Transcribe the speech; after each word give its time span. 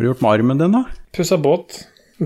har 0.00 0.06
du 0.06 0.10
gjort 0.10 0.22
med 0.24 0.32
armen 0.32 0.60
din, 0.64 0.72
da? 0.78 0.84
Pussa 1.16 1.36
båt. 1.40 1.82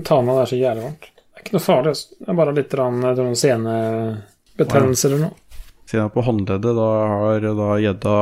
Tana 0.07 0.39
er 0.41 0.47
så 0.49 0.57
jævlig 0.59 0.85
varmt. 0.87 1.09
Det 1.11 1.39
er 1.39 1.43
ikke 1.45 1.55
noe 1.57 1.63
farlig. 1.65 1.91
altså. 1.91 2.15
Det 2.21 2.29
er 2.31 2.37
bare 2.39 2.53
litt 2.55 2.69
tror, 2.71 2.93
noen 2.95 3.35
senebetennelse 3.39 5.09
eller 5.09 5.25
noe. 5.27 5.41
Siden 5.85 6.07
på 6.09 6.23
håndleddet, 6.25 6.71
da 6.79 6.85
har 7.11 7.43
da 7.59 7.65
gjedda 7.77 8.13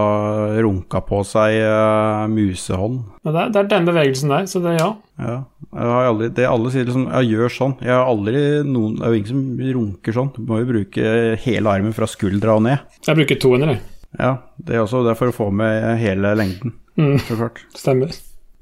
runka 0.65 0.99
på 1.07 1.21
seg 1.23 1.53
eh, 1.63 2.23
musehånd. 2.27 2.97
Men 3.23 3.37
det 3.37 3.39
er, 3.45 3.53
det 3.55 3.61
er 3.61 3.69
den 3.71 3.87
bevegelsen 3.87 4.33
der, 4.33 4.49
så 4.51 4.59
det 4.65 4.73
er 4.73 4.81
ja. 4.81 4.89
Ja. 5.23 5.37
Aldri, 5.71 6.27
det 6.35 6.43
alle 6.49 6.73
sier 6.73 6.89
liksom, 6.89 7.05
jeg 7.07 7.29
gjør 7.31 7.53
sånn. 7.55 7.77
Jeg 7.79 7.93
har 7.95 8.03
aldri 8.11 8.41
noen, 8.67 8.97
det 8.99 9.05
er 9.07 9.13
jo 9.15 9.21
ingen 9.21 9.31
som 9.31 9.63
runker 9.77 10.17
sånn. 10.19 10.33
Du 10.35 10.41
må 10.49 10.59
jo 10.59 10.67
bruke 10.73 11.13
hele 11.45 11.71
armen 11.77 11.95
fra 11.95 12.09
skuldra 12.11 12.57
og 12.59 12.65
ned. 12.67 12.83
Jeg 13.07 13.21
bruker 13.21 13.39
to 13.45 13.53
hender, 13.55 13.77
jeg. 13.77 13.85
Ja, 14.19 14.33
det 14.59 14.75
er 14.75 14.83
også 14.83 15.05
det 15.07 15.13
er 15.15 15.21
for 15.23 15.31
å 15.31 15.37
få 15.39 15.47
med 15.63 15.87
hele 16.03 16.35
lengden, 16.37 16.75
Mm, 16.99 17.15
så 17.25 17.33
klart. 17.39 17.63
stemmer. 17.73 18.11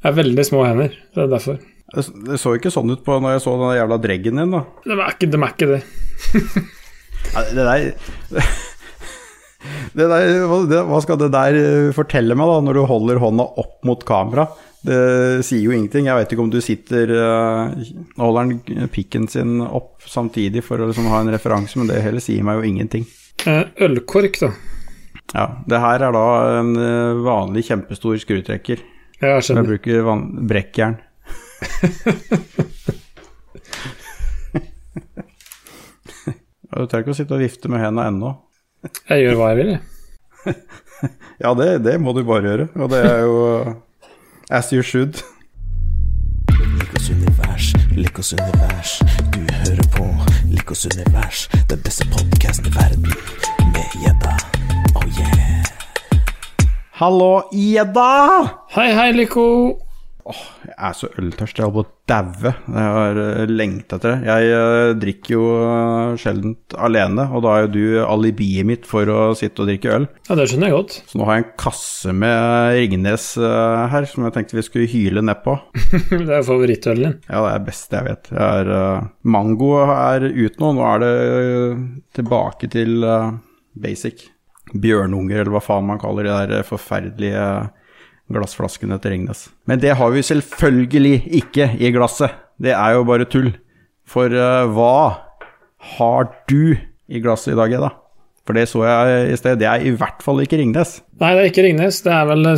Jeg 0.01 0.07
har 0.09 0.17
veldig 0.17 0.45
små 0.47 0.63
hender, 0.65 0.95
det 1.13 1.21
er 1.25 1.29
derfor. 1.31 1.59
Det, 1.91 2.37
så 2.39 2.53
ikke 2.57 2.71
sånn 2.73 2.89
ut 2.93 3.03
på 3.05 3.17
når 3.21 3.35
jeg 3.35 3.43
så 3.43 3.53
den 3.59 3.73
jævla 3.77 3.97
dreggen 4.01 4.39
din, 4.41 4.53
da. 4.55 4.61
Det 4.85 4.95
er 4.97 5.11
ikke, 5.13 5.27
de 5.33 5.41
er 5.41 5.55
ikke 5.55 5.71
det. 5.75 5.81
Ja, 7.31 7.41
Det 7.53 7.63
der 7.63 8.41
det 9.97 10.07
der, 10.09 10.31
hva- 10.89 11.01
skal 11.03 11.19
det 11.21 11.29
der 11.33 11.57
eh, 11.59 11.91
fortelle 11.95 12.35
meg, 12.35 12.49
da, 12.49 12.57
når 12.65 12.79
du 12.79 12.81
holder 12.89 13.19
hånda 13.21 13.45
opp 13.61 13.77
mot 13.87 14.01
kamera? 14.07 14.47
Det 14.81 15.43
sier 15.45 15.61
jo 15.67 15.75
ingenting. 15.75 16.07
Jeg 16.09 16.17
vet 16.17 16.31
ikke 16.33 16.41
om 16.41 16.49
du 16.49 16.57
sitter 16.65 17.11
og 17.13 17.75
Nå 17.77 18.23
holder 18.25 18.39
han 18.47 18.87
pikken 18.89 19.27
sin 19.29 19.59
opp 19.61 20.01
samtidig 20.09 20.63
for 20.65 20.81
å 20.81 20.87
liksom 20.89 21.05
ha 21.13 21.19
en 21.21 21.29
referanse, 21.35 21.77
men 21.77 21.91
det 21.91 21.99
heller 22.01 22.23
sier 22.25 22.41
meg 22.47 22.57
jo 22.57 22.71
ingenting. 22.71 23.05
Eh, 23.45 23.67
Ølkork, 23.85 24.39
da. 24.41 24.49
Ja, 25.35 25.45
Det 25.69 25.79
her 25.85 26.07
er 26.09 26.15
da 26.17 26.25
en 26.57 26.73
eh, 26.81 27.21
vanlig 27.27 27.67
kjempestor 27.69 28.17
skrutrekker. 28.23 28.81
Ja, 29.21 29.35
jeg 29.37 29.43
skjønner. 29.45 29.61
Jeg 29.61 29.69
bruker 29.71 30.05
van 30.07 30.23
brekkjern. 30.49 30.97
Du 36.71 36.85
trenger 36.87 37.03
ikke 37.03 37.13
å 37.13 37.17
sitte 37.17 37.35
og 37.35 37.43
vifte 37.43 37.69
med 37.71 37.83
hendene 37.83 38.07
ennå. 38.09 38.31
Jeg 39.11 39.25
gjør 39.25 39.37
hva 39.39 39.49
jeg 39.51 39.59
vil, 39.61 39.73
jeg. 39.75 40.55
Ja, 41.41 41.51
det, 41.57 41.67
det 41.85 41.95
må 42.01 42.13
du 42.13 42.21
bare 42.25 42.45
gjøre, 42.45 42.65
og 42.77 42.89
det 42.93 43.01
er 43.05 43.23
jo 43.25 43.37
as 44.53 44.71
you 44.73 44.83
should. 44.85 45.21
Likos 46.77 47.09
univers, 47.13 47.71
Likos 47.97 48.33
univers. 48.37 48.97
Du 49.33 49.41
hører 49.41 49.87
på 49.95 50.07
Likos 50.53 50.85
univers, 50.89 51.47
den 51.69 51.81
beste 51.85 52.07
podkasten 52.13 52.69
i 52.69 52.75
verden. 52.77 53.09
Med 53.73 53.97
gjedda. 54.03 54.37
Oh 54.95 55.07
yeah. 55.17 55.50
Hallo, 57.01 57.47
Ida! 57.49 58.45
Hei, 58.75 58.91
hei, 58.93 59.07
Lico. 59.15 59.43
Jeg 60.21 60.75
er 60.77 60.91
så 60.93 61.07
øltørst, 61.17 61.57
jeg 61.57 61.65
holder 61.65 61.73
på 61.73 61.81
å 61.81 62.11
daue. 62.11 62.51
Jeg 62.75 62.91
har 62.93 63.19
eh, 63.23 63.39
lengta 63.49 63.97
etter 63.97 64.11
det. 64.11 64.27
Jeg 64.27 64.51
eh, 64.53 64.89
drikker 65.01 65.33
jo 65.33 65.47
uh, 65.57 66.11
sjelden 66.21 66.53
alene, 66.77 67.23
og 67.33 67.41
da 67.41 67.55
er 67.55 67.63
jo 67.65 67.71
du 67.73 68.03
alibiet 68.03 68.67
mitt 68.69 68.85
for 68.85 69.09
å 69.09 69.31
sitte 69.39 69.63
og 69.63 69.71
drikke 69.71 69.95
øl. 69.95 70.05
Ja, 70.29 70.37
det 70.37 70.45
skjønner 70.51 70.69
jeg 70.69 70.75
godt. 70.75 70.97
Så 71.09 71.17
nå 71.17 71.25
har 71.25 71.39
jeg 71.39 71.45
en 71.47 71.55
kasse 71.63 72.13
med 72.13 72.75
Ringnes 72.77 73.25
eh, 73.41 73.79
her, 73.95 74.05
som 74.11 74.27
jeg 74.27 74.35
tenkte 74.35 74.59
vi 74.59 74.65
skulle 74.67 74.91
hyle 74.93 75.23
nedpå. 75.25 75.55
det 76.27 76.35
er 76.37 76.45
favorittølen 76.45 77.07
din. 77.07 77.15
Ja, 77.25 77.41
det 77.47 77.55
er 77.55 77.65
beste 77.71 77.97
jeg 77.97 78.09
vet. 78.11 78.29
Jeg 78.29 78.67
er, 78.67 78.69
eh, 78.77 79.09
mango 79.25 79.71
er 79.87 80.27
ut 80.29 80.61
nå, 80.61 80.69
nå 80.77 80.85
er 80.91 81.01
det 81.07 81.11
eh, 81.31 81.81
tilbake 82.21 82.69
til 82.77 83.01
eh, 83.01 83.33
basic. 83.89 84.27
Bjørnunger, 84.71 85.41
eller 85.41 85.55
hva 85.55 85.63
faen 85.63 85.87
man 85.87 85.99
kaller 86.01 86.27
de 86.27 86.35
der 86.53 86.67
forferdelige 86.67 87.45
glassflaskene 88.31 88.99
til 89.01 89.15
Ringnes. 89.15 89.49
Men 89.67 89.81
det 89.83 89.97
har 89.99 90.13
vi 90.13 90.23
selvfølgelig 90.23 91.15
ikke 91.41 91.73
i 91.79 91.91
glasset. 91.91 92.37
Det 92.61 92.75
er 92.75 92.95
jo 92.95 93.07
bare 93.07 93.27
tull. 93.27 93.51
For 94.07 94.31
uh, 94.31 94.69
hva 94.71 94.93
har 95.97 96.31
du 96.51 96.75
i 97.11 97.21
glasset 97.23 97.55
i 97.55 97.59
dag, 97.59 97.73
Edda? 97.75 97.91
For 98.47 98.57
det 98.57 98.65
så 98.71 98.81
jeg 98.83 99.31
i 99.31 99.37
sted. 99.37 99.59
Det 99.61 99.67
er 99.69 99.83
i 99.85 99.93
hvert 99.95 100.23
fall 100.25 100.41
ikke 100.43 100.57
Ringnes. 100.59 100.97
Nei, 101.21 101.33
det 101.37 101.43
er 101.43 101.49
ikke 101.51 101.65
Ringnes. 101.67 102.01
Det 102.05 102.13
er 102.15 102.29
vel 102.29 102.49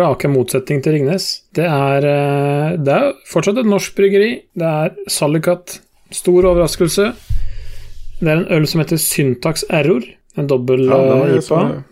rake 0.00 0.30
motsetning 0.30 0.82
til 0.84 0.98
Ringnes. 0.98 1.28
Det 1.56 1.64
er, 1.64 2.06
eh, 2.06 2.76
det 2.76 2.96
er 2.96 3.14
fortsatt 3.30 3.62
et 3.62 3.70
norsk 3.70 3.96
bryggeri. 3.96 4.30
Det 4.52 4.68
er 4.68 4.92
Sallikat. 5.08 5.78
Stor 6.12 6.44
overraskelse. 6.44 7.12
Det 8.20 8.28
er 8.28 8.36
en 8.36 8.50
øl 8.52 8.66
som 8.68 8.82
heter 8.82 9.00
Syntax 9.00 9.64
Error. 9.70 10.04
En 10.38 10.46
dobbel 10.50 10.86
Ja, 10.86 10.98
eh, 11.26 11.36
IPA. 11.38 11.84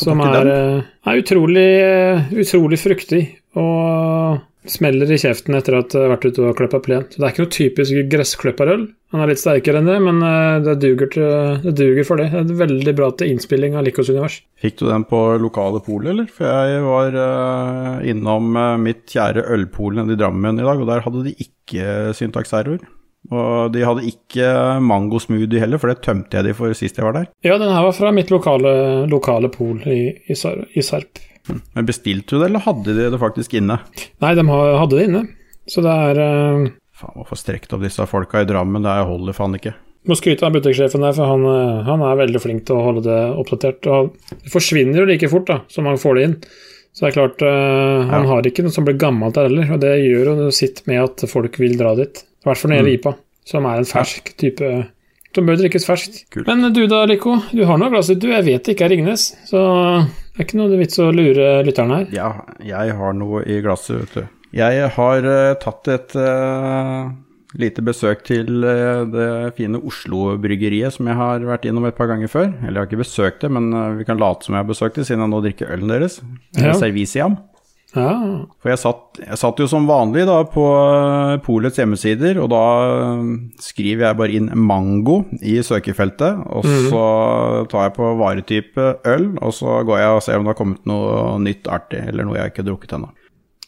Som 0.00 0.20
i 0.20 0.24
er, 0.24 0.44
den? 0.44 0.52
eh, 0.80 1.10
er 1.12 1.22
utrolig, 1.22 1.70
eh, 1.84 2.36
utrolig 2.40 2.78
fruktig 2.80 3.24
og 3.56 4.40
smeller 4.66 5.10
i 5.12 5.18
kjeften 5.20 5.54
etter 5.54 5.76
at 5.78 5.92
jeg 5.94 6.02
har 6.02 6.10
vært 6.16 6.24
ute 6.26 6.42
og 6.42 6.56
klippa 6.58 6.80
plen. 6.82 7.04
Så 7.06 7.20
det 7.20 7.26
er 7.26 7.34
ikke 7.34 7.44
noe 7.44 7.54
typisk 7.54 8.08
gressklipperøl. 8.10 8.88
Han 9.14 9.22
er 9.22 9.30
litt 9.30 9.38
sterkere 9.38 9.78
enn 9.78 9.86
det, 9.86 10.00
men 10.02 10.18
det 10.66 10.74
duger, 10.82 11.06
til, 11.12 11.28
det 11.62 11.74
duger 11.78 12.08
for 12.08 12.18
det. 12.18 12.32
Det 12.34 12.56
er 12.56 12.64
veldig 12.64 12.94
bra 12.98 13.12
til 13.14 13.30
innspilling 13.30 13.76
av 13.78 13.86
Likos 13.86 14.10
univers. 14.10 14.40
Fikk 14.58 14.80
du 14.80 14.88
den 14.88 15.06
på 15.06 15.20
lokale 15.38 15.78
polet, 15.86 16.10
eller? 16.16 16.26
For 16.34 16.48
jeg 16.50 16.82
var 16.82 17.14
uh, 17.14 18.02
innom 18.10 18.58
uh, 18.58 18.74
mitt 18.82 19.06
kjære 19.12 19.46
ølpol 19.54 20.00
nede 20.00 20.16
i 20.16 20.18
Drammen 20.18 20.58
i 20.58 20.66
dag, 20.66 20.82
og 20.82 20.90
der 20.90 21.06
hadde 21.06 21.22
de 21.28 21.36
ikke 21.46 22.16
Syntax 22.18 22.50
Error. 22.58 22.82
Og 23.30 23.72
de 23.74 23.82
hadde 23.86 24.04
ikke 24.06 24.48
mango 24.84 25.18
smoothie 25.22 25.62
heller, 25.62 25.80
for 25.82 25.90
det 25.90 26.02
tømte 26.06 26.38
jeg 26.38 26.46
de 26.48 26.54
for 26.56 26.74
sist 26.78 26.98
jeg 27.00 27.06
var 27.08 27.16
der. 27.18 27.30
Ja, 27.46 27.56
den 27.58 27.72
her 27.72 27.86
var 27.88 27.96
fra 27.96 28.12
mitt 28.14 28.30
lokale, 28.30 28.72
lokale 29.10 29.50
pol 29.52 29.80
i, 29.86 30.00
i, 30.28 30.36
i 30.36 30.84
Sarp. 30.86 31.22
Men 31.46 31.86
bestilte 31.86 32.34
du 32.34 32.40
det, 32.42 32.48
eller 32.50 32.64
hadde 32.66 32.94
de 32.96 33.08
det 33.12 33.22
faktisk 33.22 33.54
inne? 33.58 33.78
Nei, 34.22 34.34
de 34.34 34.44
hadde 34.50 34.94
det 34.98 35.08
inne. 35.08 35.24
Så 35.70 35.82
det 35.82 35.90
er 36.10 36.20
uh... 36.22 36.68
Faen, 36.96 37.12
hvorfor 37.18 37.36
strekt 37.38 37.74
opp 37.76 37.82
disse 37.84 38.06
folka 38.08 38.40
i 38.40 38.48
Drammen? 38.48 38.86
Det 38.86 38.94
holder 39.10 39.36
faen 39.36 39.58
ikke. 39.58 39.74
Må 40.06 40.14
skryte 40.16 40.46
av 40.46 40.54
butikksjefen 40.54 41.02
der, 41.02 41.12
for 41.16 41.28
han, 41.28 41.42
eh, 41.50 41.82
han 41.88 42.02
er 42.06 42.18
veldig 42.22 42.40
flink 42.40 42.62
til 42.68 42.78
å 42.78 42.84
holde 42.86 43.02
det 43.04 43.18
oppdatert. 43.42 43.88
Og 43.90 44.14
det 44.30 44.52
forsvinner 44.52 45.02
jo 45.02 45.08
like 45.10 45.28
fort 45.28 45.48
da, 45.50 45.58
som 45.72 45.84
man 45.88 45.98
får 46.00 46.16
det 46.16 46.24
inn. 46.28 46.36
Så 46.96 47.02
det 47.04 47.08
er 47.10 47.16
klart, 47.18 47.42
uh, 47.44 48.06
han 48.08 48.22
Ja. 48.24 48.28
har 48.30 48.46
ikke 48.48 48.64
noe 48.64 48.72
som 48.72 48.86
blir 48.86 48.96
gammelt 48.96 49.34
der 49.36 49.50
heller, 49.50 49.74
og 49.74 49.82
det 49.82 49.90
gjør 50.06 50.30
jo 50.46 50.50
sitt 50.54 50.80
med 50.88 51.02
at 51.02 51.26
folk 51.28 51.58
vil 51.60 51.74
dra 51.76 51.92
dit. 51.98 52.22
I 52.46 52.52
hvert 52.52 52.62
fall 52.62 52.70
når 52.70 52.76
det 52.76 52.82
gjelder 52.82 52.98
IPA, 53.00 53.12
som 53.50 53.66
er 53.66 53.80
en 53.80 53.88
fersk 53.90 54.28
type 54.38 54.68
Som 55.34 55.48
bør 55.50 55.58
drikkes 55.60 55.84
ferskt. 55.84 56.22
Kult. 56.32 56.46
Men 56.48 56.70
du 56.72 56.86
da, 56.88 57.02
Lico, 57.10 57.34
du 57.52 57.64
har 57.68 57.76
noe 57.76 57.90
glass 57.92 58.08
du, 58.08 58.28
jeg 58.30 58.46
vet 58.46 58.62
det 58.64 58.72
ikke 58.72 58.86
er 58.86 58.94
Ringnes, 58.94 59.26
så 59.44 59.60
det 60.06 60.38
er 60.38 60.46
ikke 60.46 60.60
noe 60.62 60.78
vits 60.80 61.02
å 61.02 61.10
lure 61.12 61.50
lytterne 61.66 61.98
her. 61.98 62.06
Ja, 62.14 62.30
jeg 62.64 62.94
har 62.96 63.18
noe 63.18 63.42
i 63.44 63.58
glasset, 63.64 63.98
vet 64.06 64.14
du. 64.16 64.32
Jeg 64.56 64.88
har 64.94 65.26
uh, 65.28 65.56
tatt 65.60 65.90
et 65.92 66.14
uh, 66.16 67.10
lite 67.60 67.84
besøk 67.84 68.22
til 68.24 68.64
uh, 68.64 69.02
det 69.10 69.28
fine 69.58 69.82
Oslo-bryggeriet 69.82 70.96
som 70.96 71.10
jeg 71.10 71.18
har 71.18 71.44
vært 71.44 71.66
innom 71.68 71.84
et 71.90 71.98
par 71.98 72.08
ganger 72.08 72.32
før. 72.32 72.48
Eller 72.62 72.78
jeg 72.78 72.82
har 72.84 72.88
ikke 72.88 73.02
besøkt 73.02 73.44
det, 73.44 73.52
men 73.52 73.68
vi 73.98 74.08
kan 74.08 74.22
late 74.22 74.48
som 74.48 74.56
jeg 74.56 74.64
har 74.64 74.70
besøkt 74.70 75.02
det, 75.02 75.04
siden 75.10 75.26
jeg 75.26 75.34
nå 75.34 75.42
drikker 75.44 75.76
ølen 75.76 75.92
deres. 75.92 76.22
Ja. 76.56 76.72
Serviciam. 76.78 77.36
Ja, 77.96 78.12
For 78.60 78.70
jeg 78.70 78.80
satt, 78.82 79.20
jeg 79.22 79.38
satt 79.40 79.60
jo 79.62 79.66
som 79.70 79.86
vanlig 79.88 80.26
da 80.28 80.42
på 80.52 80.64
eh, 80.68 81.36
Polets 81.44 81.80
hjemmesider, 81.80 82.36
og 82.42 82.50
da 82.52 82.62
eh, 82.92 83.30
skriver 83.64 84.08
jeg 84.10 84.18
bare 84.20 84.36
inn 84.36 84.50
'mango' 84.52 85.22
i 85.40 85.56
søkefeltet, 85.64 86.42
og 86.44 86.66
så 86.90 87.04
tar 87.72 87.88
jeg 87.88 87.96
på 87.96 88.10
varetype 88.20 88.88
øl, 89.08 89.30
og 89.40 89.54
så 89.56 89.80
går 89.88 90.02
jeg 90.02 90.16
og 90.18 90.22
ser 90.26 90.36
om 90.36 90.44
det 90.44 90.52
har 90.52 90.60
kommet 90.60 90.84
noe 90.88 91.38
nytt 91.40 91.70
artig, 91.72 92.02
eller 92.10 92.28
noe 92.28 92.36
jeg 92.36 92.52
ikke 92.52 92.64
har 92.64 92.70
drukket 92.72 92.98
ennå. 92.98 93.08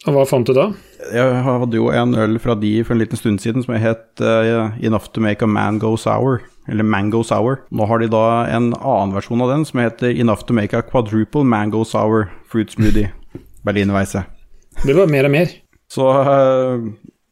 og 0.06 0.14
hva 0.14 0.22
fant 0.28 0.46
du 0.46 0.54
da? 0.54 0.68
Jeg 1.12 1.40
hadde 1.44 1.76
jo 1.76 1.88
en 1.90 2.14
øl 2.14 2.38
fra 2.38 2.54
de 2.54 2.84
for 2.84 2.94
en 2.94 3.00
liten 3.00 3.18
stund 3.18 3.40
siden 3.40 3.64
som 3.64 3.74
het 3.74 4.20
uh, 4.20 4.70
'Enough 4.78 5.12
to 5.12 5.20
make 5.20 5.42
a 5.42 5.46
man 5.46 5.78
go 5.78 5.96
sour', 5.96 6.40
eller 6.68 6.84
'Mango 6.84 7.22
Sour'. 7.22 7.64
Nå 7.70 7.86
har 7.86 7.98
de 7.98 8.08
da 8.08 8.46
en 8.46 8.74
annen 8.74 9.14
versjon 9.14 9.40
av 9.42 9.50
den 9.50 9.64
som 9.64 9.80
heter 9.80 10.12
'Enough 10.12 10.46
to 10.46 10.54
make 10.54 10.72
a 10.76 10.82
quadruple 10.82 11.44
mango 11.44 11.84
sour 11.84 12.28
fruit 12.46 12.70
smoothie'. 12.70 13.17
Berlinerweisse. 13.68 14.24
Det 14.84 14.94
var 14.96 15.10
mer 15.12 15.28
og 15.28 15.34
mer. 15.34 15.52
Så 15.92 16.04
eh, 16.20 16.88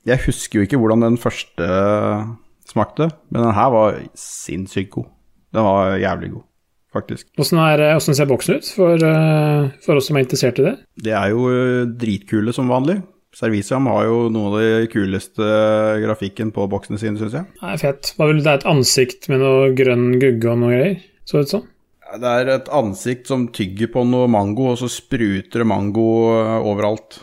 jeg 0.09 0.23
husker 0.27 0.61
jo 0.61 0.67
ikke 0.69 0.79
hvordan 0.81 1.03
den 1.05 1.17
første 1.21 1.67
eh, 1.67 2.27
smakte, 2.71 3.11
men 3.33 3.43
den 3.49 3.57
her 3.57 3.73
var 3.75 3.99
sinnssykt 4.19 4.93
god. 4.97 5.09
Den 5.57 5.65
var 5.67 5.97
jævlig 6.03 6.31
god, 6.37 6.45
faktisk. 6.93 7.29
Åssen 7.41 7.61
er- 7.63 7.99
ser 8.01 8.27
boksen 8.31 8.59
ut 8.61 8.71
for, 8.77 8.95
eh, 8.97 9.69
for 9.85 9.97
oss 10.01 10.09
som 10.11 10.17
er 10.19 10.25
interessert 10.27 10.59
i 10.61 10.67
det? 10.71 10.75
Det 11.09 11.13
er 11.17 11.31
jo 11.35 11.47
eh, 11.53 11.85
dritkule 12.01 12.53
som 12.57 12.69
vanlig. 12.73 12.99
Serviciam 13.37 13.85
har 13.91 14.07
jo 14.09 14.29
noe 14.33 14.49
av 14.49 14.55
det 14.63 14.91
kuleste 14.95 15.45
grafikken 16.01 16.53
på 16.57 16.65
boksene 16.73 16.97
sine, 16.99 17.19
syns 17.21 17.35
jeg. 17.37 17.45
Det 17.61 17.73
er 17.75 17.81
fett. 17.83 18.15
Det 18.17 18.47
er 18.47 18.55
et 18.57 18.65
ansikt 18.71 19.29
med 19.29 19.43
noe 19.45 19.75
grønn 19.77 20.15
gugge 20.23 20.49
og 20.55 20.59
noe 20.63 20.73
greier? 20.73 21.03
Så 21.29 21.43
ut 21.45 21.51
som? 21.53 21.67
Det 22.07 22.33
er 22.41 22.51
et 22.55 22.69
ansikt 22.71 23.31
som 23.31 23.49
tygger 23.55 23.91
på 23.93 24.05
noe 24.07 24.29
mango, 24.31 24.71
og 24.73 24.79
så 24.79 24.89
spruter 24.91 25.63
det 25.63 25.67
mango 25.67 26.07
eh, 26.37 26.69
overalt. 26.71 27.19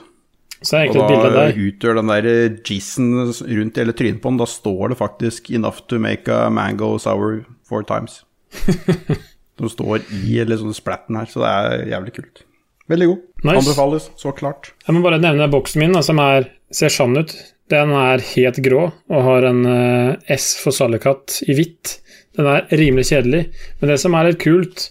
Så 0.63 0.77
er 0.79 0.87
det 0.87 0.95
Og 0.95 0.95
egentlig 0.95 1.03
et 1.03 1.11
bilde 1.11 1.31
der. 1.31 1.51
da 1.51 1.67
utgjør 1.67 1.97
den 1.99 2.11
der 2.11 2.27
jissen 2.67 3.09
rundt 3.23 3.79
hele 3.79 3.95
trynet 3.95 4.21
på 4.23 4.31
den, 4.31 4.39
da 4.39 4.47
står 4.47 4.93
det 4.93 4.99
faktisk 4.99 5.49
'enough 5.51 5.83
to 5.87 5.99
make 5.99 6.31
a 6.31 6.49
mango 6.49 6.97
sour 6.97 7.45
four 7.67 7.83
times'. 7.83 8.23
Som 9.59 9.69
står 9.69 10.01
i 10.23 10.39
eller 10.39 10.57
sånn 10.57 10.73
splatten 10.73 11.15
her, 11.19 11.27
så 11.29 11.43
det 11.43 11.49
er 11.51 11.91
jævlig 11.93 12.13
kult. 12.15 12.43
Veldig 12.89 13.07
god. 13.07 13.19
Nice. 13.43 13.57
Anbefales, 13.59 14.09
så 14.19 14.31
klart. 14.35 14.73
Jeg 14.87 14.95
må 14.95 15.03
bare 15.03 15.21
nevne 15.21 15.47
boksen 15.51 15.79
min, 15.83 15.93
da, 15.93 16.01
som 16.03 16.19
er, 16.19 16.49
ser 16.73 16.89
sann 16.89 17.15
ut. 17.15 17.31
Den 17.71 17.93
er 17.95 18.23
helt 18.33 18.59
grå 18.65 18.89
og 18.91 19.21
har 19.23 19.45
en 19.47 19.61
uh, 19.65 20.15
S 20.27 20.57
for 20.59 20.75
Sallikat 20.75 21.39
i 21.47 21.55
hvitt. 21.55 21.99
Den 22.37 22.49
er 22.49 22.67
rimelig 22.71 23.07
kjedelig. 23.11 23.43
Men 23.79 23.91
det 23.93 23.99
som 24.01 24.15
er 24.17 24.29
litt 24.31 24.41
kult 24.41 24.87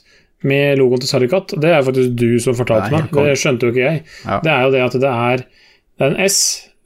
med 0.47 0.79
logoen 0.81 1.03
til 1.03 1.11
Sallikat, 1.11 1.55
og 1.55 1.63
det 1.63 1.71
er 1.71 1.87
faktisk 1.87 2.15
du 2.19 2.29
som 2.43 2.57
fortalte 2.59 2.91
Nei, 2.91 3.05
meg, 3.05 3.15
det 3.15 3.39
skjønte 3.39 3.69
jo 3.69 3.75
ikke 3.75 3.85
jeg, 3.87 4.03
Ja. 4.27 4.41
det 4.43 4.53
er 4.53 4.63
jo 4.65 4.73
det 4.75 4.83
at 4.83 4.97
det 5.05 5.11
er, 5.13 5.45
det 5.99 6.07
er 6.07 6.15
en 6.15 6.25
S 6.27 6.39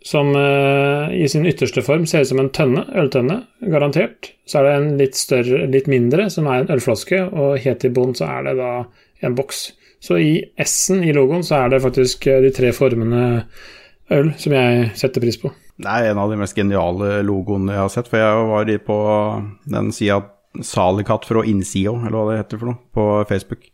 som 0.07 0.29
uh, 0.37 1.09
i 1.11 1.27
sin 1.29 1.47
ytterste 1.49 1.83
form 1.83 2.05
ser 2.07 2.23
ut 2.23 2.31
som 2.31 2.39
en 2.39 2.53
tønne, 2.55 2.85
øltønne, 2.95 3.41
garantert. 3.73 4.31
Så 4.47 4.61
er 4.61 4.69
det 4.69 4.75
en 4.77 4.93
litt 5.01 5.19
større, 5.19 5.65
litt 5.73 5.89
mindre, 5.91 6.29
som 6.31 6.47
er 6.47 6.63
en 6.63 6.71
ølflaske, 6.77 7.25
og 7.33 7.59
helt 7.65 7.89
i 7.89 7.91
bånn 7.91 8.15
så 8.15 8.29
er 8.37 8.47
det 8.47 8.55
da 8.61 8.71
en 9.27 9.35
boks. 9.39 9.65
Så 10.05 10.21
i 10.23 10.31
S-en 10.63 11.03
i 11.03 11.15
logoen 11.17 11.43
så 11.47 11.65
er 11.65 11.73
det 11.73 11.83
faktisk 11.83 12.29
eh, 12.31 12.39
de 12.45 12.53
tre 12.55 12.71
formene 12.77 13.25
øl 14.15 14.31
som 14.39 14.55
jeg 14.55 14.93
setter 15.01 15.25
pris 15.25 15.41
på. 15.43 15.51
Det 15.83 15.91
er 15.91 16.13
en 16.13 16.21
av 16.23 16.31
de 16.31 16.39
mest 16.39 16.57
geniale 16.57 17.19
logoene 17.27 17.75
jeg 17.75 17.83
har 17.83 17.93
sett, 17.93 18.07
for 18.13 18.23
jeg 18.23 18.47
var 18.53 18.71
på 18.87 18.99
den 19.75 19.91
sida 19.97 20.21
Salikatt 20.65 21.27
fra 21.29 21.45
innsida, 21.45 21.95
eller 22.01 22.17
hva 22.17 22.29
det 22.31 22.43
heter 22.43 22.63
for 22.63 22.73
noe, 22.73 22.81
på 22.97 23.09
Facebook. 23.31 23.67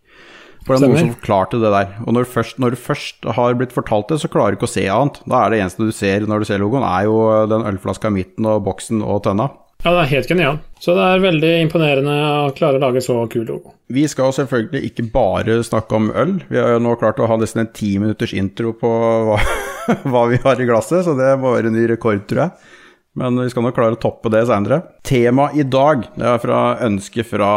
For 0.63 0.79
det 0.79 0.87
er 0.87 0.93
noen 0.93 1.01
som 1.01 1.15
forklarte 1.17 1.59
det 1.63 1.73
der. 1.75 1.97
Og 2.07 2.15
når, 2.15 2.29
først, 2.31 2.59
når 2.63 2.75
du 2.75 2.79
først 2.79 3.27
har 3.39 3.57
blitt 3.59 3.75
fortalt 3.75 4.13
det, 4.13 4.21
så 4.23 4.31
klarer 4.31 4.55
du 4.55 4.61
ikke 4.61 4.69
å 4.71 4.75
se 4.77 4.85
annet. 4.87 5.19
Da 5.27 5.41
er 5.41 5.51
det 5.51 5.63
eneste 5.63 5.89
du 5.89 5.95
ser 5.95 6.29
når 6.31 6.45
du 6.45 6.51
ser 6.51 6.63
logoen, 6.63 6.87
er 6.87 7.09
jo 7.09 7.19
den 7.51 7.67
ølflaska 7.73 8.13
i 8.13 8.17
midten 8.21 8.47
og 8.47 8.63
boksen 8.69 9.03
og 9.03 9.25
tønna. 9.27 9.51
Ja, 9.83 9.91
det 9.97 10.03
er 10.05 10.11
helt 10.13 10.29
genial. 10.31 10.59
Så 10.79 10.95
det 10.95 11.03
er 11.03 11.25
veldig 11.25 11.51
imponerende 11.65 12.13
å 12.45 12.51
klare 12.55 12.79
å 12.79 12.83
lage 12.85 13.03
så 13.03 13.17
kul 13.31 13.49
logo. 13.49 13.73
Vi 13.91 14.05
skal 14.11 14.31
selvfølgelig 14.37 14.93
ikke 14.93 15.09
bare 15.11 15.57
snakke 15.67 15.99
om 15.99 16.13
øl. 16.15 16.37
Vi 16.47 16.61
har 16.61 16.77
jo 16.77 16.85
nå 16.85 16.95
klart 17.01 17.19
å 17.19 17.27
ha 17.27 17.39
nesten 17.41 17.65
en 17.65 17.73
ti 17.75 17.97
minutters 17.99 18.35
intro 18.39 18.77
på 18.79 18.93
hva, 19.27 19.41
hva 20.13 20.23
vi 20.31 20.39
har 20.45 20.63
i 20.63 20.69
glasset, 20.69 21.03
så 21.09 21.17
det 21.19 21.33
må 21.43 21.57
være 21.57 21.73
en 21.73 21.77
ny 21.81 21.89
rekord, 21.91 22.23
tror 22.31 22.45
jeg. 22.45 22.79
Men 23.19 23.37
vi 23.37 23.51
skal 23.53 23.67
nok 23.67 23.77
klare 23.77 23.97
å 23.97 24.01
toppe 24.01 24.31
det 24.33 24.47
seinere. 24.49 24.81
Temaet 25.05 25.59
i 25.61 25.67
dag 25.69 26.07
det 26.17 26.29
er 26.29 26.41
fra 26.41 26.61
ønske 26.87 27.25
fra 27.29 27.51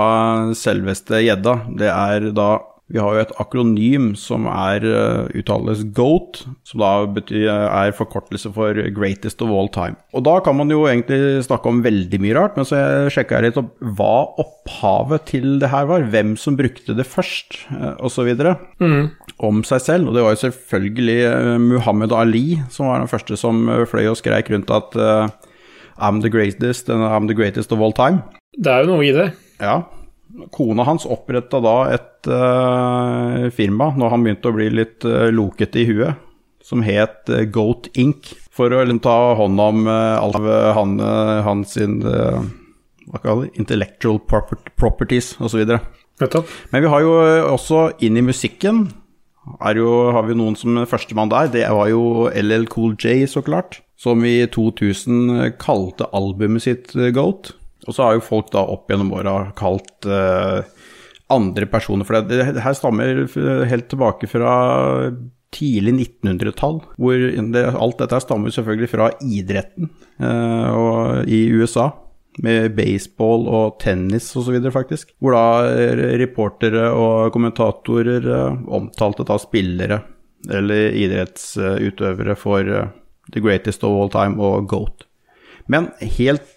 selveste 0.57 1.21
gjedda. 1.23 1.59
Det 1.79 1.91
er 1.91 2.31
da 2.35 2.49
Vi 2.93 3.01
har 3.01 3.15
jo 3.15 3.23
et 3.23 3.33
akronym 3.41 4.11
som 4.19 4.45
er 4.51 4.85
uh, 4.85 5.25
uttales 5.33 5.81
GOAT, 5.97 6.43
som 6.67 6.83
da 6.83 6.91
betyr, 7.15 7.47
er 7.49 7.95
forkortelse 7.97 8.51
for 8.53 8.77
Greatest 8.93 9.41
of 9.41 9.49
All 9.49 9.71
Time. 9.73 9.97
Og 10.13 10.27
da 10.27 10.37
kan 10.45 10.59
man 10.59 10.69
jo 10.69 10.83
egentlig 10.85 11.41
snakke 11.47 11.71
om 11.71 11.81
veldig 11.85 12.21
mye 12.21 12.37
rart, 12.37 12.59
men 12.59 12.67
så 12.69 12.77
sjekka 13.09 13.39
jeg 13.39 13.49
litt 13.49 13.59
opp 13.63 13.73
hva 13.97 14.13
opphavet 14.43 15.25
til 15.33 15.57
det 15.63 15.71
her 15.73 15.89
var. 15.89 16.05
Hvem 16.13 16.35
som 16.37 16.59
brukte 16.59 16.93
det 16.93 17.07
først, 17.09 17.63
uh, 17.73 17.95
osv. 18.05 18.29
Mm. 18.77 19.09
Om 19.41 19.65
seg 19.67 19.81
selv. 19.83 20.11
Og 20.11 20.15
det 20.15 20.23
var 20.23 20.37
jo 20.37 20.43
selvfølgelig 20.45 21.19
Muhammed 21.65 21.95
Muhammad 21.95 22.11
Ali 22.11 22.61
som 22.69 22.87
var 22.87 22.99
den 22.99 23.07
første 23.07 23.37
som 23.37 23.69
eh, 23.69 23.85
fløy 23.87 24.09
og 24.09 24.17
skreik 24.19 24.49
rundt 24.51 24.71
at 24.71 24.95
eh, 24.95 25.29
I'm 25.97 26.21
the 26.21 26.29
greatest 26.29 26.89
and 26.89 27.03
I'm 27.03 27.27
the 27.27 27.35
greatest 27.35 27.71
of 27.71 27.79
all 27.79 27.93
time. 27.93 28.23
Det 28.57 28.71
er 28.71 28.83
jo 28.83 28.95
noe 28.95 29.05
i 29.05 29.13
det. 29.15 29.31
Ja. 29.59 29.83
Kona 30.51 30.83
hans 30.87 31.05
oppretta 31.07 31.61
da 31.63 31.75
et 31.93 32.27
uh, 32.29 33.47
firma 33.55 33.91
når 33.95 34.13
han 34.13 34.25
begynte 34.25 34.51
å 34.51 34.55
bli 34.55 34.69
litt 34.73 35.05
uh, 35.07 35.29
lokete 35.33 35.81
i 35.81 35.87
huet, 35.89 36.21
som 36.65 36.81
het 36.81 37.29
eh, 37.29 37.45
Goat 37.53 37.91
Inc. 38.01 38.31
For 38.55 38.73
å 38.73 38.81
liksom, 38.81 39.03
ta 39.05 39.35
hånd 39.37 39.61
om 39.61 39.85
uh, 39.85 40.17
alt 40.17 40.39
av 40.39 40.47
han, 40.79 40.97
hans 41.45 41.75
intellectual 43.53 44.17
proper 44.25 44.57
properties 44.73 45.35
osv. 45.37 45.61
Men 45.69 46.81
vi 46.81 46.89
har 46.89 47.03
jo 47.05 47.17
også 47.51 47.89
inn 48.07 48.17
i 48.17 48.25
musikken 48.25 48.87
jo, 49.77 49.89
har 50.15 50.25
vi 50.25 50.33
noen 50.33 50.55
som 50.57 50.79
førstemann 50.89 51.29
der. 51.29 51.51
Det 51.53 51.67
var 51.69 51.91
jo 51.91 52.31
LL 52.33 52.65
Cool 52.73 52.95
J, 52.97 53.27
så 53.29 53.43
klart. 53.45 53.83
Som 53.95 54.25
i 54.25 54.39
2000 54.49 55.53
kalte 55.61 56.09
albumet 56.17 56.65
sitt 56.65 56.95
Goat. 57.13 57.53
Og 57.85 57.95
så 57.95 58.05
har 58.05 58.17
jo 58.17 58.25
folk 58.25 58.51
da 58.53 58.65
opp 58.73 58.89
gjennom 58.91 59.13
åra 59.15 59.37
kalt 59.57 60.07
uh, 60.09 60.65
andre 61.33 61.67
personer 61.69 62.07
For 62.07 62.21
det, 62.27 62.51
det 62.57 62.63
her 62.65 62.77
stammer 62.77 63.25
helt 63.69 63.89
tilbake 63.91 64.29
fra 64.29 64.55
tidlig 65.55 65.93
1900-tall. 65.95 66.81
Hvor 66.99 67.27
det, 67.53 67.67
alt 67.71 68.01
dette 68.01 68.23
stammer 68.23 68.53
selvfølgelig 68.53 68.91
fra 68.91 69.11
idretten 69.23 69.91
uh, 70.21 71.21
i 71.27 71.45
USA 71.55 71.91
med 72.43 72.73
baseball 72.75 73.45
og 73.47 73.77
tennis 73.79 74.27
osv., 74.35 74.57
faktisk. 74.73 75.13
Hvor 75.23 75.37
da 75.37 75.45
eh, 75.71 76.01
reportere 76.19 76.89
og 76.91 77.31
kommentatorer 77.31 78.27
omtalte 78.67 79.23
da 79.23 79.37
spillere 79.39 80.01
eller 80.51 80.97
idrettsutøvere 80.99 82.35
for 82.37 82.67
the 83.31 83.41
greatest 83.41 83.87
of 83.87 83.95
all 83.95 84.11
time 84.11 84.35
og 84.43 84.67
GOAT. 84.69 85.05
Men 85.71 85.89
helt 86.19 86.54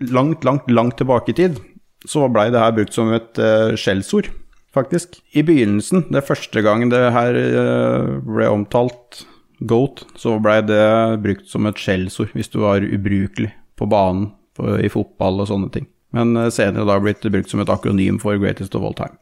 langt, 0.00 0.44
langt, 0.46 0.70
langt 0.70 0.98
tilbake 1.00 1.34
i 1.34 1.38
tid 1.38 1.58
så 2.06 2.28
blei 2.30 2.48
det 2.52 2.60
her 2.62 2.74
brukt 2.76 2.94
som 2.94 3.10
et 3.14 3.40
uh, 3.42 3.74
skjellsord, 3.78 4.30
faktisk. 4.74 5.18
I 5.34 5.42
begynnelsen, 5.46 6.06
det 6.14 6.26
første 6.28 6.62
gangen 6.64 6.92
det 6.92 7.02
her 7.14 7.34
uh, 7.34 8.18
ble 8.24 8.50
omtalt 8.52 9.24
GOAT, 9.58 10.04
så 10.18 10.36
blei 10.42 10.60
det 10.66 11.18
brukt 11.24 11.48
som 11.50 11.66
et 11.66 11.80
skjellsord 11.80 12.34
hvis 12.36 12.52
du 12.52 12.60
var 12.62 12.84
ubrukelig 12.84 13.50
på 13.78 13.88
banen 13.90 14.30
på, 14.58 14.76
i 14.78 14.90
fotball 14.92 15.42
og 15.42 15.50
sånne 15.50 15.72
ting. 15.74 15.88
Men 16.14 16.36
uh, 16.38 16.50
senere 16.54 16.86
da 16.88 17.00
blitt 17.02 17.26
brukt 17.26 17.50
som 17.50 17.64
et 17.64 17.72
akronym 17.72 18.20
for 18.22 18.38
greatest 18.38 18.78
of 18.78 18.86
all 18.86 18.96
time. 18.98 19.18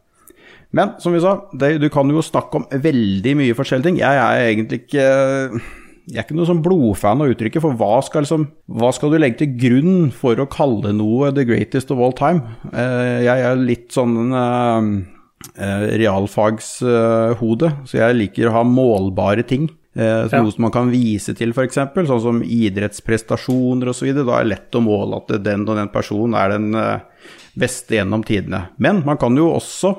Men 0.75 0.97
som 0.99 1.13
vi 1.15 1.23
sa, 1.23 1.37
det, 1.55 1.77
du 1.79 1.87
kan 1.89 2.09
jo 2.11 2.21
snakke 2.21 2.59
om 2.59 2.65
veldig 2.83 3.37
mye 3.39 3.55
forskjellige 3.55 3.87
ting. 3.87 4.01
Jeg 4.01 4.19
er 4.19 4.49
egentlig 4.49 4.81
ikke 4.83 5.05
Jeg 6.07 6.21
er 6.21 6.23
ikke 6.23 6.37
noe 6.37 6.47
sånn 6.47 6.61
blodfan 6.63 7.19
av 7.23 7.33
uttrykket, 7.33 7.59
for 7.65 7.75
hva 7.75 7.97
skal, 8.05 8.23
liksom, 8.23 8.45
hva 8.79 8.93
skal 8.95 9.11
du 9.11 9.17
legge 9.19 9.41
til 9.41 9.57
grunn 9.59 9.97
for 10.15 10.39
å 10.39 10.45
kalle 10.47 10.93
noe 10.95 11.33
the 11.35 11.43
greatest 11.43 11.91
of 11.91 11.99
all 11.99 12.13
time? 12.15 12.39
Eh, 12.71 13.25
jeg 13.25 13.43
er 13.49 13.59
litt 13.59 13.91
sånn 13.91 14.31
eh, 14.31 14.87
eh, 15.59 15.83
realfagshode, 15.99 17.73
så 17.83 17.99
jeg 17.99 18.17
liker 18.21 18.47
å 18.49 18.55
ha 18.59 18.63
målbare 18.63 19.43
ting. 19.47 19.67
Eh, 19.97 20.29
Ja. 20.31 20.41
Noe 20.43 20.51
som 20.53 20.61
man 20.67 20.71
kan 20.71 20.91
vise 20.93 21.35
til, 21.35 21.51
f.eks., 21.51 21.75
sånn 21.75 22.23
som 22.23 22.41
idrettsprestasjoner 22.43 23.89
osv. 23.91 24.11
Da 24.15 24.39
er 24.39 24.45
det 24.45 24.53
lett 24.53 24.75
å 24.79 24.83
måle 24.85 25.19
at 25.19 25.35
den 25.43 25.67
og 25.67 25.75
den 25.75 25.89
personen 25.91 26.37
er 26.39 26.55
den 26.55 26.71
beste 27.57 27.97
gjennom 27.97 28.23
tidene. 28.23 28.69
Men 28.77 29.03
man 29.05 29.17
kan 29.19 29.35
jo 29.35 29.49
også 29.57 29.95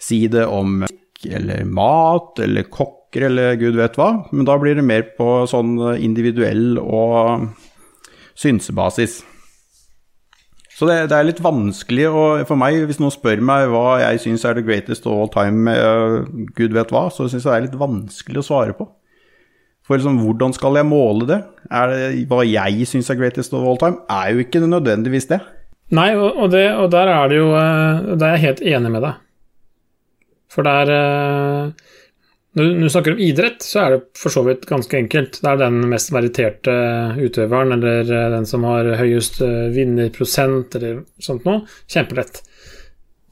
si 0.00 0.26
det 0.26 0.46
om 0.46 0.82
eller 1.26 1.64
mat 1.66 2.38
eller 2.40 2.62
kokker 3.08 3.24
eller 3.26 3.56
gud 3.56 3.76
vet 3.76 3.96
hva, 3.96 4.24
men 4.32 4.44
da 4.44 4.56
blir 4.60 4.76
det 4.76 4.84
mer 4.84 5.02
på 5.16 5.46
sånn 5.48 5.76
individuell 5.96 6.78
og 6.78 7.48
synsebasis. 8.38 9.22
Så 10.78 10.86
det, 10.86 11.08
det 11.10 11.16
er 11.16 11.26
litt 11.26 11.40
vanskelig 11.42 12.04
å, 12.06 12.24
for 12.46 12.54
meg, 12.60 12.84
hvis 12.86 13.00
noen 13.02 13.10
spør 13.10 13.40
meg 13.42 13.66
hva 13.72 13.96
jeg 13.98 14.20
syns 14.22 14.44
er 14.46 14.54
the 14.54 14.62
greatest 14.62 15.06
of 15.10 15.16
all 15.16 15.28
time, 15.32 15.66
eh, 15.72 16.20
gud 16.54 16.72
vet 16.76 16.92
hva, 16.94 17.08
så 17.10 17.26
syns 17.26 17.42
jeg 17.42 17.50
det 17.50 17.56
er 17.56 17.64
litt 17.66 17.80
vanskelig 17.80 18.38
å 18.38 18.46
svare 18.46 18.76
på. 18.78 18.86
For 19.88 19.96
liksom, 19.96 20.20
hvordan 20.22 20.52
skal 20.54 20.76
jeg 20.78 20.86
måle 20.86 21.26
det? 21.26 21.40
Det 21.72 22.26
hva 22.30 22.44
jeg 22.46 22.86
syns 22.86 23.08
er 23.10 23.18
greatest 23.18 23.54
of 23.56 23.64
all 23.66 23.80
time? 23.80 23.98
Er 24.12 24.36
jo 24.36 24.44
ikke 24.44 24.60
nødvendigvis 24.68 25.26
det. 25.32 25.40
Nei, 25.96 26.12
og, 26.14 26.36
og, 26.44 26.50
det, 26.52 26.66
og 26.76 26.90
der 26.92 27.08
er 27.08 27.30
det 27.32 27.38
jo 27.40 27.46
eh, 27.56 28.08
Der 28.20 28.26
er 28.28 28.34
jeg 28.36 28.42
helt 28.44 28.60
enig 28.76 28.90
med 28.92 29.06
deg. 29.06 29.22
For 30.52 30.62
det 30.68 30.74
er 30.82 30.90
du- 30.92 31.72
når 32.64 32.86
du 32.88 32.92
snakker 32.92 33.14
om 33.14 33.22
idrett, 33.22 33.64
så 33.64 33.80
er 33.82 33.94
det 33.94 34.00
for 34.18 34.32
så 34.32 34.42
vidt 34.46 34.66
ganske 34.68 34.96
enkelt. 34.98 35.40
Det 35.42 35.50
er 35.50 35.60
den 35.60 35.80
mest 35.90 36.12
meritterte 36.14 36.74
utøveren, 37.20 37.74
eller 37.76 38.08
eh, 38.08 38.28
den 38.34 38.46
som 38.48 38.64
har 38.68 38.88
høyest 39.00 39.42
eh, 39.44 39.68
vinnerprosent, 39.74 40.78
eller 40.78 41.02
sånt 41.22 41.44
noe. 41.48 41.64
Kjempelett. 41.90 42.40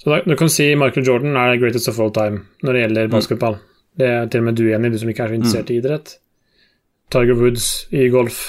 Så 0.02 0.12
da, 0.12 0.20
du 0.26 0.36
kan 0.38 0.52
si 0.52 0.68
Michael 0.78 1.06
Jordan 1.08 1.38
er 1.40 1.56
greatest 1.58 1.88
of 1.90 1.98
all 2.02 2.12
time 2.14 2.44
når 2.62 2.76
det 2.76 2.84
gjelder 2.84 3.10
basketball. 3.14 3.56
Det 3.96 4.10
er 4.12 4.28
til 4.30 4.44
og 4.44 4.50
med 4.50 4.58
du 4.60 4.66
enig 4.68 4.90
i, 4.90 4.94
du 4.94 5.00
som 5.00 5.10
ikke 5.10 5.24
er 5.24 5.32
så 5.32 5.38
interessert 5.38 5.72
i 5.72 5.80
idrett. 5.80 6.12
Tiger 7.14 7.38
Woods 7.40 7.70
i 7.96 8.06
golf. 8.12 8.42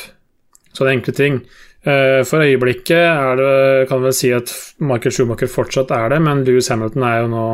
Sånne 0.76 0.98
enkle 0.98 1.16
ting. 1.16 1.40
Eh, 1.88 2.22
For 2.28 2.44
øyeblikket 2.44 3.00
er 3.00 3.40
det, 3.40 3.88
kan 3.90 4.04
vel 4.04 4.14
si 4.16 4.34
at 4.36 4.52
Michael 4.84 5.14
Schumacher 5.16 5.50
fortsatt 5.50 5.94
er 5.96 6.12
det, 6.14 6.22
men 6.26 6.44
Lewis 6.46 6.70
Hamilton 6.74 7.06
er 7.08 7.22
jo 7.22 7.30
nå 7.32 7.46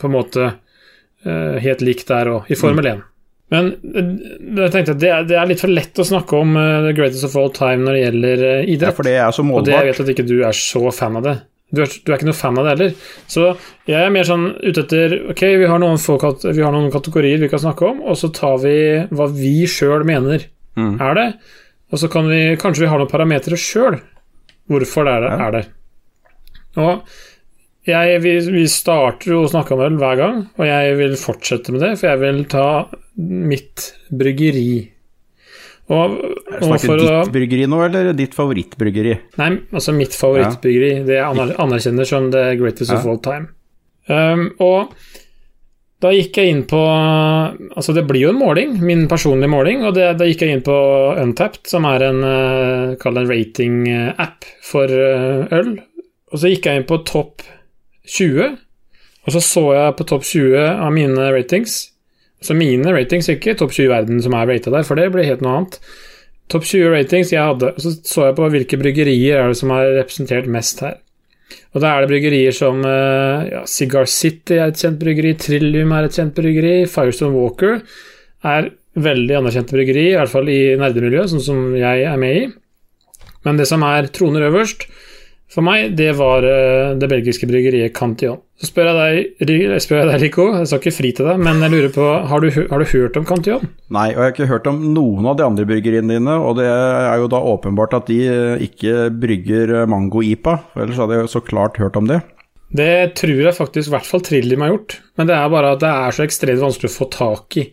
på 0.00 0.08
en 0.08 0.14
måte 0.14 0.46
eh, 0.50 0.62
helt 1.62 1.80
lik 1.84 2.04
der 2.08 2.30
òg, 2.32 2.50
i 2.52 2.58
Formel 2.58 2.86
1. 2.92 3.02
Men 3.54 3.68
eh, 3.94 4.06
jeg 4.62 4.72
tenkte 4.74 4.94
at 4.96 5.02
det 5.02 5.10
er, 5.14 5.26
det 5.28 5.36
er 5.38 5.46
litt 5.46 5.60
for 5.62 5.70
lett 5.70 5.98
å 6.02 6.06
snakke 6.06 6.38
om 6.40 6.56
eh, 6.58 6.80
the 6.88 6.94
greatest 6.98 7.26
of 7.28 7.36
all 7.38 7.52
time 7.54 7.84
når 7.86 7.94
det 7.98 8.00
gjelder 8.04 8.46
idrett. 8.64 8.88
Ja, 8.90 8.94
for 8.96 9.06
det 9.06 9.12
er 9.22 9.30
så 9.36 9.44
målbart. 9.46 9.60
og 9.62 9.68
det 9.68 9.76
jeg 9.76 9.86
vet 9.92 10.00
at 10.04 10.10
ikke 10.14 10.26
du 10.30 10.36
er 10.48 10.56
så 10.58 10.82
fan 10.94 11.20
av 11.20 11.26
det. 11.28 11.36
Du 11.74 11.80
er, 11.82 11.90
du 11.90 12.10
er 12.12 12.16
ikke 12.20 12.28
noe 12.28 12.38
fan 12.38 12.58
av 12.58 12.66
det 12.66 12.72
heller. 12.76 12.92
Så 13.30 13.44
jeg 13.90 13.98
er 13.98 14.10
mer 14.14 14.26
sånn 14.28 14.44
ute 14.62 14.82
etter 14.84 15.14
Ok, 15.32 15.40
vi 15.58 15.66
har 15.66 15.80
noen, 15.82 15.98
folk, 15.98 16.26
vi 16.46 16.62
har 16.62 16.74
noen 16.74 16.92
kategorier 16.94 17.40
vi 17.42 17.48
kan 17.50 17.62
snakke 17.62 17.88
om, 17.88 18.02
og 18.06 18.18
så 18.18 18.30
tar 18.34 18.60
vi 18.62 18.74
hva 19.10 19.26
vi 19.34 19.54
sjøl 19.70 20.04
mener 20.06 20.46
Mm. 20.76 20.98
er 21.00 21.14
det. 21.16 21.24
Og 21.90 21.98
så 22.02 22.08
kan 22.12 22.26
vi 22.28 22.40
kanskje 22.60 22.82
vi 22.84 22.88
har 22.92 22.98
noen 23.00 23.08
parametere 23.08 23.56
sjøl 23.56 23.94
hvorfor 24.68 25.06
det 25.08 25.14
er 25.14 25.22
det. 25.24 25.30
Ja. 25.30 25.46
Er 25.46 25.54
det. 25.54 25.62
Og 26.76 27.16
jeg, 27.86 28.18
vi, 28.24 28.34
vi 28.52 28.66
starter 28.70 29.32
jo 29.32 29.44
å 29.44 29.50
snakke 29.50 29.76
om 29.76 29.84
øl 29.86 29.96
hver 30.00 30.18
gang, 30.18 30.42
og 30.58 30.66
jeg 30.66 30.98
vil 30.98 31.16
fortsette 31.20 31.74
med 31.74 31.84
det, 31.84 31.94
for 32.00 32.10
jeg 32.10 32.22
vil 32.24 32.44
ta 32.50 32.68
mitt 33.16 33.90
bryggeri. 34.10 34.70
Og, 35.86 36.16
og 36.18 36.64
Snakker 36.64 36.96
å 36.96 36.96
ditt 36.98 37.34
bryggeri 37.36 37.68
nå, 37.70 37.78
eller 37.86 38.10
ditt 38.18 38.34
favorittbryggeri? 38.34 39.12
Nei, 39.38 39.52
altså 39.70 39.94
mitt 39.94 40.16
favorittbryggeri. 40.18 41.04
Det 41.06 41.20
jeg 41.20 41.52
anerkjenner 41.62 42.08
som 42.08 42.32
the 42.34 42.48
greatest 42.58 42.94
of 42.94 43.06
all 43.06 43.20
time. 43.22 43.52
Um, 44.10 44.48
og 44.62 44.92
da 46.02 46.12
gikk 46.12 46.36
jeg 46.38 46.52
inn 46.52 46.60
på 46.68 46.78
Altså, 46.78 47.90
det 47.96 48.04
blir 48.06 48.26
jo 48.26 48.32
en 48.34 48.38
måling, 48.38 48.76
min 48.84 49.06
personlige 49.10 49.50
måling, 49.50 49.86
og 49.86 49.96
det, 49.96 50.10
da 50.20 50.28
gikk 50.28 50.44
jeg 50.44 50.58
inn 50.58 50.66
på 50.66 50.76
Untapped, 51.22 51.64
som 51.70 51.86
er 51.88 52.04
en 52.10 52.22
uh, 52.22 52.96
Kall 53.00 53.16
det 53.16 53.24
en 53.24 53.30
rating-app 53.30 54.50
for 54.66 54.90
eh, 54.90 55.54
øl. 55.56 55.76
Og 56.34 56.42
så 56.42 56.50
gikk 56.50 56.66
jeg 56.66 56.80
inn 56.80 56.88
på 56.88 56.98
topp 57.06 57.46
20, 58.06 58.56
og 59.26 59.34
så 59.34 59.42
så 59.42 59.64
jeg 59.74 59.94
på 59.98 60.06
topp 60.06 60.26
20 60.26 60.58
av 60.86 60.92
mine 60.94 61.30
ratings. 61.34 61.78
Så 62.44 62.54
mine 62.54 62.92
ratings, 62.94 63.30
ikke 63.32 63.56
topp 63.58 63.72
20 63.74 63.88
i 63.88 63.90
verden 63.90 64.20
som 64.22 64.36
er 64.38 64.46
rata 64.50 64.70
der, 64.70 64.84
for 64.86 64.98
det 64.98 65.08
blir 65.14 65.26
helt 65.26 65.42
noe 65.42 65.56
annet. 65.60 65.80
Topp 66.52 66.66
20 66.68 66.92
ratings 66.94 67.32
jeg 67.34 67.42
hadde, 67.42 67.72
og 67.74 67.82
så 67.82 67.94
så 68.06 68.28
jeg 68.28 68.36
på 68.38 68.50
hvilke 68.54 68.78
bryggerier 68.78 69.40
er 69.40 69.50
det 69.50 69.58
som 69.58 69.72
er 69.74 69.96
representert 69.96 70.46
mest 70.50 70.84
her. 70.84 71.00
Og 71.74 71.82
da 71.82 71.92
er 71.92 72.02
det 72.02 72.10
bryggerier 72.10 72.54
som 72.54 72.82
eh, 72.86 73.48
ja, 73.50 73.62
Cigar 73.70 74.06
City 74.10 74.58
er 74.58 74.70
et 74.70 74.80
kjent 74.80 75.00
bryggeri, 75.00 75.34
Trillium 75.38 75.94
er 75.94 76.06
et 76.06 76.18
kjent 76.18 76.34
bryggeri, 76.36 76.76
Firestone 76.90 77.34
Walker 77.34 77.80
er 78.46 78.70
veldig 78.96 79.40
anerkjente 79.40 79.76
bryggeri, 79.76 80.06
i 80.12 80.16
hvert 80.16 80.32
fall 80.32 80.48
i 80.50 80.60
nerdemiljøet, 80.80 81.32
sånn 81.32 81.44
som 81.44 81.66
jeg 81.76 82.06
er 82.08 82.20
med 82.20 82.38
i. 82.38 82.46
Men 83.46 83.60
det 83.60 83.68
som 83.68 83.84
er 83.86 84.08
troner 84.14 84.48
øverst 84.48 84.86
for 85.52 85.62
meg, 85.62 85.92
det 85.98 86.10
var 86.18 86.42
eh, 86.42 86.96
det 86.98 87.06
belgiske 87.10 87.46
bryggeriet 87.46 87.94
Cantillon. 87.94 88.40
Så 88.58 88.70
spør 88.70 88.88
jeg 88.88 89.26
deg, 89.38 89.74
spør 89.84 90.00
jeg 90.00 90.08
deg 90.08 90.22
Rico, 90.24 90.46
jeg 90.56 90.68
skal 90.68 90.80
ikke 90.80 90.96
fri 90.96 91.10
til 91.14 91.28
deg, 91.28 91.42
men 91.44 91.60
jeg 91.62 91.72
lurer 91.74 91.92
på, 91.92 92.06
har 92.30 92.42
du, 92.42 92.48
har 92.70 92.82
du 92.82 92.86
hørt 92.90 93.18
om 93.20 93.26
Cantillon? 93.28 93.68
Nei, 93.94 94.08
og 94.14 94.18
jeg 94.18 94.24
har 94.24 94.34
ikke 94.34 94.48
hørt 94.50 94.70
om 94.70 94.80
noen 94.94 95.28
av 95.30 95.36
de 95.38 95.44
andre 95.46 95.66
bryggeriene 95.68 96.16
dine, 96.16 96.38
og 96.40 96.56
det 96.58 96.66
er 96.66 97.20
jo 97.20 97.28
da 97.30 97.42
åpenbart 97.52 97.94
at 98.00 98.10
de 98.10 98.18
eh, 98.26 98.64
ikke 98.66 99.10
brygger 99.22 99.74
eh, 99.82 99.90
mango-ipa, 99.92 100.56
ellers 100.74 100.98
hadde 101.02 101.20
jeg 101.20 101.30
så 101.36 101.44
klart 101.44 101.78
hørt 101.82 102.00
om 102.00 102.10
det. 102.10 102.22
Det 102.76 103.14
tror 103.14 103.44
jeg 103.44 103.54
faktisk 103.54 103.92
i 103.92 103.94
hvert 103.94 104.08
fall 104.08 104.24
Trillium 104.26 104.64
har 104.64 104.72
gjort, 104.72 104.98
men 105.20 105.30
det 105.30 105.36
er 105.36 105.52
bare 105.52 105.76
at 105.76 105.84
det 105.84 105.92
er 105.92 106.16
så 106.16 106.26
ekstremt 106.26 106.64
vanskelig 106.64 106.90
å 106.90 106.96
få 106.96 107.08
tak 107.14 107.60
i. 107.62 107.68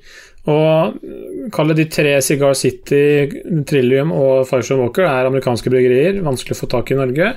Og 0.51 1.49
kalle 1.55 1.75
de 1.77 1.87
tre 1.87 2.17
Cigar 2.21 2.53
City, 2.59 3.25
Trillium 3.65 4.11
og 4.11 4.43
Firestone 4.49 4.83
Walker 4.83 5.07
er 5.07 5.29
amerikanske 5.29 5.71
bryggerier, 5.71 6.19
vanskelig 6.25 6.57
å 6.57 6.61
få 6.65 6.69
tak 6.75 6.91
i 6.91 6.97
i 6.97 6.99
Norge. 6.99 7.29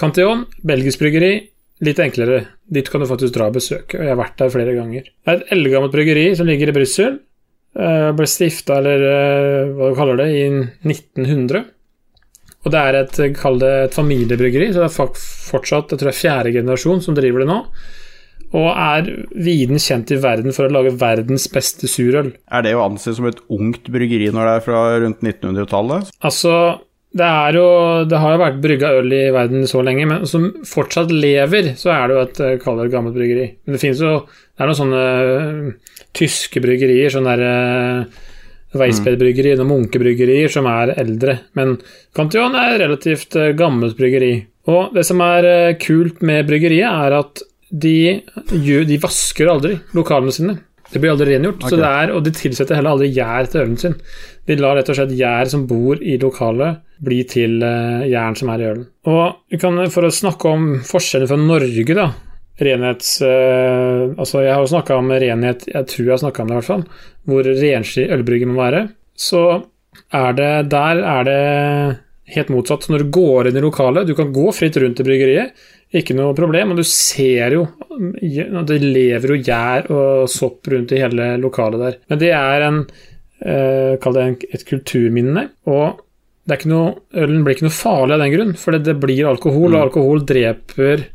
Cantillon, 0.00 0.44
belgisk 0.66 0.98
bryggeri, 1.02 1.32
litt 1.84 2.00
enklere. 2.02 2.40
Dit 2.66 2.88
kan 2.90 3.02
du 3.02 3.06
faktisk 3.10 3.34
dra 3.36 3.50
og 3.50 3.56
besøke, 3.58 3.98
og 3.98 4.04
jeg 4.06 4.12
har 4.14 4.18
vært 4.20 4.38
der 4.40 4.52
flere 4.54 4.74
ganger. 4.76 5.06
Det 5.06 5.30
er 5.32 5.40
et 5.42 5.52
eldgammelt 5.54 5.94
bryggeri 5.94 6.26
som 6.38 6.48
ligger 6.48 6.72
i 6.72 6.76
Brussel. 6.76 7.20
eh, 7.78 8.10
Ble 8.16 8.26
stifta, 8.30 8.78
eller 8.80 9.04
eh, 9.10 9.72
hva 9.74 9.90
du 9.92 9.98
kaller 9.98 10.22
det, 10.22 10.28
i 10.34 10.44
1900. 10.88 11.64
Og 12.64 12.72
det 12.72 12.80
er 12.80 12.96
et, 13.02 13.18
kall 13.36 13.58
det 13.60 13.72
et 13.90 13.94
familiebryggeri, 13.98 14.70
så 14.72 14.80
det 14.80 14.88
er 14.88 15.18
fortsatt 15.50 15.92
jeg 15.92 16.00
tror 16.00 16.08
det 16.08 16.14
er 16.14 16.22
fjerde 16.22 16.54
generasjon 16.54 17.02
som 17.04 17.14
driver 17.18 17.44
det 17.44 17.50
nå. 17.50 17.58
Og 18.54 18.68
er 18.70 19.08
viden 19.44 19.80
kjent 19.82 20.12
i 20.14 20.18
verden 20.22 20.54
for 20.54 20.68
å 20.68 20.72
lage 20.72 20.92
verdens 20.96 21.44
beste 21.50 21.88
surøl. 21.90 22.30
Er 22.54 22.62
det 22.64 22.72
å 22.78 22.84
anse 22.86 23.12
som 23.16 23.26
et 23.26 23.40
ungt 23.52 23.90
bryggeri 23.92 24.30
når 24.30 24.46
det 24.46 24.52
er 24.54 24.64
fra 24.64 24.82
rundt 25.02 25.24
1900-tallet? 25.26 26.12
Altså, 26.24 26.54
det 27.14 27.26
er 27.26 27.56
jo 27.58 27.66
Det 28.10 28.18
har 28.20 28.34
jo 28.34 28.42
vært 28.42 28.60
brygga 28.62 28.92
øl 28.98 29.12
i 29.14 29.22
verden 29.34 29.68
så 29.70 29.82
lenge, 29.86 30.06
men 30.10 30.26
som 30.26 30.48
fortsatt 30.66 31.12
lever, 31.14 31.74
så 31.78 31.92
er 31.94 32.08
det 32.08 32.16
jo 32.16 32.24
et 32.24 32.40
eh, 32.42 32.56
kall 32.62 32.80
det 32.80 32.88
et 32.88 32.94
gammelt 32.96 33.16
bryggeri. 33.16 33.48
Men 33.64 33.76
det 33.76 33.82
finnes 33.82 34.02
jo 34.02 34.14
Det 34.26 34.62
er 34.62 34.70
noen 34.70 34.78
sånne 34.78 35.04
uh, 35.04 35.94
tyske 36.14 36.62
bryggerier, 36.62 37.10
sånne 37.10 37.32
der 37.34 38.04
uh, 38.04 38.20
Weissbed-bryggerier 38.78 39.62
og 39.62 39.70
Munke-bryggerier 39.70 40.50
som 40.50 40.66
er 40.70 40.94
eldre. 40.98 41.40
Men 41.58 41.76
Cantillon 42.14 42.54
er 42.58 42.78
relativt 42.82 43.34
uh, 43.38 43.50
gammelt 43.58 43.98
bryggeri. 43.98 44.36
Og 44.70 44.94
det 44.94 45.02
som 45.06 45.22
er 45.26 45.48
uh, 45.50 45.78
kult 45.82 46.22
med 46.26 46.46
bryggeriet, 46.50 46.86
er 46.86 47.18
at 47.18 47.42
de, 47.74 47.96
de 48.86 49.02
vasker 49.02 49.50
aldri 49.50 49.78
lokalene 49.98 50.34
sine. 50.34 50.58
Det 50.94 51.00
blir 51.02 51.10
aldri 51.10 51.32
rengjort, 51.32 51.64
så 51.66 51.76
det 51.80 51.88
er, 51.88 52.10
og 52.14 52.22
de 52.22 52.30
tilsetter 52.36 52.78
heller 52.78 52.94
aldri 52.94 53.08
gjær 53.16 53.48
til 53.50 53.64
ølen 53.64 53.78
sin. 53.80 53.96
De 54.46 54.56
lar 54.60 54.76
rett 54.78 54.90
og 54.92 54.98
slett 54.98 55.14
gjær 55.18 55.48
som 55.50 55.64
bor 55.66 55.98
i 55.98 56.14
lokalet, 56.22 56.84
bli 57.04 57.22
til 57.28 57.58
uh, 57.62 58.04
jern 58.08 58.36
som 58.38 58.52
er 58.54 58.62
i 58.62 58.68
ølen. 58.72 58.86
Og 59.10 59.58
kan, 59.60 59.82
For 59.92 60.06
å 60.06 60.14
snakke 60.14 60.52
om 60.52 60.70
forskjellen 60.88 61.30
fra 61.30 61.40
Norge, 61.40 61.96
da 61.96 62.08
Renhets... 62.58 63.20
eh, 63.22 64.14
altså, 64.14 64.44
jeg 64.44 64.54
har 64.54 64.62
jo 64.62 64.70
snakka 64.70 64.98
om 65.00 65.10
renhet, 65.10 65.66
jeg 65.66 65.88
tror 65.90 66.04
jeg 66.04 66.12
har 66.12 66.22
snakka 66.22 66.42
om 66.42 66.50
det 66.50 66.54
i 66.54 66.58
hvert 66.60 66.68
fall, 66.68 66.84
hvor 67.26 67.48
renslig 67.48 68.08
ølbrygget 68.14 68.50
må 68.50 68.60
være. 68.60 68.82
Så 69.18 69.42
er 70.14 70.36
det 70.38 70.52
Der 70.70 71.00
er 71.02 71.26
det 71.26 71.40
helt 72.34 72.52
motsatt. 72.54 72.86
Når 72.90 73.02
du 73.02 73.14
går 73.14 73.50
inn 73.50 73.58
i 73.58 73.64
lokalet, 73.64 74.06
du 74.06 74.14
kan 74.14 74.32
gå 74.34 74.52
fritt 74.54 74.78
rundt 74.78 75.02
i 75.02 75.06
bryggeriet, 75.06 75.66
ikke 75.94 76.14
noe 76.18 76.34
problem, 76.34 76.72
og 76.72 76.80
du 76.80 76.86
ser 76.88 77.54
jo 77.54 77.66
Det 78.66 78.80
lever 78.82 79.30
jo 79.30 79.42
gjær 79.46 79.90
og 79.94 80.30
sopp 80.30 80.66
rundt 80.72 80.94
i 80.94 81.02
hele 81.02 81.34
lokalet 81.42 81.84
der. 81.84 81.98
Men 82.10 82.22
det 82.22 82.32
er 82.34 82.66
en 82.68 82.80
eh, 83.42 83.94
Kall 84.02 84.18
det 84.18 84.24
et 84.54 84.66
kulturminne. 84.66 85.48
Og 85.70 86.03
noe, 86.68 86.92
ølen 87.16 87.44
blir 87.44 87.56
ikke 87.56 87.68
noe 87.68 87.74
farlig 87.74 88.16
av 88.16 88.22
den 88.24 88.34
grunn, 88.34 88.54
for 88.60 88.76
det, 88.76 88.84
det 88.88 88.98
blir 89.00 89.30
alkohol, 89.30 89.74
og 89.74 89.88
alkohol 89.88 90.24
dreper 90.28 91.08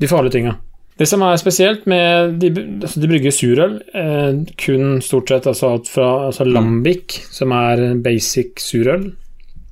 de 0.00 0.10
farlige 0.10 0.36
tinga. 0.38 0.54
Det 0.94 1.08
som 1.10 1.24
er 1.26 1.38
spesielt 1.40 1.88
med 1.90 2.36
De, 2.38 2.52
altså 2.54 3.00
de 3.02 3.10
brygger 3.10 3.34
surøl, 3.34 3.78
eh, 3.98 4.36
kun 4.60 5.00
stort 5.02 5.32
sett 5.32 5.48
altså 5.50 5.72
alt 5.74 5.90
fra 5.90 6.08
altså 6.28 6.46
lambic, 6.46 7.18
som 7.34 7.54
er 7.56 7.82
basic 8.02 8.62
surøl. 8.62 9.08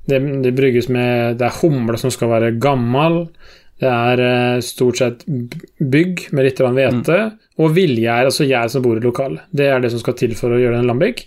Det, 0.03 0.19
det 0.43 0.51
brygges 0.55 0.89
med 0.91 1.37
Det 1.39 1.47
er 1.47 1.59
humle 1.61 1.95
som 2.01 2.11
skal 2.11 2.31
være 2.33 2.55
gammel. 2.59 3.21
Det 3.79 3.87
er 3.87 4.23
eh, 4.25 4.63
stort 4.65 4.99
sett 4.99 5.23
bygg 5.79 6.27
med 6.35 6.49
litt 6.49 6.59
hvete. 6.59 7.19
Mm. 7.23 7.39
og 7.61 7.75
villgjær, 7.75 8.27
altså 8.27 8.47
gjær 8.49 8.67
som 8.73 8.83
bor 8.83 8.99
i 8.99 9.03
lokalet. 9.03 9.47
Det 9.51 9.69
er 9.69 9.79
det 9.79 9.93
som 9.93 10.01
skal 10.01 10.17
til 10.19 10.35
for 10.35 10.51
å 10.51 10.59
gjøre 10.59 10.81
en 10.81 10.89
lambic. 10.89 11.23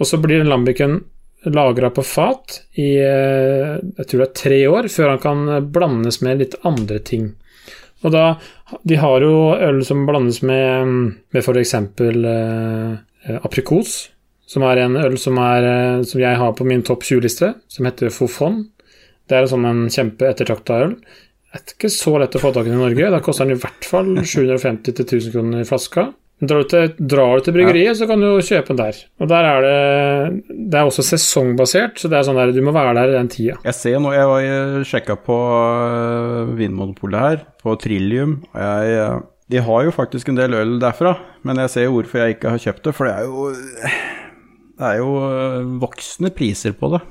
Og 0.00 0.08
så 0.08 0.18
blir 0.22 0.40
den 0.40 0.50
lambicen 0.50 1.02
lagra 1.50 1.90
på 1.90 2.02
fat 2.06 2.60
i 2.80 2.94
eh, 3.00 3.76
jeg 3.98 4.06
tror 4.08 4.22
det 4.22 4.28
er 4.28 4.36
tre 4.40 4.60
år, 4.70 4.88
før 4.92 5.14
han 5.14 5.22
kan 5.22 5.70
blandes 5.74 6.20
med 6.24 6.40
litt 6.42 6.56
andre 6.64 7.00
ting. 7.04 7.32
Og 8.04 8.12
da 8.12 8.26
De 8.82 8.96
har 8.96 9.22
jo 9.22 9.54
øl 9.54 9.82
som 9.84 10.06
blandes 10.08 10.40
med, 10.42 10.88
med 11.32 11.40
f.eks. 11.44 11.74
Eh, 11.74 13.36
aprikos, 13.40 13.92
som 14.46 14.64
er 14.66 14.82
en 14.82 14.96
øl 15.00 15.18
som, 15.20 15.38
er, 15.40 15.68
eh, 15.68 16.02
som 16.08 16.20
jeg 16.20 16.40
har 16.40 16.56
på 16.56 16.66
min 16.68 16.82
topp 16.84 17.04
20-liste, 17.04 17.52
som 17.68 17.86
heter 17.88 18.12
Fofon. 18.12 18.64
Det 19.28 19.36
er 19.38 19.48
sånn 19.48 19.68
en 19.68 19.86
kjempeettertrakta 19.92 20.80
øl. 20.84 20.96
Det 21.54 21.60
er 21.60 21.76
ikke 21.76 21.92
så 21.92 22.16
lett 22.18 22.34
å 22.34 22.42
få 22.42 22.50
tak 22.52 22.66
i 22.66 22.72
i 22.72 22.76
Norge. 22.76 23.12
Da 23.14 23.22
koster 23.24 23.46
den 23.46 23.56
i 23.56 23.62
hvert 23.62 23.88
fall 23.88 24.10
750-1000 24.34 25.30
kroner 25.36 25.62
i 25.62 25.68
flaska. 25.68 26.08
Drar 26.48 26.64
du, 26.64 26.68
til, 26.70 26.94
drar 26.98 27.38
du 27.38 27.44
til 27.46 27.54
bryggeriet, 27.56 27.98
så 27.98 28.08
kan 28.10 28.22
du 28.22 28.28
kjøpe 28.44 28.72
den 28.72 28.80
der. 28.80 28.98
Og 29.22 29.30
der 29.30 29.48
er 29.48 29.64
det 29.64 30.56
Det 30.70 30.80
er 30.80 30.88
også 30.88 31.04
sesongbasert, 31.06 32.00
så 32.00 32.10
det 32.10 32.18
er 32.18 32.26
sånn 32.26 32.40
der 32.40 32.54
du 32.54 32.62
må 32.64 32.74
være 32.74 32.96
der 32.98 33.12
i 33.12 33.18
den 33.18 33.30
tida. 33.32 33.58
Jeg 33.66 33.78
ser 33.78 34.02
nå, 34.02 34.12
jeg 34.16 34.30
var 34.30 34.88
sjekka 34.88 35.18
på 35.26 35.38
øh, 35.38 36.54
Vinmonopolet 36.58 37.24
her, 37.26 37.46
på 37.62 37.76
Trillium. 37.80 38.42
og 38.52 38.60
jeg, 38.60 38.98
øh, 39.04 39.22
De 39.50 39.60
har 39.60 39.84
jo 39.84 39.94
faktisk 39.94 40.28
en 40.28 40.40
del 40.40 40.54
øl 40.56 40.78
derfra, 40.80 41.16
men 41.44 41.60
jeg 41.62 41.70
ser 41.70 41.92
hvorfor 41.92 42.22
jeg 42.22 42.36
ikke 42.36 42.54
har 42.54 42.62
kjøpt 42.66 42.84
det. 42.84 42.94
For 42.94 43.08
det 43.08 43.14
er 43.14 43.24
jo 43.28 43.50
Det 44.74 44.86
er 44.90 44.96
jo 44.98 45.10
voksende 45.14 45.80
voksne 45.80 46.34
priser 46.34 46.72
på 46.72 46.94
det. 46.96 47.04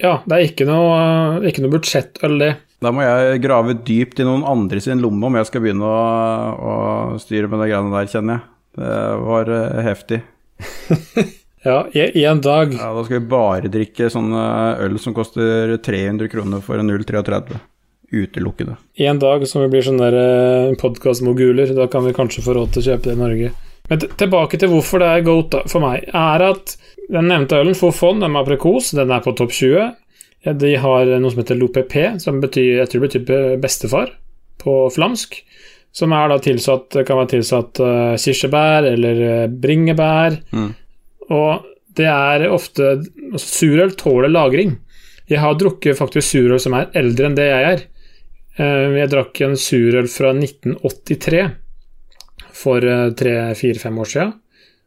Ja, 0.00 0.20
det 0.24 0.36
er 0.36 0.46
ikke 0.48 0.64
noe, 0.64 1.42
ikke 1.44 1.60
noe 1.60 1.74
budsjettøl, 1.74 2.38
det. 2.40 2.54
Da 2.80 2.92
må 2.94 3.04
jeg 3.04 3.42
grave 3.44 3.74
dypt 3.84 4.22
i 4.22 4.24
noen 4.24 4.46
andre 4.48 4.80
sin 4.80 5.02
lomme 5.04 5.28
om 5.28 5.36
jeg 5.36 5.48
skal 5.50 5.60
begynne 5.60 5.84
å, 5.84 5.98
å 6.56 6.74
styre 7.20 7.50
med 7.50 7.60
de 7.60 7.68
greiene 7.68 7.92
der, 7.92 8.08
kjenner 8.08 8.38
jeg. 8.38 8.46
Det 8.76 8.96
var 9.26 9.48
øh, 9.50 9.80
heftig. 9.84 10.20
Ja, 11.62 11.82
i- 11.92 12.24
en 12.24 12.40
dag. 12.40 12.70
Ja, 12.72 12.86
da 12.96 13.02
skal 13.04 13.18
vi 13.20 13.26
bare 13.28 13.68
drikke 13.68 14.06
sånne 14.08 14.44
øl 14.80 14.94
som 14.98 15.12
koster 15.12 15.74
300 15.84 16.30
kroner 16.32 16.62
for 16.64 16.80
en 16.80 16.88
0,33. 16.88 17.58
Utelukkende. 18.16 18.78
En 18.96 19.18
dag 19.20 19.44
som 19.46 19.60
vi 19.62 19.68
blir 19.74 19.84
sånne 19.84 20.08
der 20.10 20.72
podkastmoguler, 20.80 21.74
da 21.76 21.84
kan 21.92 22.06
vi 22.08 22.14
kanskje 22.16 22.42
få 22.46 22.54
råd 22.56 22.72
til 22.72 22.80
å 22.80 22.86
kjøpe 22.88 23.10
det 23.10 23.12
i 23.12 23.20
Norge. 23.20 23.50
Men 23.90 24.00
tilbake 24.22 24.56
til 24.62 24.72
hvorfor 24.72 25.02
det 25.04 25.10
er 25.18 25.26
goat 25.28 25.58
for 25.68 25.84
meg, 25.84 26.08
er 26.16 26.46
at 26.48 26.74
den 27.12 27.28
nevnte 27.28 27.60
ølen, 27.60 27.76
Fofon, 27.76 28.24
den 28.24 28.32
med 28.32 28.40
aprikos, 28.46 28.92
den 28.96 29.12
er 29.12 29.20
på 29.24 29.36
topp 29.38 29.52
20. 29.52 29.92
De 30.64 30.72
har 30.80 31.12
noe 31.20 31.30
som 31.34 31.42
heter 31.42 31.60
Lopepé 31.60 32.06
som 32.24 32.40
betyr, 32.40 32.78
jeg 32.80 32.88
tror 32.94 33.04
det 33.04 33.20
betyr 33.26 33.60
bestefar 33.60 34.14
på 34.64 34.80
flamsk. 34.96 35.42
Som 35.92 36.12
er 36.14 36.28
da 36.30 36.38
tilsatt, 36.42 36.94
kan 37.06 37.18
være 37.18 37.32
tilsatt 37.32 37.80
uh, 37.82 38.14
kirsebær 38.20 38.86
eller 38.92 39.22
eh, 39.26 39.46
bringebær. 39.50 40.36
Mm. 40.54 40.68
Og 41.34 41.64
det 41.98 42.06
er 42.06 42.46
ofte 42.50 42.92
altså, 42.94 43.46
Surøl 43.46 43.96
tåler 43.98 44.30
lagring. 44.30 44.76
Jeg 45.30 45.42
har 45.42 45.56
drukket 45.58 45.98
faktisk 45.98 46.28
surøl 46.32 46.62
som 46.62 46.76
er 46.78 46.92
eldre 46.98 47.26
enn 47.26 47.38
det 47.38 47.48
jeg 47.48 47.66
er. 47.72 47.82
Eh, 48.58 48.94
Jeg 49.00 49.10
drakk 49.10 49.42
en 49.46 49.58
surøl 49.58 50.06
fra 50.10 50.30
1983 50.34 51.42
for 52.60 52.86
tre-fire-fem 53.16 53.98
år 54.02 54.08
siden. 54.10 54.32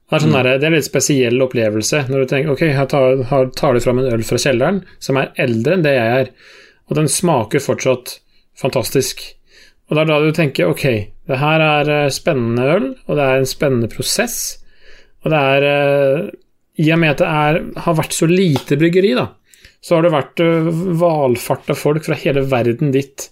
Det 0.04 0.20
er, 0.20 0.22
sånn 0.24 0.36
der, 0.36 0.50
det 0.60 0.68
er 0.68 0.70
en 0.70 0.76
litt 0.78 0.86
spesiell 0.86 1.42
opplevelse 1.42 2.04
når 2.12 2.22
du 2.22 2.30
tenker 2.30 2.52
ok, 2.54 2.64
her 2.76 2.90
tar, 2.92 3.24
her 3.32 3.48
tar 3.56 3.74
du 3.74 3.80
fram 3.82 4.02
en 4.02 4.12
øl 4.14 4.26
fra 4.28 4.38
kjelleren 4.38 4.84
som 5.02 5.18
er 5.18 5.32
eldre 5.42 5.78
enn 5.78 5.86
det 5.86 5.94
jeg 5.96 6.20
er, 6.20 6.30
og 6.86 7.00
den 7.00 7.10
smaker 7.10 7.64
fortsatt 7.64 8.20
fantastisk. 8.60 9.24
Og 9.90 9.96
det 9.96 10.04
er 10.04 10.10
da 10.10 10.20
du 10.24 10.32
tenker 10.36 10.72
ok, 10.72 10.86
det 11.30 11.40
her 11.40 11.64
er 11.64 11.92
eh, 11.92 12.12
spennende 12.14 12.68
øl, 12.76 12.88
og 13.08 13.20
det 13.20 13.26
er 13.26 13.42
en 13.42 13.50
spennende 13.50 13.90
prosess, 13.92 14.38
og 15.24 15.32
det 15.34 15.40
er 15.40 15.68
eh, 15.70 16.30
I 16.84 16.90
og 16.96 17.02
med 17.02 17.16
at 17.16 17.24
det 17.24 17.32
er, 17.32 17.60
har 17.86 17.98
vært 18.00 18.16
så 18.16 18.28
lite 18.30 18.80
bryggeri, 18.80 19.14
da, 19.18 19.30
så 19.84 19.98
har 19.98 20.08
det 20.08 20.16
vært 20.16 20.44
eh, 20.44 20.72
valfart 21.04 21.72
av 21.72 21.80
folk 21.80 22.08
fra 22.08 22.18
hele 22.20 22.46
verden 22.52 22.96
dit. 22.96 23.28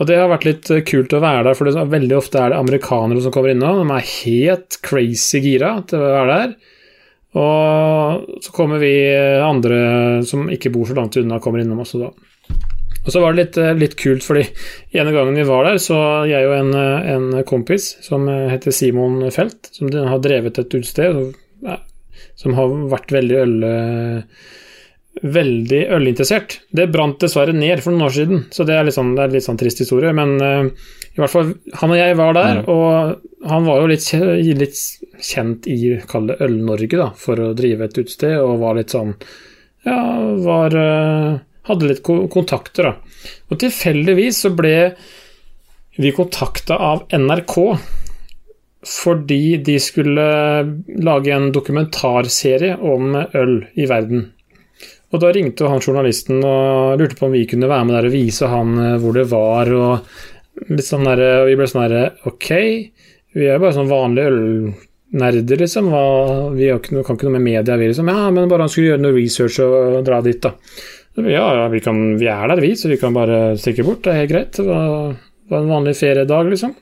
Og 0.00 0.08
det 0.08 0.16
har 0.18 0.30
vært 0.32 0.46
litt 0.48 0.70
kult 0.88 1.14
å 1.14 1.22
være 1.22 1.46
der, 1.46 1.56
for 1.58 1.68
det, 1.68 1.86
veldig 1.92 2.16
ofte 2.18 2.40
er 2.40 2.50
det 2.50 2.58
amerikanere 2.58 3.22
som 3.22 3.34
kommer 3.34 3.52
innom. 3.52 3.82
De 3.84 3.94
er 3.94 4.12
helt 4.24 4.78
crazy 4.82 5.42
gira 5.44 5.76
til 5.86 6.00
å 6.00 6.14
være 6.16 6.38
der. 6.38 6.54
Og 7.38 8.40
så 8.44 8.54
kommer 8.56 8.80
vi 8.82 8.92
andre 9.40 9.78
som 10.26 10.48
ikke 10.52 10.72
bor 10.74 10.88
så 10.88 10.96
langt 10.96 11.16
unna, 11.20 11.38
kommer 11.44 11.62
innom 11.62 11.84
også 11.84 12.00
da. 12.02 12.10
Og 13.02 13.10
så 13.10 13.22
var 13.22 13.34
det 13.34 13.42
litt, 13.42 13.58
eh, 13.58 13.74
litt 13.78 13.96
kult, 13.98 14.24
fordi 14.26 14.46
ene 14.94 15.14
gangen 15.14 15.38
vi 15.38 15.46
var 15.48 15.66
der, 15.66 15.78
så 15.82 15.98
jeg 16.30 16.48
og 16.48 16.56
en, 16.56 16.74
en 16.74 17.44
kompis 17.48 17.96
som 18.04 18.28
heter 18.30 18.74
Simon 18.74 19.24
Felt, 19.34 19.72
som 19.74 19.90
har 19.90 20.22
drevet 20.22 20.60
et 20.62 20.76
utested, 20.76 21.34
som 22.38 22.58
har 22.58 22.76
vært 22.92 23.14
veldig 23.14 23.40
øl 23.42 23.56
veldig 25.20 25.80
ølinteressert. 25.92 26.60
Det 26.72 26.88
brant 26.92 27.20
dessverre 27.20 27.52
ned 27.54 27.82
for 27.82 27.92
noen 27.92 28.06
år 28.08 28.14
siden, 28.16 28.42
så 28.54 28.64
det 28.66 28.76
er 28.76 28.86
litt 28.88 28.96
sånn, 28.96 29.12
det 29.18 29.26
er 29.26 29.34
litt 29.36 29.44
sånn 29.44 29.60
trist 29.60 29.82
historie. 29.84 30.12
Men 30.16 30.34
uh, 30.40 30.64
i 31.12 31.20
hvert 31.20 31.32
fall, 31.32 31.52
han 31.78 31.92
og 31.92 32.00
jeg 32.00 32.16
var 32.18 32.36
der, 32.38 32.62
mm. 32.62 32.72
og 32.72 33.48
han 33.52 33.68
var 33.68 33.82
jo 33.82 33.90
litt, 33.92 34.08
litt 34.62 34.82
kjent 35.22 35.68
i, 35.70 35.78
kall 36.08 36.30
det 36.30 36.40
Øl-Norge, 36.44 36.96
da, 36.96 37.10
for 37.18 37.42
å 37.42 37.52
drive 37.58 37.86
et 37.86 37.98
utested, 38.00 38.38
og 38.40 38.62
var 38.62 38.78
litt 38.78 38.94
sånn 38.94 39.14
Ja, 39.84 39.98
var 40.46 40.76
uh, 40.78 41.40
Hadde 41.68 41.88
litt 41.90 42.02
kontakter, 42.02 42.90
da. 42.90 43.32
Og 43.50 43.58
tilfeldigvis 43.62 44.44
så 44.44 44.50
ble 44.56 44.76
vi 46.00 46.14
kontakta 46.16 46.78
av 46.80 47.04
NRK 47.12 47.58
fordi 48.82 49.60
de 49.62 49.76
skulle 49.78 50.22
lage 51.06 51.30
en 51.30 51.52
dokumentarserie 51.54 52.74
om 52.82 53.14
øl 53.14 53.52
i 53.78 53.86
verden. 53.86 54.24
Og 55.12 55.20
da 55.20 55.30
ringte 55.34 55.68
han 55.68 55.82
journalisten 55.84 56.40
og 56.40 56.98
lurte 56.98 57.18
på 57.18 57.28
om 57.28 57.34
vi 57.36 57.44
kunne 57.48 57.68
være 57.70 57.86
med 57.86 57.98
der 57.98 58.08
og 58.08 58.14
vise 58.14 58.48
han 58.48 58.72
eh, 58.80 58.96
hvor 59.02 59.14
det 59.14 59.28
var, 59.30 59.70
og 59.70 60.72
litt 60.72 60.86
sånn 60.88 61.06
der, 61.06 61.22
og 61.42 61.50
vi 61.50 61.58
ble 61.60 61.68
sånn 61.68 61.84
derre 61.84 62.30
Ok, 62.30 62.48
vi 63.36 63.46
er 63.48 63.60
bare 63.60 63.76
sånn 63.76 63.92
vanlige 63.92 64.32
ølnerder, 64.32 65.62
liksom. 65.62 65.92
vi 66.56 66.72
kan 66.72 67.16
ikke 67.16 67.28
noe 67.28 67.36
med 67.36 67.44
media, 67.44 67.76
vi, 67.76 67.92
liksom. 67.92 68.10
Ja, 68.10 68.32
men 68.32 68.50
bare 68.50 68.66
han 68.66 68.72
skulle 68.72 68.94
gjøre 68.94 69.04
noe 69.04 69.16
research 69.18 69.60
og 69.64 70.00
dra 70.08 70.20
dit, 70.24 70.40
da. 70.42 70.56
Ja, 71.20 71.68
vi, 71.68 71.80
kan, 71.84 72.00
vi, 72.16 72.28
er 72.32 72.48
der, 72.48 72.62
vi, 72.64 72.72
så 72.78 72.88
vi 72.88 72.96
kan 73.00 73.12
bare 73.12 73.52
stikke 73.60 73.84
bort. 73.84 74.00
Det 74.04 74.14
er 74.14 74.22
helt 74.22 74.32
greit. 74.32 74.56
Det 74.56 74.64
var, 74.64 75.12
var 75.52 75.60
en 75.60 75.72
vanlig 75.72 75.96
feriedag, 75.98 76.48
liksom. 76.48 76.72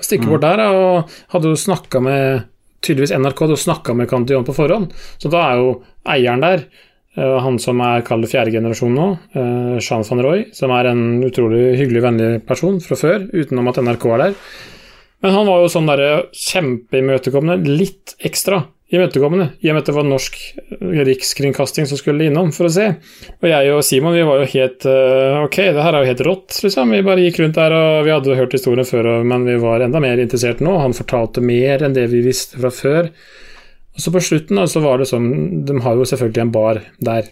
Stikke 0.00 0.26
mm. 0.26 0.32
bort 0.34 0.44
der, 0.44 0.64
og 0.68 1.18
hadde 1.32 1.54
jo 1.54 1.60
snakka 1.66 2.02
med 2.04 2.46
Tydeligvis 2.78 3.10
NRK 3.10 3.40
hadde 3.42 3.56
jo 3.56 3.58
snakka 3.58 3.94
med 3.98 4.06
Cantillon 4.06 4.44
på 4.46 4.54
forhånd, 4.54 4.92
så 5.18 5.30
da 5.32 5.40
er 5.48 5.58
jo 5.58 5.70
eieren 6.14 6.44
der. 6.44 6.60
Eh, 7.18 7.36
han 7.42 7.58
som 7.58 7.80
er 7.82 8.04
kalt 8.06 8.28
fjerde 8.30 8.52
generasjon 8.54 8.94
nå, 8.94 9.06
eh, 9.34 9.78
Jean 9.82 10.06
van 10.06 10.22
Roy, 10.22 10.44
som 10.54 10.70
er 10.76 10.92
en 10.92 11.02
utrolig 11.26 11.72
hyggelig, 11.80 12.04
vennlig 12.04 12.30
person 12.46 12.78
fra 12.84 12.98
før, 13.00 13.26
utenom 13.34 13.70
at 13.72 13.80
NRK 13.82 14.06
er 14.14 14.22
der. 14.22 14.36
Men 15.24 15.34
han 15.34 15.48
var 15.50 15.64
jo 15.64 15.72
sånn 15.74 15.90
derre 15.90 16.10
kjempeimøtekommende, 16.30 17.66
litt 17.66 18.14
ekstra 18.22 18.62
imøtekommende, 18.88 19.50
i 19.60 19.68
og 19.68 19.76
med 19.76 19.82
at 19.82 19.88
det 19.90 19.94
var 19.98 20.06
norsk 20.08 20.36
rikskringkasting 21.08 21.88
som 21.90 21.98
skulle 22.00 22.28
innom 22.28 22.52
for 22.56 22.68
å 22.68 22.72
se. 22.72 22.86
Og 23.42 23.48
jeg 23.50 23.72
og 23.74 23.82
Simon 23.84 24.16
vi 24.16 24.24
var 24.24 24.40
jo 24.40 24.48
helt 24.54 24.86
eh, 24.88 25.40
Ok, 25.42 25.58
det 25.76 25.84
her 25.84 25.96
er 25.96 26.04
jo 26.04 26.12
helt 26.12 26.22
rått, 26.24 26.60
liksom. 26.64 26.94
Vi 26.96 27.04
bare 27.04 27.26
gikk 27.26 27.42
rundt 27.42 27.58
der, 27.58 27.74
og 27.76 28.06
vi 28.06 28.14
hadde 28.14 28.38
hørt 28.38 28.56
historien 28.56 28.88
før, 28.88 29.10
men 29.28 29.44
vi 29.48 29.58
var 29.60 29.84
enda 29.84 30.00
mer 30.00 30.22
interessert 30.22 30.62
nå. 30.64 30.78
Han 30.80 30.96
fortalte 30.96 31.44
mer 31.44 31.84
enn 31.84 31.96
det 31.96 32.06
vi 32.14 32.22
visste 32.24 32.60
fra 32.62 32.72
før. 32.72 33.10
Og 33.98 34.04
så 34.04 34.14
på 34.14 34.22
slutten 34.24 34.60
da, 34.60 34.64
så 34.70 34.80
var 34.80 35.02
det 35.02 35.10
sånn 35.10 35.28
De 35.68 35.76
har 35.82 35.98
jo 35.98 36.08
selvfølgelig 36.08 36.46
en 36.46 36.54
bar 36.54 36.80
der. 37.02 37.28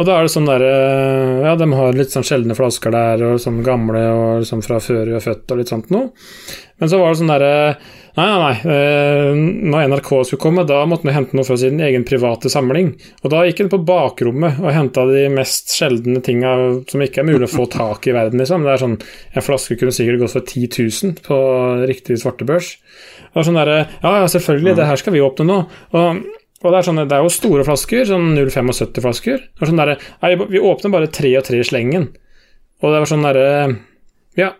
Og 0.00 0.06
da 0.08 0.16
er 0.16 0.24
det 0.24 0.32
sånn 0.32 0.48
derre 0.48 0.68
eh, 0.72 1.40
Ja, 1.46 1.54
de 1.56 1.68
har 1.76 1.96
litt 1.96 2.12
sånn 2.12 2.26
sjeldne 2.26 2.56
flasker 2.58 2.92
der, 2.92 3.24
og 3.24 3.40
sånn 3.40 3.62
gamle 3.64 4.04
og 4.12 4.44
liksom 4.44 4.60
fra 4.64 4.80
før 4.84 5.06
vi 5.08 5.16
er 5.16 5.24
født 5.24 5.52
og 5.52 5.60
litt 5.60 5.72
sånt 5.72 5.88
noe. 5.94 6.12
Men 6.80 6.92
så 6.92 7.00
var 7.00 7.12
det 7.12 7.20
sånn 7.20 7.32
derre 7.32 7.56
Nei, 8.16 8.26
nei, 8.26 8.38
nei. 8.42 8.72
Eh, 8.74 9.36
når 9.70 9.84
NRK 9.92 10.08
skulle 10.26 10.42
komme, 10.42 10.64
da 10.66 10.80
måtte 10.88 11.06
vi 11.06 11.14
hente 11.14 11.36
noe 11.38 11.46
fra 11.46 11.56
sin 11.60 11.78
egen 11.84 12.02
private 12.08 12.50
samling. 12.50 12.90
Og 13.22 13.30
da 13.30 13.44
gikk 13.46 13.62
en 13.64 13.70
på 13.70 13.80
bakrommet 13.86 14.58
og 14.62 14.72
henta 14.74 15.04
de 15.06 15.28
mest 15.32 15.70
sjeldne 15.76 16.22
tinga 16.26 16.54
som 16.90 17.04
ikke 17.04 17.22
er 17.22 17.28
mulig 17.28 17.46
å 17.46 17.52
få 17.52 17.68
tak 17.70 18.08
i 18.10 18.14
verden, 18.16 18.42
liksom. 18.42 18.66
Det 18.66 18.74
er 18.74 18.82
sånn 18.82 18.98
En 19.00 19.46
flaske 19.46 19.76
kunne 19.78 19.94
sikkert 19.94 20.24
gått 20.24 20.34
for 20.34 20.46
10 20.46 20.66
000 21.06 21.22
på 21.26 21.38
riktig 21.90 22.18
svartebørs. 22.22 22.72
Og 23.34 23.46
sånn 23.46 23.58
derre 23.60 23.84
Ja, 24.02 24.16
ja, 24.22 24.26
selvfølgelig, 24.30 24.74
det 24.80 24.88
her 24.90 24.98
skal 25.00 25.14
vi 25.14 25.22
åpne 25.24 25.46
nå. 25.46 25.58
Og, 25.94 26.24
og 26.64 26.66
det, 26.66 26.78
er 26.80 26.88
sånne, 26.88 27.06
det 27.08 27.16
er 27.16 27.22
jo 27.24 27.32
store 27.32 27.66
flasker, 27.68 28.02
sånn 28.10 28.32
0,75-flasker. 28.34 29.46
Sånn 29.62 29.78
derre 29.78 30.00
Nei, 30.24 30.34
vi 30.50 30.62
åpner 30.62 30.96
bare 30.96 31.12
tre 31.14 31.30
og 31.38 31.46
tre 31.46 31.62
i 31.62 31.66
slengen. 31.66 32.10
Og 32.82 32.90
det 32.90 33.04
var 33.04 33.12
sånn 33.12 33.28
derre 33.28 33.46
Ja. 34.38 34.54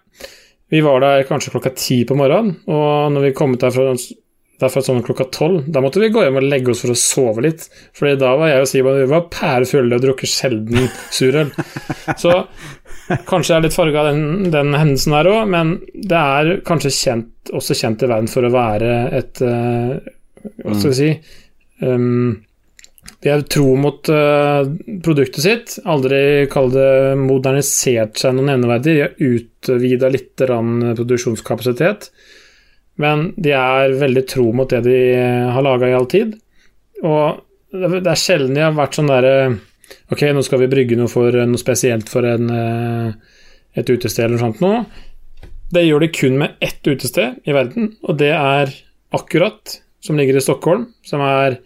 Vi 0.70 0.80
var 0.87 1.02
der 1.02 1.28
kanskje 1.28 1.52
klokka 1.54 1.74
ti 1.74 2.02
på 2.06 2.16
morgenen, 2.18 2.56
og 2.70 3.14
når 3.14 3.28
vi 3.28 3.37
kom 3.37 3.56
ut 3.56 3.62
derfra, 3.62 3.94
derfra 4.61 4.83
sånn 4.87 5.02
klokka 5.06 5.26
tolv, 5.35 5.64
da 5.72 5.83
måtte 5.83 6.02
vi 6.02 6.12
gå 6.14 6.22
hjem 6.22 6.38
og 6.38 6.46
legge 6.46 6.70
oss 6.72 6.85
for 6.85 6.94
å 6.94 6.98
sove 6.98 7.44
litt. 7.46 7.66
Fordi 7.96 8.18
da 8.20 8.35
var 8.38 8.52
jeg 8.52 8.64
og 8.64 8.70
Simon 8.70 9.00
vi 9.00 9.09
var 9.11 9.26
pærefulle 9.33 9.98
og 9.98 10.04
drukket 10.04 10.30
sjelden 10.30 10.87
surøl. 11.11 11.50
Så 12.22 12.37
Kanskje 13.26 13.54
jeg 13.54 13.59
er 13.59 13.64
litt 13.64 13.74
farga 13.74 14.02
av 14.04 14.12
den, 14.12 14.50
den, 14.54 14.74
hendelsen 14.76 15.14
her 15.16 15.28
òg, 15.30 15.40
men 15.50 15.72
det 15.94 16.18
er 16.18 16.50
kanskje 16.66 16.92
kjent, 16.94 17.50
også 17.56 17.74
kjent 17.74 18.04
i 18.04 18.11
verden 18.11 18.30
for 18.30 18.46
å 18.46 18.52
være 18.54 18.92
et 19.18 19.40
uh, 19.42 19.96
Hva 20.62 20.76
skal 20.76 20.92
vi 20.92 20.98
si 21.00 21.09
um, 21.83 22.37
De 23.20 23.30
er 23.32 23.42
tro 23.48 23.74
mot 23.80 24.08
uh, 24.12 24.64
produktet 25.04 25.44
sitt. 25.44 25.78
Aldri 25.88 26.46
kall 26.52 26.70
det 26.72 26.90
modernisert 27.20 28.20
seg 28.20 28.36
noe 28.36 28.48
nevneverdig. 28.48 28.94
De 28.96 29.04
har 29.04 29.34
utvida 29.34 30.10
litt 30.12 30.34
produksjonskapasitet. 30.40 32.10
Men 33.00 33.30
de 33.40 33.54
er 33.56 33.96
veldig 34.00 34.24
tro 34.28 34.50
mot 34.56 34.70
det 34.70 34.82
de 34.84 35.00
har 35.54 35.64
laga 35.64 35.88
i 35.88 35.96
all 35.96 36.08
tid. 36.10 36.36
Og 37.00 37.40
det 37.72 38.02
er 38.02 38.18
sjelden 38.18 38.56
de 38.56 38.64
har 38.64 38.76
vært 38.76 38.98
sånn 38.98 39.10
derre 39.10 39.34
Ok, 40.10 40.22
nå 40.34 40.42
skal 40.46 40.60
vi 40.62 40.68
brygge 40.70 40.96
noe, 40.98 41.10
for, 41.10 41.34
noe 41.34 41.58
spesielt 41.58 42.06
for 42.10 42.26
en, 42.26 42.50
eh, 42.54 43.38
et 43.78 43.90
utested 43.90 44.24
eller 44.24 44.36
noe 44.36 44.42
sånt 44.44 44.60
nå. 44.62 44.70
Det 45.74 45.82
gjør 45.82 46.04
de 46.04 46.08
kun 46.14 46.36
med 46.38 46.62
ett 46.62 46.86
utested 46.86 47.40
i 47.46 47.54
verden, 47.54 47.92
og 48.06 48.18
det 48.22 48.30
er 48.34 48.70
Akkurat, 49.10 49.80
som 49.98 50.18
ligger 50.18 50.38
i 50.38 50.42
Stockholm. 50.44 50.84
Som 51.02 51.24
er 51.26 51.56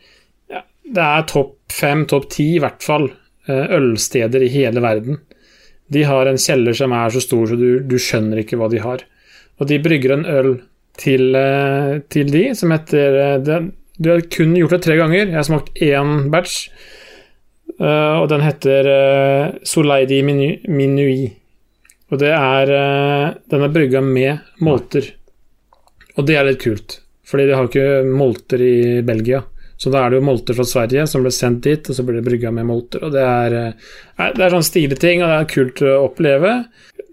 Det 0.84 1.04
er 1.04 1.24
topp 1.28 1.72
fem, 1.72 2.04
topp 2.08 2.28
ti 2.32 2.54
i 2.56 2.60
hvert 2.62 2.84
fall, 2.84 3.08
eh, 3.48 3.70
ølsteder 3.78 4.42
i 4.44 4.50
hele 4.52 4.82
verden. 4.84 5.20
De 5.92 6.02
har 6.04 6.28
en 6.28 6.40
kjeller 6.40 6.76
som 6.76 6.92
er 6.92 7.12
så 7.12 7.22
stor 7.24 7.48
så 7.48 7.56
du, 7.60 7.80
du 7.80 7.96
skjønner 8.00 8.42
ikke 8.42 8.58
hva 8.60 8.68
de 8.72 8.82
har. 8.84 9.04
Og 9.60 9.68
de 9.70 9.80
brygger 9.80 10.14
en 10.14 10.26
øl 10.28 10.50
til, 11.00 11.34
eh, 11.38 12.00
til 12.08 12.30
de 12.32 12.44
som 12.58 12.74
heter 12.74 13.72
Du 13.94 14.10
har 14.10 14.20
kun 14.26 14.56
gjort 14.58 14.74
det 14.74 14.82
tre 14.82 14.96
ganger. 14.98 15.28
Jeg 15.28 15.38
har 15.38 15.46
smakt 15.46 15.74
én 15.78 16.30
batch. 16.30 16.68
Og 17.78 18.28
den 18.28 18.42
heter 18.42 18.86
Soleidi 19.66 20.20
Minui. 20.22 21.30
Og 22.10 22.18
det 22.18 22.30
er 22.34 22.66
Den 23.50 23.62
er 23.62 23.72
brygga 23.72 24.00
med 24.02 24.38
molter. 24.60 25.06
Og 26.16 26.26
det 26.26 26.36
er 26.36 26.44
litt 26.44 26.62
kult, 26.62 27.00
fordi 27.26 27.46
de 27.46 27.54
har 27.54 27.70
ikke 27.70 28.04
molter 28.06 28.62
i 28.62 29.02
Belgia. 29.06 29.44
Så 29.80 29.90
da 29.90 30.04
er 30.04 30.12
det 30.12 30.20
jo 30.20 30.26
molter 30.28 30.56
fra 30.56 30.66
Sverige 30.68 31.06
som 31.10 31.24
ble 31.24 31.32
sendt 31.34 31.64
dit, 31.66 31.90
og 31.90 31.96
så 31.96 32.04
blir 32.06 32.20
det 32.20 32.26
brygga 32.28 32.52
med 32.54 32.68
molter. 32.68 33.02
Og 33.04 33.14
det 33.14 33.24
er, 33.24 33.56
det 34.36 34.44
er 34.44 34.54
sånn 34.54 34.66
stilige 34.66 35.00
ting, 35.02 35.22
og 35.22 35.30
det 35.30 35.38
er 35.40 35.50
kult 35.50 35.82
å 35.82 35.94
oppleve. 36.06 36.56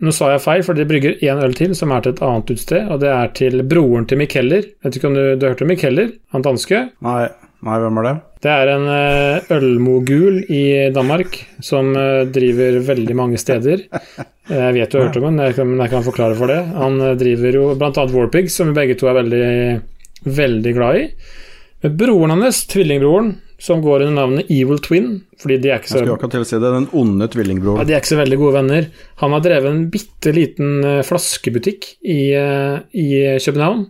Nå 0.02 0.14
sa 0.16 0.32
jeg 0.34 0.44
feil, 0.46 0.66
for 0.66 0.78
de 0.78 0.88
brygger 0.90 1.22
én 1.26 1.42
øl 1.42 1.56
til, 1.58 1.76
som 1.78 1.94
er 1.94 2.06
til 2.06 2.16
et 2.16 2.26
annet 2.26 2.54
utsted, 2.56 2.90
og 2.90 3.02
det 3.04 3.12
er 3.14 3.32
til 3.38 3.64
broren 3.68 4.08
til 4.10 4.22
Mikeller. 4.22 4.68
Vet 4.86 4.98
ikke 4.98 5.10
om 5.10 5.18
du, 5.18 5.24
du 5.42 5.48
hørte 5.50 5.66
om 5.66 5.74
Mikeller, 5.74 6.14
han 6.36 6.46
danske? 6.46 6.90
Nei. 7.06 7.24
Nei, 7.62 7.76
hvem 7.78 8.00
er 8.02 8.06
det? 8.08 8.14
Det 8.42 8.50
er 8.50 8.70
en 8.74 8.88
uh, 8.90 9.52
ølmogul 9.54 10.40
i 10.50 10.64
Danmark 10.96 11.36
som 11.62 11.92
uh, 11.94 12.24
driver 12.26 12.80
veldig 12.88 13.18
mange 13.20 13.38
steder. 13.38 13.84
Jeg 14.50 14.74
vet 14.74 14.90
du 14.90 14.98
har 14.98 15.06
hørt 15.06 15.20
om 15.20 15.28
den, 15.28 15.38
men 15.38 15.84
jeg 15.86 15.92
kan 15.92 16.08
forklare 16.08 16.38
for 16.40 16.50
det. 16.50 16.58
Han 16.74 16.98
driver 17.20 17.60
jo 17.60 17.68
bl.a. 17.78 18.08
Warpig, 18.16 18.50
som 18.50 18.72
vi 18.72 18.80
begge 18.80 18.98
to 18.98 19.12
er 19.12 19.20
veldig, 19.20 19.52
veldig 20.26 20.74
glad 20.74 21.04
i. 21.04 21.06
Men 21.82 21.98
broren 21.98 22.34
hans, 22.36 22.66
tvillingbroren, 22.70 23.36
som 23.62 23.82
går 23.82 24.04
under 24.08 24.16
navnet 24.18 24.50
Evil 24.50 24.80
Twin, 24.82 25.10
fordi 25.42 25.58
de 25.62 25.70
er 25.70 25.80
ikke 25.82 25.90
så 25.92 26.00
Jeg 26.00 26.06
skulle 26.08 26.18
akkurat 26.18 26.34
til 26.34 26.46
å 26.46 26.48
si 26.50 26.58
det. 26.58 26.70
Den 26.74 26.88
onde 26.98 27.28
tvillingbroren. 27.30 27.82
ja. 27.82 27.86
De 27.90 27.94
er 27.94 28.02
ikke 28.02 28.14
så 28.16 28.18
veldig 28.22 28.40
gode 28.42 28.56
venner. 28.58 28.88
Han 29.22 29.36
har 29.36 29.44
drevet 29.46 29.70
en 29.70 29.84
bitte 29.94 30.34
liten 30.34 30.72
eh, 30.86 31.02
flaskebutikk 31.06 31.92
i, 32.02 32.22
eh, 32.38 32.80
i 32.98 33.08
København. 33.42 33.84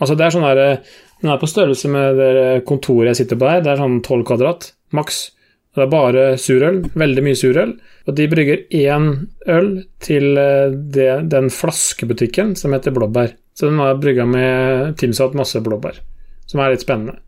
Altså 0.00 0.16
det 0.16 0.26
er 0.26 0.36
sånn 0.36 0.48
der, 0.48 0.62
eh, 0.64 0.96
Den 1.20 1.32
er 1.32 1.40
på 1.40 1.48
størrelse 1.50 1.88
med 1.90 2.16
det 2.16 2.64
kontoret 2.64 3.10
jeg 3.10 3.24
sitter 3.24 3.36
på 3.40 3.48
her. 3.50 3.60
Det 3.60 3.72
er 3.72 3.80
sånn 3.80 4.00
12 4.06 4.22
kvadrat, 4.28 4.68
maks. 4.94 5.32
Det 5.74 5.82
er 5.82 5.90
bare 5.90 6.26
surøl. 6.38 6.78
Veldig 6.94 7.24
mye 7.26 7.34
surøl. 7.34 7.72
Og 8.06 8.14
de 8.14 8.28
brygger 8.30 8.62
én 8.70 9.08
øl 9.50 9.70
til 9.98 10.38
det, 10.94 11.28
den 11.28 11.50
flaskebutikken 11.50 12.54
som 12.56 12.72
heter 12.72 12.94
Blåbær. 12.94 13.32
Så 13.52 13.66
den 13.66 13.80
har 13.82 13.98
brygga 13.98 14.24
med 14.30 14.94
tilsatt 15.02 15.34
masse 15.34 15.58
blåbær, 15.58 15.98
som 16.46 16.60
er 16.62 16.70
litt 16.76 16.86
spennende. 16.86 17.18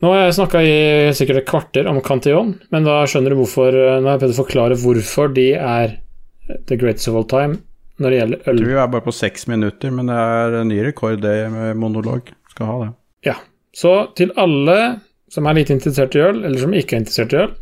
Nå 0.00 0.10
har 0.14 0.22
jeg 0.22 0.36
snakka 0.38 0.60
i 0.64 0.76
sikkert 1.16 1.42
et 1.42 1.48
kvarter 1.50 1.88
om 1.90 1.98
Cantillon, 2.04 2.54
men 2.72 2.86
da 2.86 3.02
skjønner 3.10 3.34
du 3.34 3.40
hvorfor 3.42 3.74
Nå 3.74 4.06
har 4.06 4.14
jeg 4.16 4.22
prøvd 4.22 4.36
å 4.36 4.38
forklare 4.38 4.78
hvorfor 4.80 5.34
de 5.36 5.50
er 5.56 5.98
the 6.70 6.78
greatest 6.80 7.10
of 7.10 7.18
all 7.18 7.28
time 7.28 7.60
når 8.00 8.10
det 8.10 8.18
gjelder 8.20 8.48
øl. 8.48 8.62
vi 8.64 8.76
er 8.80 8.88
bare 8.88 9.04
på 9.04 9.12
seks 9.12 9.46
minutter, 9.50 9.92
men 9.92 10.08
det 10.08 10.16
er 10.16 10.54
en 10.62 10.70
ny 10.72 10.78
rekord, 10.86 11.20
det 11.20 11.34
med 11.52 11.76
monolog. 11.76 12.30
Skal 12.54 12.70
ha 12.70 12.76
det. 12.80 12.90
Ja. 13.28 13.36
Så 13.76 13.92
til 14.16 14.32
alle 14.40 14.78
som 15.30 15.46
er 15.46 15.58
litt 15.60 15.72
interessert 15.74 16.16
i 16.16 16.22
øl, 16.24 16.40
eller 16.40 16.58
som 16.62 16.72
ikke 16.74 16.96
er 16.96 17.02
interessert 17.02 17.34
i 17.36 17.42
øl, 17.42 17.52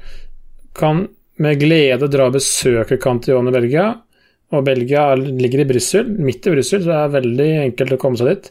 kan 0.79 1.09
med 1.43 1.59
glede 1.61 2.09
dra 2.11 2.29
og 2.31 2.37
besøke 2.39 3.01
Cantillon 3.03 3.51
i 3.51 3.55
Belgia. 3.55 3.89
Og 4.55 4.65
Belgia 4.65 5.11
ligger 5.19 5.65
i 5.65 5.69
Brussel, 5.69 6.09
midt 6.23 6.47
i 6.47 6.55
Brussel, 6.55 6.83
så 6.85 6.93
det 6.93 7.01
er 7.03 7.17
veldig 7.19 7.49
enkelt 7.67 7.95
å 7.95 8.01
komme 8.01 8.21
seg 8.21 8.31
dit. 8.31 8.49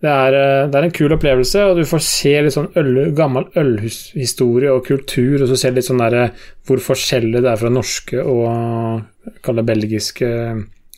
Det 0.00 0.08
er, 0.08 0.32
eh, 0.32 0.66
det 0.72 0.78
er 0.78 0.86
en 0.86 0.94
kul 0.96 1.12
opplevelse, 1.12 1.62
og 1.68 1.76
du 1.76 1.84
får 1.84 2.02
se 2.04 2.32
litt 2.40 2.54
sånn 2.54 2.70
øl, 2.80 3.10
gammel 3.16 3.50
ølhistorie 3.60 4.72
og 4.72 4.86
kultur, 4.86 5.42
og 5.42 5.50
så 5.50 5.58
ser 5.60 5.74
du 5.74 5.80
litt 5.80 5.88
sånn 5.90 6.00
der, 6.00 6.16
eh, 6.16 6.44
hvor 6.64 6.80
forskjellig 6.80 7.42
det 7.44 7.50
er 7.50 7.60
fra 7.60 7.72
norske 7.72 8.24
og 8.24 9.34
kall 9.44 9.60
det 9.60 9.66
belgiske 9.68 10.30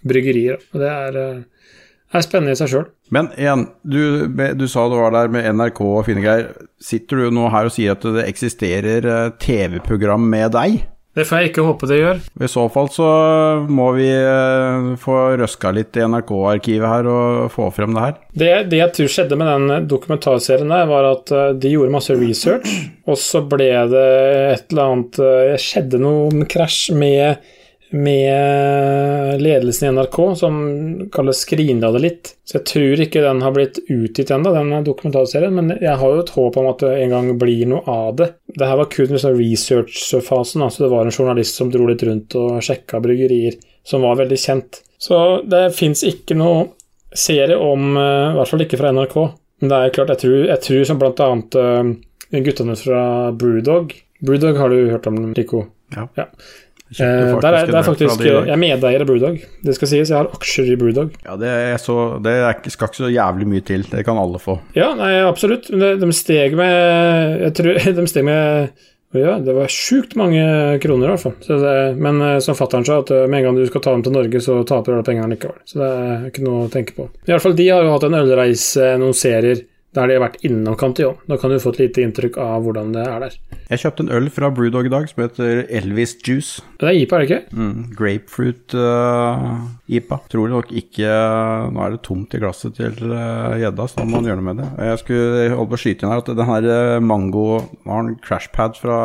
bryggerier. 0.07 0.61
Og 0.73 0.81
det 0.83 0.91
er, 0.91 1.19
eh, 1.19 1.43
er 2.15 2.25
spennende 2.25 2.55
i 2.55 2.61
seg 2.61 2.71
sjøl. 2.71 2.87
Men 3.11 3.29
igjen, 3.37 3.67
du, 3.85 4.29
du 4.29 4.67
sa 4.69 4.87
du 4.89 4.97
var 4.97 5.13
der 5.13 5.29
med 5.33 5.45
NRK 5.57 5.81
og 5.81 6.07
fine 6.07 6.23
greier. 6.25 6.53
Sitter 6.81 7.25
du 7.25 7.35
nå 7.35 7.51
her 7.53 7.69
og 7.69 7.75
sier 7.75 7.97
at 7.97 8.07
det 8.07 8.29
eksisterer 8.29 9.05
eh, 9.05 9.31
TV-program 9.43 10.31
med 10.31 10.53
deg? 10.55 10.83
Det 11.13 11.27
får 11.29 11.43
jeg 11.43 11.51
ikke 11.51 11.65
håpe 11.67 11.89
det 11.91 11.99
gjør. 11.99 12.21
I 12.41 12.49
så 12.49 12.63
fall 12.73 12.87
så 12.93 13.07
må 13.69 13.91
vi 13.99 14.09
eh, 14.09 14.87
få 15.01 15.17
røska 15.37 15.73
litt 15.77 15.99
i 16.01 16.07
NRK-arkivet 16.09 16.89
her 16.89 17.09
og 17.13 17.51
få 17.53 17.69
frem 17.77 17.93
det 17.93 18.05
her. 18.07 18.15
Det, 18.33 18.53
det 18.73 18.79
jeg 18.81 18.95
tror 18.97 19.13
skjedde 19.13 19.37
med 19.37 19.51
den 19.53 19.89
dokumentarserien 19.91 20.73
der, 20.73 20.89
var 20.89 21.11
at 21.11 21.33
eh, 21.37 21.51
de 21.61 21.75
gjorde 21.75 21.93
masse 21.93 22.17
research, 22.17 22.73
og 23.05 23.21
så 23.21 23.43
ble 23.45 23.69
det 23.93 24.07
et 24.55 24.73
eller 24.73 24.95
annet 24.95 25.21
eh, 25.21 25.59
skjedde 25.61 26.01
noe 26.01 26.49
krasj 26.49 26.97
med, 26.97 27.45
med 27.93 29.41
ledelsen 29.43 29.89
i 29.89 29.93
NRK, 29.93 30.19
som 30.39 30.59
kalles 31.13 31.43
skrinla 31.45 31.93
det 31.95 32.03
litt. 32.03 32.31
Så 32.49 32.59
jeg 32.59 32.67
tror 32.71 33.03
ikke 33.05 33.25
den 33.25 33.43
har 33.45 33.55
blitt 33.57 33.81
utgitt 33.87 34.33
ennå, 34.35 34.53
den 34.55 34.87
dokumentarserien, 34.87 35.55
men 35.57 35.75
jeg 35.77 35.97
har 36.01 36.15
jo 36.15 36.23
et 36.25 36.33
håp 36.37 36.59
om 36.61 36.69
at 36.71 36.85
det 36.85 36.93
en 37.05 37.15
gang 37.15 37.31
blir 37.41 37.69
noe 37.71 37.83
av 37.89 38.17
det. 38.21 38.31
Det 38.53 38.69
her 38.69 38.81
var 38.81 38.91
kun 38.93 39.13
liksom 39.13 39.37
research-fasen, 39.39 40.65
altså 40.65 40.87
det 40.87 40.93
var 40.95 41.09
en 41.09 41.15
journalist 41.15 41.61
som 41.61 41.73
dro 41.73 41.89
litt 41.89 42.05
rundt 42.09 42.37
og 42.41 42.63
sjekka 42.65 43.03
bryggerier, 43.05 43.59
som 43.85 44.05
var 44.07 44.21
veldig 44.21 44.41
kjent. 44.41 44.83
Så 45.03 45.19
det 45.49 45.69
fins 45.77 46.05
ikke 46.07 46.39
noe 46.39 46.71
serie 47.13 47.59
om, 47.59 47.97
eh, 47.97 48.31
i 48.33 48.39
hvert 48.39 48.49
fall 48.49 48.65
ikke 48.65 48.81
fra 48.81 48.93
NRK. 48.95 49.19
Men 49.61 49.71
det 49.71 49.79
er 49.79 49.95
klart, 49.95 50.15
jeg 50.15 50.23
tror, 50.25 50.39
jeg 50.49 50.65
tror 50.65 50.87
som 50.89 51.03
blant 51.03 51.21
annet 51.23 51.61
eh, 51.61 52.41
guttene 52.41 52.75
fra 52.79 53.03
Brewdog 53.37 53.93
Brewdog 54.23 54.57
har 54.57 54.71
du 54.71 54.91
hørt 54.91 55.07
om, 55.07 55.35
Rico? 55.35 55.65
Ja. 55.97 56.07
Ja. 56.15 56.29
Eh, 57.01 57.33
der 57.41 57.57
er, 57.57 57.67
det 57.71 57.79
er 57.79 57.87
faktisk, 57.87 58.21
de 58.21 58.29
i 58.29 58.33
jeg 58.33 58.53
er 58.53 58.61
medeier 58.61 59.05
av 59.05 59.09
Brewdog. 59.09 59.41
Det 59.65 59.77
skal 59.77 59.91
sies, 59.91 60.13
jeg 60.13 60.19
har 60.19 60.31
aksjer 60.37 60.73
i 60.75 60.79
Brewdog. 60.81 61.15
Ja, 61.25 61.37
det, 61.41 61.51
er 61.73 61.83
så, 61.83 61.99
det 62.23 62.37
er 62.37 62.59
skal 62.69 62.91
ikke 62.91 63.03
så 63.05 63.13
jævlig 63.13 63.49
mye 63.49 63.67
til. 63.67 63.87
Det 63.89 64.05
kan 64.07 64.21
alle 64.21 64.41
få. 64.43 64.59
Ja, 64.77 64.93
nei, 64.99 65.15
absolutt. 65.25 65.71
Men 65.73 66.01
De 66.03 66.11
steg 66.17 66.57
med 66.59 67.43
Jeg 67.47 67.55
tror 67.59 67.85
de 68.01 68.09
steg 68.11 68.27
med 68.29 68.73
ja, 69.13 69.35
det 69.45 69.53
var 69.53 69.69
sjukt 69.69 70.15
mange 70.17 70.41
kroner, 70.81 71.11
i 71.11 71.13
hvert 71.13 71.21
fall. 71.21 71.35
Så 71.45 71.59
det, 71.61 71.73
men 72.01 72.21
eh, 72.25 72.39
som 72.41 72.57
fatter'n 72.57 72.87
sa, 72.89 73.03
at 73.03 73.11
eh, 73.13 73.27
med 73.29 73.43
en 73.43 73.51
gang 73.51 73.59
du 73.61 73.67
skal 73.69 73.83
ta 73.85 73.93
dem 73.93 74.05
til 74.07 74.15
Norge, 74.17 74.41
så 74.41 74.55
taper 74.65 74.89
du 74.89 74.97
alle 74.97 75.05
pengene 75.05 75.35
likevel. 75.35 75.59
Så 75.69 75.83
det 75.83 75.89
er 75.93 76.23
ikke 76.31 76.45
noe 76.47 76.63
å 76.65 76.71
tenke 76.73 76.97
på. 76.97 77.11
I 77.29 77.35
hvert 77.35 77.45
fall 77.45 77.59
de 77.59 77.67
har 77.69 77.85
jo 77.85 77.93
hatt 77.93 78.07
en 78.09 78.17
ølreise, 78.23 78.89
noen 79.03 79.17
serier, 79.17 79.61
der 79.93 80.09
de 80.09 80.15
har 80.17 80.23
vært 80.25 80.45
innom 80.47 80.77
Cantillon. 80.81 81.19
Da 81.29 81.37
kan 81.41 81.53
du 81.53 81.59
få 81.61 81.75
et 81.75 81.83
lite 81.83 82.01
inntrykk 82.01 82.39
av 82.41 82.65
hvordan 82.65 82.95
det 82.95 83.03
er 83.05 83.25
der. 83.27 83.35
Jeg 83.69 83.83
kjøpte 83.83 84.07
en 84.07 84.13
øl 84.17 84.31
fra 84.33 84.49
Brewdog 84.55 84.89
i 84.89 84.93
dag 84.93 85.09
som 85.11 85.21
heter 85.21 85.63
Elvis 85.69 86.15
Juice. 86.25 86.65
Det 86.81 86.89
er 86.89 87.01
IPA, 87.03 87.19
er 87.19 87.23
det 87.23 87.29
ikke? 87.29 87.59
Mm, 87.59 87.83
grapefruit 87.99 88.77
uh, 88.79 89.61
IPA. 89.93 90.19
Tror 90.33 90.53
nok 90.55 90.73
ikke 90.83 91.13
Nå 91.73 91.85
er 91.85 91.95
det 91.95 92.03
tomt 92.09 92.33
i 92.33 92.41
glasset 92.41 92.77
til 92.79 92.97
gjedda, 92.97 93.85
uh, 93.85 93.91
så 93.91 94.01
da 94.01 94.09
må 94.09 94.17
man 94.17 94.31
gjøre 94.31 94.41
noe 94.41 94.49
med 94.49 94.63
det. 94.63 94.71
Jeg 94.89 95.05
skulle 95.05 95.47
holde 95.53 95.71
på 95.75 95.79
å 95.79 95.85
skyte 95.85 96.07
inn 96.07 96.15
her 96.15 96.25
at 96.25 96.33
den 96.33 96.49
her 96.49 96.73
eh, 96.73 97.05
mango 97.05 97.47
Nå 97.85 97.93
har 97.93 98.05
den 98.09 98.19
crashpad 98.25 98.79
fra 98.81 98.99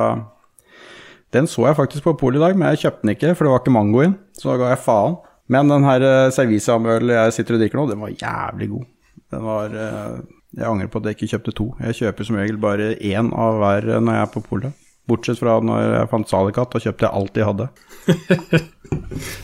Den 1.36 1.50
så 1.52 1.68
jeg 1.68 1.80
faktisk 1.80 2.08
på 2.08 2.16
polet 2.22 2.40
i 2.40 2.46
dag, 2.46 2.56
men 2.56 2.72
jeg 2.72 2.86
kjøpte 2.86 3.04
den 3.04 3.16
ikke, 3.18 3.34
for 3.36 3.48
det 3.48 3.54
var 3.54 3.64
ikke 3.66 3.76
mango 3.76 4.04
inn. 4.06 4.20
Så 4.40 4.54
da 4.54 4.60
ga 4.62 4.72
jeg 4.72 4.86
faen. 4.86 5.18
Men 5.52 5.72
den 5.72 5.88
her 5.88 6.04
uh, 6.04 6.30
Servisa-øl 6.34 7.12
jeg 7.12 7.36
sitter 7.36 7.58
og 7.58 7.64
drikker 7.64 7.80
nå, 7.80 7.90
den 7.92 8.04
var 8.04 8.16
jævlig 8.16 8.72
god. 8.72 8.88
Den 9.34 9.44
var 9.44 9.74
eh, 9.76 10.18
Jeg 10.58 10.66
angrer 10.66 10.90
på 10.90 11.00
at 11.00 11.08
jeg 11.08 11.18
ikke 11.18 11.32
kjøpte 11.36 11.54
to. 11.54 11.68
Jeg 11.86 11.98
kjøper 12.00 12.28
som 12.28 12.38
regel 12.40 12.58
bare 12.62 12.94
én 12.98 13.30
av 13.38 13.60
hver 13.62 13.86
når 14.02 14.16
jeg 14.16 14.26
er 14.26 14.32
på 14.34 14.42
polet. 14.46 14.86
Bortsett 15.08 15.40
fra 15.40 15.60
når 15.64 15.84
jeg 15.86 16.10
fant 16.12 16.32
Salikat, 16.32 16.74
da 16.74 16.82
kjøpte 16.84 17.06
jeg 17.06 17.22
alt 17.22 17.36
de 17.38 17.48
hadde. 17.52 17.70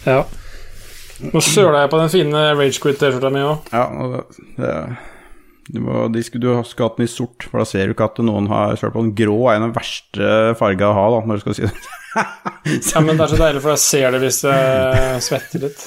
Ja. 0.07 0.21
Nå 1.23 1.39
søla 1.43 1.83
jeg 1.83 1.89
på 1.91 1.99
den 1.99 2.11
fine 2.11 2.39
Ragequit-T-skjorta 2.57 3.29
mi 3.31 3.43
òg. 3.45 3.67
Ja, 3.75 3.83
du, 5.69 5.79
må, 5.83 6.07
de 6.11 6.23
skulle, 6.25 6.43
du 6.43 6.67
skulle 6.67 6.89
hatt 6.89 6.97
den 6.99 7.07
i 7.07 7.11
sort, 7.11 7.45
for 7.47 7.61
da 7.61 7.67
ser 7.67 7.87
du 7.87 7.93
ikke 7.93 8.07
at 8.09 8.19
noen 8.25 8.49
har 8.51 8.75
kjørt 8.79 8.95
på 8.95 9.03
den 9.05 9.13
grå. 9.15 9.37
er 9.51 9.61
den 9.63 9.75
verste 9.75 10.31
farga 10.59 10.89
å 10.89 10.95
ha, 10.97 11.05
da, 11.13 11.21
når 11.27 11.39
du 11.39 11.43
skal 11.45 11.59
si 11.59 11.67
det. 11.67 11.83
Ja, 12.93 13.01
men 13.01 13.17
det 13.17 13.23
er 13.25 13.31
så 13.31 13.39
deilig, 13.39 13.61
for 13.63 13.73
jeg 13.73 13.83
ser 13.83 14.13
det 14.13 14.19
hvis 14.23 14.41
jeg 14.45 15.21
svetter 15.25 15.63
litt. 15.63 15.85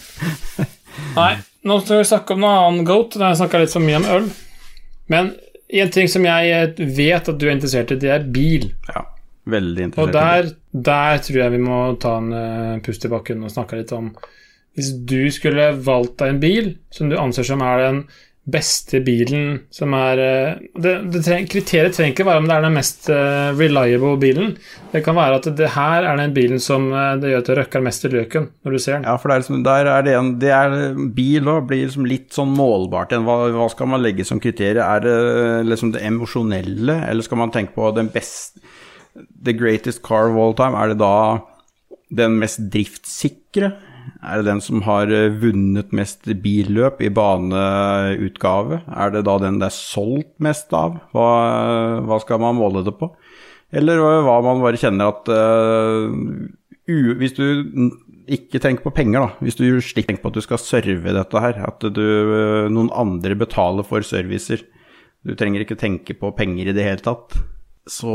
Nei, 1.18 1.32
nå 1.66 1.76
skal 1.82 2.00
vi 2.00 2.08
snakke 2.08 2.34
om 2.34 2.42
noe 2.44 2.58
annet 2.64 2.88
goat. 2.88 3.16
Da 3.16 3.26
har 3.28 3.34
jeg 3.34 3.42
snakka 3.42 3.62
litt 3.62 3.74
for 3.74 3.84
mye 3.84 4.00
om 4.00 4.08
øl. 4.16 4.28
Men 5.12 5.32
en 5.80 5.92
ting 5.94 6.10
som 6.10 6.26
jeg 6.26 6.74
vet 6.96 7.30
at 7.30 7.38
du 7.38 7.46
er 7.46 7.54
interessert 7.54 7.92
i, 7.94 8.00
det 8.00 8.12
er 8.14 8.26
bil. 8.32 8.70
ja, 8.88 9.04
veldig 9.50 9.88
interessert. 9.88 10.14
det. 10.14 10.20
der, 10.20 10.84
der 10.90 11.24
tror 11.26 11.40
jeg 11.42 11.54
vi 11.54 11.62
må 11.62 11.80
ta 12.02 12.16
en 12.18 12.32
uh, 12.34 12.80
pust 12.84 13.06
i 13.06 13.12
bakken 13.12 13.44
og 13.46 13.54
snakke 13.54 13.80
litt 13.80 13.94
om 13.96 14.12
Hvis 14.78 14.92
du 15.06 15.30
skulle 15.34 15.72
valgt 15.84 16.18
deg 16.22 16.34
en 16.34 16.42
bil 16.42 16.74
som 16.94 17.10
du 17.10 17.18
anser 17.18 17.46
som 17.46 17.62
er 17.66 17.84
den 17.84 18.02
beste 18.48 19.02
bilen 19.04 19.58
som 19.74 19.92
er 19.96 20.20
eh, 20.24 20.60
det, 20.80 20.94
det 21.12 21.20
treng, 21.26 21.46
Kriteriet 21.50 21.94
trenger 21.96 22.14
ikke 22.14 22.26
være 22.26 22.40
om 22.40 22.46
det 22.48 22.54
er 22.56 22.64
den 22.64 22.76
mest 22.76 23.10
eh, 23.12 23.50
reliable 23.56 24.14
bilen. 24.20 24.54
Det 24.92 25.02
kan 25.04 25.18
være 25.18 25.40
at 25.40 25.48
det 25.58 25.68
her 25.74 26.06
er 26.08 26.18
den 26.18 26.32
bilen 26.36 26.62
som 26.62 26.88
eh, 26.88 27.18
det 27.20 27.34
gjør 27.34 27.44
at 27.44 27.50
det 27.50 27.58
røkker 27.60 27.84
mest 27.84 28.06
i 28.08 28.12
løken 28.14 28.48
når 28.64 28.74
du 28.76 28.80
ser 28.80 28.96
den. 28.96 29.06
Ja, 29.10 29.18
for 29.20 29.34
er 29.34 29.42
liksom, 29.42 29.60
der 29.66 29.90
er 29.92 30.06
det 30.06 30.16
en 30.16 30.32
det 30.40 30.54
er, 30.56 30.78
Bil 31.16 31.52
òg 31.52 31.68
blir 31.68 31.84
liksom 31.84 32.08
litt 32.08 32.32
sånn 32.36 32.54
målbart. 32.56 33.12
Hva, 33.26 33.38
hva 33.54 33.68
skal 33.72 33.92
man 33.92 34.04
legge 34.04 34.26
som 34.26 34.40
kriterium? 34.42 34.82
Er 34.86 35.04
det 35.04 35.68
liksom 35.68 35.92
det 35.94 36.04
emosjonelle, 36.06 37.02
eller 37.10 37.26
skal 37.26 37.42
man 37.42 37.52
tenke 37.54 37.76
på 37.76 37.92
den 37.96 38.10
beste 38.12 38.62
The 39.44 39.52
greatest 39.52 40.04
car 40.06 40.30
of 40.30 40.38
all 40.38 40.54
time? 40.56 40.78
Er 40.78 40.92
det 40.92 41.00
da 41.02 41.14
den 42.14 42.38
mest 42.40 42.62
driftssikre? 42.72 43.74
Er 44.20 44.40
det 44.40 44.50
den 44.50 44.62
som 44.64 44.82
har 44.84 45.10
eh, 45.14 45.32
vunnet 45.42 45.94
mest 45.96 46.28
billøp 46.42 47.00
i 47.00 47.10
baneutgave? 47.14 48.82
Er 48.88 49.14
det 49.14 49.24
da 49.28 49.38
den 49.40 49.60
det 49.62 49.70
er 49.70 49.76
solgt 49.76 50.34
mest 50.42 50.74
av? 50.76 50.98
Hva, 51.14 51.30
hva 52.04 52.20
skal 52.22 52.42
man 52.42 52.58
måle 52.58 52.84
det 52.86 52.96
på? 53.00 53.10
Eller 53.72 54.02
hva 54.26 54.40
man 54.42 54.62
bare 54.64 54.80
kjenner 54.80 55.12
at 55.12 55.28
uh, 55.30 56.10
u, 56.90 56.96
Hvis 57.20 57.36
du 57.38 57.44
ikke 58.30 58.60
tenker 58.62 58.86
på 58.86 58.94
penger, 58.94 59.24
da. 59.24 59.42
Hvis 59.42 59.58
du 59.58 59.64
tenker 59.80 60.20
på 60.22 60.30
at 60.30 60.38
du 60.38 60.44
skal 60.44 60.60
serve 60.62 61.14
dette 61.14 61.42
her, 61.42 61.58
at 61.66 61.82
du, 61.82 62.04
eh, 62.36 62.70
noen 62.70 62.90
andre 62.94 63.34
betaler 63.38 63.86
for 63.86 64.06
servicer. 64.06 64.62
Du 65.26 65.34
trenger 65.34 65.64
ikke 65.64 65.78
tenke 65.78 66.14
på 66.14 66.30
penger 66.36 66.70
i 66.70 66.76
det 66.76 66.84
hele 66.86 67.02
tatt. 67.02 67.34
Så 67.90 68.14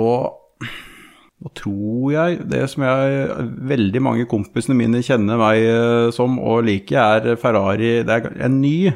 nå 1.44 1.50
tror 1.58 2.14
jeg 2.14 2.38
det 2.48 2.62
som 2.72 2.86
jeg 2.88 3.48
Veldig 3.72 4.02
mange 4.02 4.26
kompisene 4.32 4.78
mine 4.80 5.02
kjenner 5.04 5.40
meg 5.42 5.64
eh, 5.68 6.10
som 6.16 6.38
og 6.40 6.64
liker, 6.68 6.96
er 7.28 7.40
Ferrari 7.42 7.90
Det 8.08 8.16
er 8.22 8.30
en 8.48 8.62
ny, 8.62 8.92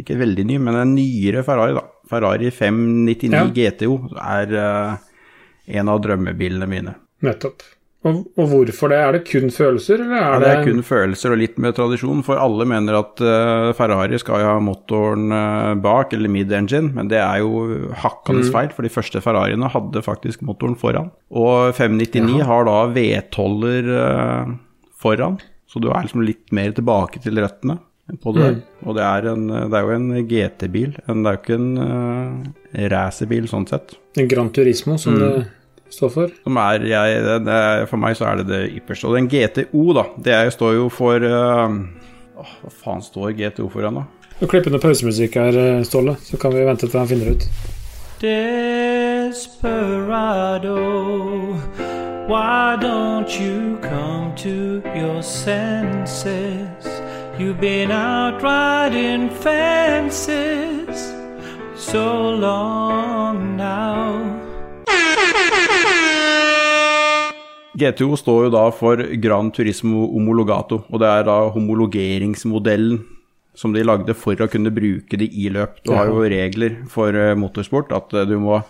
ikke 0.00 0.18
veldig 0.18 0.46
ny, 0.50 0.58
men 0.58 0.80
en 0.80 0.94
nyere 0.96 1.44
Ferrari, 1.46 1.76
da. 1.78 1.84
Ferrari 2.10 2.50
599 2.52 3.32
Ja. 3.32 3.44
GTO 3.54 3.94
er 4.20 4.56
eh, 4.60 4.96
en 5.78 5.88
av 5.88 6.02
drømmebilene 6.04 6.66
mine. 6.68 6.96
Nettopp. 7.24 7.62
Og, 8.04 8.18
og 8.36 8.50
hvorfor 8.50 8.90
det? 8.92 8.98
Er 9.00 9.16
det 9.16 9.22
kun 9.30 9.48
følelser, 9.52 10.02
eller 10.04 10.18
er 10.18 10.24
Ja, 10.34 10.40
det 10.42 10.48
er 10.50 10.66
kun 10.66 10.82
følelser 10.84 11.32
og 11.32 11.40
litt 11.40 11.56
med 11.62 11.72
tradisjon, 11.76 12.20
for 12.26 12.40
alle 12.40 12.66
mener 12.68 12.98
at 12.98 13.22
uh, 13.24 13.70
Ferrari 13.76 14.18
skal 14.20 14.42
jo 14.42 14.50
ha 14.50 14.58
motoren 14.60 15.32
uh, 15.32 15.72
bak, 15.80 16.12
eller 16.12 16.32
mid-engine, 16.32 16.92
men 16.96 17.08
det 17.08 17.22
er 17.22 17.40
jo 17.40 17.94
hakkende 18.02 18.44
feil, 18.52 18.68
for 18.76 18.84
de 18.84 18.92
første 18.92 19.24
Ferrariene 19.24 19.72
hadde 19.72 20.04
faktisk 20.04 20.44
motoren 20.44 20.76
foran. 20.76 21.08
Og 21.32 21.72
599 21.78 22.44
har 22.44 22.68
da 22.68 22.76
V12-er 22.92 23.90
uh, 23.96 24.54
foran, 25.00 25.40
så 25.64 25.80
du 25.80 25.88
er 25.88 26.04
liksom 26.04 26.28
litt 26.28 26.52
mer 26.54 26.76
tilbake 26.76 27.24
til 27.24 27.40
røttene 27.40 27.80
på 28.20 28.36
det. 28.36 28.52
Og 28.84 28.98
det 28.98 29.04
er, 29.08 29.32
en, 29.32 29.48
det 29.48 29.80
er 29.80 29.88
jo 29.88 29.96
en 29.96 30.08
GT-bil, 30.28 30.96
det 31.00 31.16
er 31.16 31.36
jo 31.38 31.40
ikke 31.40 31.56
en 31.56 31.76
uh, 31.80 32.88
racerbil 32.92 33.48
sånn 33.48 33.64
sett. 33.72 33.96
En 34.20 34.28
Gran 34.28 34.52
Turismo, 34.52 35.00
som 35.00 35.16
det 35.16 35.36
står 35.94 36.10
for. 36.14 36.34
Som 36.44 36.58
er, 36.60 36.84
jeg, 36.90 37.22
det, 37.46 37.54
er- 37.54 37.86
for 37.90 37.96
meg 38.02 38.16
så 38.18 38.26
er 38.30 38.42
det 38.42 38.46
det 38.50 38.62
ypperste. 38.80 39.06
Og 39.08 39.16
den 39.18 39.28
GTO, 39.32 39.84
da, 39.96 40.04
det 40.26 40.34
er, 40.36 40.50
står 40.54 40.74
jo 40.80 40.88
for 40.92 41.24
åh, 41.24 41.78
Hva 42.34 42.74
faen 42.82 43.02
står 43.06 43.32
GTO 43.38 43.68
for 43.70 43.80
igjen, 43.84 44.02
da? 44.02 44.04
Du 44.40 44.48
klipper 44.50 44.72
noe 44.74 44.82
pausemusikk 44.82 45.36
her, 45.38 45.54
eh, 45.54 45.84
Ståle, 45.86 46.16
så 46.26 46.36
kan 46.42 46.50
vi 46.52 46.64
vente 46.66 46.88
til 46.90 46.98
han 46.98 47.06
finner 47.08 47.30
ut. 47.36 47.44
Desperado, 49.74 50.74
why 52.26 52.76
don't 52.80 53.30
you 53.38 53.78
come 53.82 54.34
to 54.36 54.82
your 54.96 55.22
senses? 55.22 56.84
You've 57.38 57.60
been 57.60 57.90
out 57.90 58.42
riding 58.42 59.28
fences 59.30 61.12
so 61.76 62.30
long 62.30 63.56
now. 63.56 64.43
GTO 67.74 68.14
står 68.16 68.44
jo 68.46 68.50
da 68.54 68.68
for 68.70 69.00
Gran 69.18 69.50
Turismo 69.54 70.06
Homologato, 70.12 70.84
og 70.86 71.00
det 71.02 71.10
er 71.10 71.26
da 71.26 71.40
homologeringsmodellen 71.54 73.00
som 73.54 73.74
de 73.74 73.82
lagde 73.86 74.14
for 74.18 74.38
å 74.38 74.48
kunne 74.50 74.72
bruke 74.74 75.18
det 75.18 75.30
i 75.34 75.48
løp. 75.52 75.80
Du 75.82 75.94
har 75.94 76.10
jo 76.10 76.22
regler 76.22 76.80
for 76.90 77.14
eh, 77.14 77.34
motorsport 77.38 77.90
at 77.94 78.14
eh, 78.14 78.26
du 78.30 78.36
må 78.42 78.60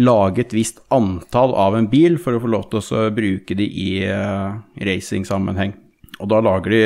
lage 0.00 0.46
et 0.46 0.54
visst 0.56 0.80
antall 0.92 1.52
av 1.56 1.76
en 1.76 1.88
bil 1.92 2.16
for 2.20 2.36
å 2.36 2.40
få 2.40 2.52
lov 2.52 2.70
til 2.72 2.80
å 2.80 3.04
bruke 3.12 3.56
de 3.56 3.66
i 3.68 3.90
uh, 4.08 4.56
racingsammenheng. 4.80 5.74
Og 6.22 6.30
da 6.32 6.38
lager 6.44 6.72
de 6.72 6.80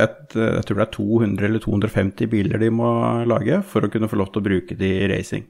et 0.00 0.36
Jeg 0.38 0.64
tror 0.64 0.78
det 0.78 0.84
er 0.86 0.94
200 0.94 1.46
eller 1.48 1.60
250 1.60 2.30
biler 2.32 2.62
de 2.62 2.70
må 2.72 2.88
lage 3.28 3.60
for 3.68 3.84
å 3.84 3.92
kunne 3.92 4.08
få 4.08 4.20
lov 4.20 4.32
til 4.32 4.40
å 4.40 4.48
bruke 4.48 4.76
de 4.80 4.92
i 5.02 5.08
racing. 5.12 5.44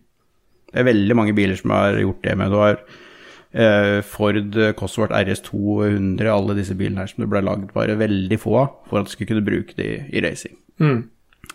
Det 0.68 0.82
er 0.82 0.88
veldig 0.90 1.16
mange 1.16 1.36
biler 1.36 1.58
som 1.58 1.74
har 1.74 1.98
gjort 2.02 2.24
det 2.24 2.38
med. 2.38 2.52
Du 2.52 2.58
har 2.60 2.80
eh, 3.52 3.98
Ford 4.04 4.58
Cosworth 4.78 5.16
RS 5.16 5.44
200, 5.48 6.28
alle 6.32 6.58
disse 6.58 6.76
bilene 6.78 7.04
her 7.04 7.12
som 7.12 7.24
det 7.24 7.30
ble 7.32 7.44
lagd 7.46 7.70
bare 7.76 7.98
veldig 8.00 8.40
få 8.42 8.56
av 8.62 8.74
for 8.90 9.00
at 9.00 9.08
du 9.08 9.14
skulle 9.14 9.32
kunne 9.32 9.46
bruke 9.46 9.76
de 9.78 9.94
i 10.08 10.24
racing. 10.24 10.58
Mm. 10.82 11.06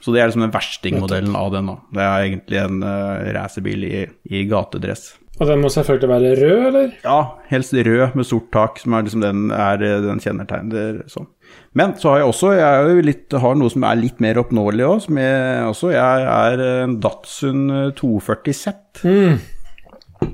Så 0.04 0.12
det 0.12 0.20
er 0.20 0.30
liksom 0.30 0.44
den 0.44 0.56
verstingmodellen 0.56 1.36
av 1.40 1.52
den. 1.54 1.70
da. 1.70 1.76
Det 1.96 2.06
er 2.06 2.26
egentlig 2.28 2.60
en 2.60 2.80
uh, 2.84 3.34
racerbil 3.38 3.86
i, 3.88 4.00
i 4.36 4.44
gatedress. 4.50 5.14
Og 5.42 5.50
den 5.50 5.64
må 5.64 5.70
selvfølgelig 5.74 6.10
være 6.12 6.34
rød, 6.38 6.66
eller? 6.68 6.90
Ja, 7.02 7.20
helst 7.50 7.74
rød 7.74 8.18
med 8.18 8.28
sort 8.30 8.52
tak, 8.54 8.78
som 8.82 8.94
er 8.94 9.06
liksom 9.06 9.24
den, 9.24 9.48
er, 9.50 9.82
eh, 9.82 10.02
den 10.04 10.22
kjennetegner 10.22 11.00
sånn. 11.10 11.26
Men 11.78 11.96
så 11.98 12.12
har 12.12 12.22
jeg 12.22 12.30
også 12.30 12.52
jeg 12.54 13.06
litt, 13.08 13.34
har 13.42 13.56
noe 13.58 13.74
som 13.74 13.86
er 13.88 13.98
litt 13.98 14.20
mer 14.22 14.38
oppnåelig 14.44 14.86
òg. 14.86 15.08
Jeg, 15.18 15.94
jeg 15.96 16.28
er 16.30 16.64
en 16.84 16.98
Datsun 17.02 17.64
240 17.98 18.58
Z. 18.60 18.76
Mm. 19.02 19.40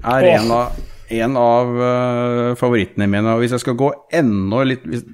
Er 0.04 0.28
en 0.34 0.52
av, 0.52 0.82
en 1.22 1.40
av 1.40 1.72
uh, 1.80 2.50
favorittene 2.60 3.08
mine. 3.08 3.38
Og 3.38 3.46
hvis 3.46 3.56
jeg 3.56 3.64
skal 3.64 3.80
gå 3.80 3.94
enda 4.20 4.66
litt 4.68 4.84
hvis, 4.90 5.06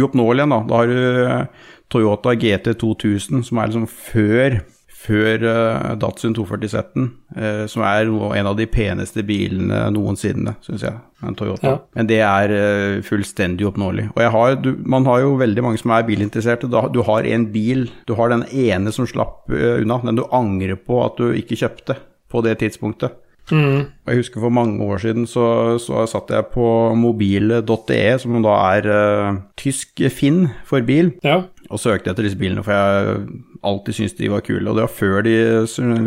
uoppnåelig 0.00 0.40
igjen, 0.40 0.54
da, 0.54 0.60
da 0.70 0.80
har 0.80 0.90
du 0.90 1.22
eh, 1.26 1.70
Toyota 1.90 2.34
GT 2.38 2.76
2000, 2.78 3.42
som 3.48 3.58
er 3.58 3.70
liksom 3.70 3.88
før 3.90 4.60
før 5.00 5.44
eh, 5.48 5.92
Datsun 6.00 6.34
240 6.36 6.72
Z-en, 6.72 7.06
eh, 7.36 7.62
som 7.70 7.84
er 7.86 8.10
en 8.36 8.50
av 8.50 8.58
de 8.58 8.66
peneste 8.70 9.24
bilene 9.26 9.86
noensinne, 9.94 10.56
syns 10.64 10.84
jeg. 10.84 10.98
En 11.24 11.36
Toyota. 11.36 11.66
Ja. 11.66 11.78
Men 11.96 12.10
det 12.10 12.20
er 12.24 12.54
eh, 12.56 12.98
fullstendig 13.04 13.68
oppnåelig. 13.70 14.10
Og 14.14 14.22
jeg 14.24 14.34
har, 14.36 14.58
du, 14.60 14.70
man 14.84 15.08
har 15.08 15.22
jo 15.24 15.38
veldig 15.40 15.64
mange 15.64 15.80
som 15.80 15.94
er 15.96 16.06
bilinteresserte. 16.08 16.68
Du 16.68 17.00
har 17.08 17.28
en 17.28 17.48
bil, 17.54 17.88
du 18.08 18.14
har 18.18 18.32
den 18.32 18.44
ene 18.50 18.92
som 18.92 19.08
slapp 19.08 19.48
unna, 19.50 20.00
den 20.04 20.20
du 20.20 20.26
angrer 20.36 20.80
på 20.80 21.00
at 21.04 21.20
du 21.20 21.30
ikke 21.36 21.58
kjøpte 21.60 21.96
på 22.30 22.44
det 22.46 22.60
tidspunktet. 22.60 23.16
Mm. 23.52 23.86
Jeg 24.08 24.20
husker 24.20 24.40
for 24.42 24.50
mange 24.54 24.82
år 24.86 24.98
siden 25.02 25.26
så, 25.30 25.76
så 25.82 26.04
satt 26.10 26.30
jeg 26.34 26.48
på 26.54 26.66
mobile.de, 26.98 28.00
som 28.22 28.38
da 28.44 28.56
er 28.76 28.88
uh, 28.90 29.40
tysk 29.60 30.02
Finn 30.14 30.48
for 30.68 30.82
bil, 30.86 31.12
Ja. 31.26 31.42
og 31.70 31.78
søkte 31.82 32.10
etter 32.12 32.26
disse 32.26 32.38
bilene, 32.38 32.62
for 32.66 32.72
jeg 32.74 33.26
alltid 33.66 33.94
syntes 33.98 34.16
de 34.18 34.30
var 34.32 34.40
kule. 34.46 34.64
Og 34.70 34.78
det 34.78 34.86
var 34.86 34.94
før 34.94 35.22
de 35.26 35.34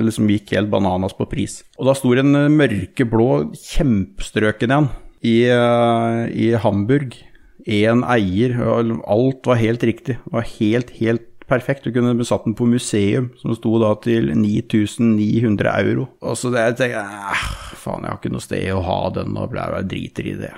liksom 0.08 0.32
gikk 0.32 0.56
helt 0.58 0.72
bananas 0.74 1.14
på 1.18 1.28
pris. 1.30 1.62
Og 1.80 1.88
da 1.88 1.94
sto 1.98 2.14
det 2.16 2.26
en 2.26 2.50
mørkeblå, 2.58 3.30
kjempestrøken 3.60 4.74
en 4.76 4.90
i, 5.24 5.38
uh, 5.52 6.26
i 6.32 6.52
Hamburg. 6.60 7.16
Én 7.64 8.02
eier, 8.12 8.58
og 8.60 8.90
alt 9.08 9.48
var 9.48 9.56
helt 9.62 9.84
riktig. 9.88 10.18
Det 10.20 10.34
var 10.36 10.44
helt, 10.58 10.90
helt 11.00 11.28
perfekt. 11.50 11.84
Du 11.86 11.92
kunne 11.96 12.14
besatt 12.18 12.46
den 12.48 12.56
på 12.58 12.68
museum, 12.70 13.32
som 13.42 13.54
sto 13.58 13.76
da 13.82 13.94
til 14.04 14.32
9900 14.36 15.74
euro. 15.84 16.08
Og 16.22 16.38
så 16.40 16.52
det, 16.54 16.64
jeg 16.70 16.78
tenkte 16.82 17.02
jeg, 17.04 17.44
faen, 17.84 18.04
jeg 18.06 18.12
har 18.14 18.20
ikke 18.22 18.34
noe 18.34 18.46
sted 18.46 18.68
å 18.74 18.82
ha 18.86 19.00
den, 19.20 19.36
og 19.38 19.52
ble- 19.54 19.68
jeg 19.78 19.90
driter 19.94 20.30
i 20.32 20.36
det. 20.44 20.54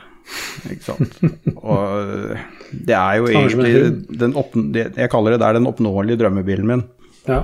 Ikke 0.71 0.87
sant. 0.87 1.19
Og 1.61 2.37
det 2.85 2.95
er 2.97 3.19
jo 3.19 3.27
egentlig 3.29 4.17
den 4.17 4.33
opp, 4.41 4.55
Jeg 4.73 5.11
kaller 5.13 5.35
det 5.35 5.41
der 5.43 5.53
den 5.59 5.67
oppnåelige 5.69 6.17
drømmebilen 6.23 6.65
min. 6.73 6.83
ja. 7.29 7.43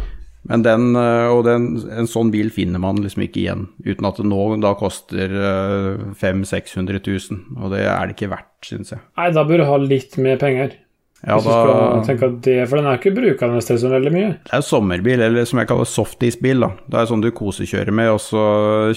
Men 0.49 0.63
den, 0.65 0.95
øh, 0.97 1.27
og 1.35 1.43
den, 1.45 1.67
en 1.93 2.07
sånn 2.09 2.31
bil 2.33 2.47
finner 2.49 2.81
man 2.81 2.97
liksom 2.97 3.21
ikke 3.27 3.43
igjen, 3.43 3.67
uten 3.85 4.07
at 4.09 4.17
det 4.17 4.23
nå 4.25 4.39
da 4.63 4.71
koster 4.73 5.29
500 6.17 6.47
000-600 6.49 6.97
000, 7.29 7.61
og 7.61 7.69
det 7.75 7.83
er 7.85 8.07
det 8.09 8.15
ikke 8.15 8.31
verdt, 8.31 8.49
syns 8.65 8.89
jeg. 8.95 9.03
Nei, 9.21 9.27
da 9.37 9.43
bør 9.45 9.61
du 9.61 9.65
ha 9.69 9.75
litt 9.83 10.17
mer 10.17 10.39
penger. 10.41 10.73
Ja, 11.21 11.37
da, 11.37 12.27
det, 12.41 12.55
For 12.65 12.79
den 12.79 12.87
er 12.89 12.97
ikke 12.97 13.13
brukende 13.13 13.61
til 13.61 13.77
så 13.77 13.91
veldig 13.91 14.11
mye. 14.13 14.29
det 14.41 14.55
er 14.55 14.61
jo 14.63 14.65
sommerbil, 14.65 15.21
eller 15.21 15.45
som 15.45 15.61
jeg 15.61 15.69
kaller 15.69 15.89
softisbil. 15.89 16.63
da. 16.65 16.71
Det 16.89 16.97
er 16.97 17.09
sånn 17.11 17.21
du 17.21 17.29
kosekjører 17.35 17.93
med, 17.93 18.09
og 18.15 18.21
så 18.23 18.45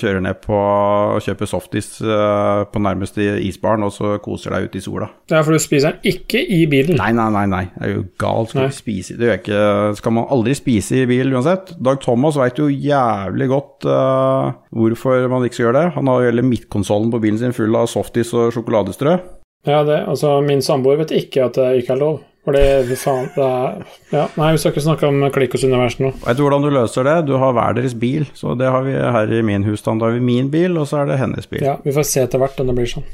kjører 0.01 0.25
ned 0.25 0.41
på 0.45 0.57
og 0.57 1.21
kjøper 1.25 1.51
softis 1.51 1.91
øh, 2.01 2.65
på 2.73 2.83
nærmeste 2.83 3.27
isbaren, 3.45 3.85
og 3.85 3.93
så 3.93 4.17
koser 4.25 4.57
deg 4.57 4.71
ute 4.71 4.81
i 4.81 4.85
sola. 4.85 5.11
Ja, 5.31 5.43
for 5.45 5.53
du 5.53 5.61
spiser 5.63 5.95
den 5.99 6.15
ikke 6.15 6.41
i 6.41 6.65
bilen. 6.71 6.97
Nei, 7.01 7.13
nei, 7.17 7.29
nei, 7.35 7.45
nei. 7.51 7.65
Det 7.75 7.85
er 7.85 7.95
jo 7.95 8.07
galt. 8.21 8.55
Skal 8.55 8.73
spise 8.75 9.17
Det 9.19 9.31
ikke 9.41 9.61
Skal 9.99 10.15
man 10.17 10.29
aldri 10.33 10.55
spise 10.57 11.03
i 11.03 11.07
bil 11.09 11.33
uansett? 11.35 11.75
Dag 11.85 12.01
Thomas 12.03 12.39
veit 12.41 12.59
jo 12.61 12.71
jævlig 12.71 13.49
godt 13.53 13.87
uh, 13.89 14.55
hvorfor 14.75 15.29
man 15.33 15.45
ikke 15.45 15.59
skal 15.59 15.69
gjøre 15.69 15.81
det. 15.81 15.95
Han 15.99 16.11
har 16.11 16.21
jo 16.23 16.33
hele 16.33 16.47
midtkonsollen 16.47 17.13
på 17.13 17.21
bilen 17.23 17.41
sin 17.41 17.57
full 17.57 17.75
av 17.79 17.91
softis 17.91 18.33
og 18.37 18.53
sjokoladestrø. 18.57 19.19
Ja, 19.65 19.81
det, 19.87 20.03
altså 20.11 20.39
Min 20.45 20.63
samboer 20.65 21.01
vet 21.01 21.15
ikke 21.17 21.49
at 21.49 21.59
det 21.59 21.83
ikke 21.83 21.97
er 21.97 22.03
lov. 22.03 22.23
For 22.45 22.53
faen, 23.01 23.31
det 23.33 23.45
er 23.45 23.85
Ja, 24.13 24.25
nei, 24.37 24.51
vi 24.53 24.59
skal 24.61 24.75
ikke 24.75 24.85
snakke 24.85 25.09
om 25.09 25.23
Klikkos-universet 25.33 26.03
nå. 26.05 26.11
Veit 26.27 26.37
du 26.37 26.43
hvordan 26.45 26.67
du 26.67 26.69
løser 26.75 27.07
det? 27.09 27.15
Du 27.31 27.39
har 27.41 27.55
hver 27.57 27.79
deres 27.79 27.95
bil. 27.97 28.27
Så 28.37 28.53
det 28.61 28.69
har 28.69 28.85
vi 28.85 28.93
her 28.93 29.33
i 29.33 29.41
min 29.47 29.65
husstand. 29.65 30.03
Da 30.03 30.11
har 30.11 30.19
vi 30.19 30.25
min 30.25 30.51
bil, 30.53 30.77
og 30.77 30.85
så 30.91 31.01
er 31.01 31.09
det 31.09 31.23
hennes 31.23 31.49
bil. 31.49 31.65
Ja, 31.65 31.79
Vi 31.85 31.95
får 31.97 32.05
se 32.11 32.27
etter 32.27 32.43
hvert 32.43 32.61
om 32.61 32.69
det 32.69 32.77
blir 32.77 32.91
sånn. 32.91 33.07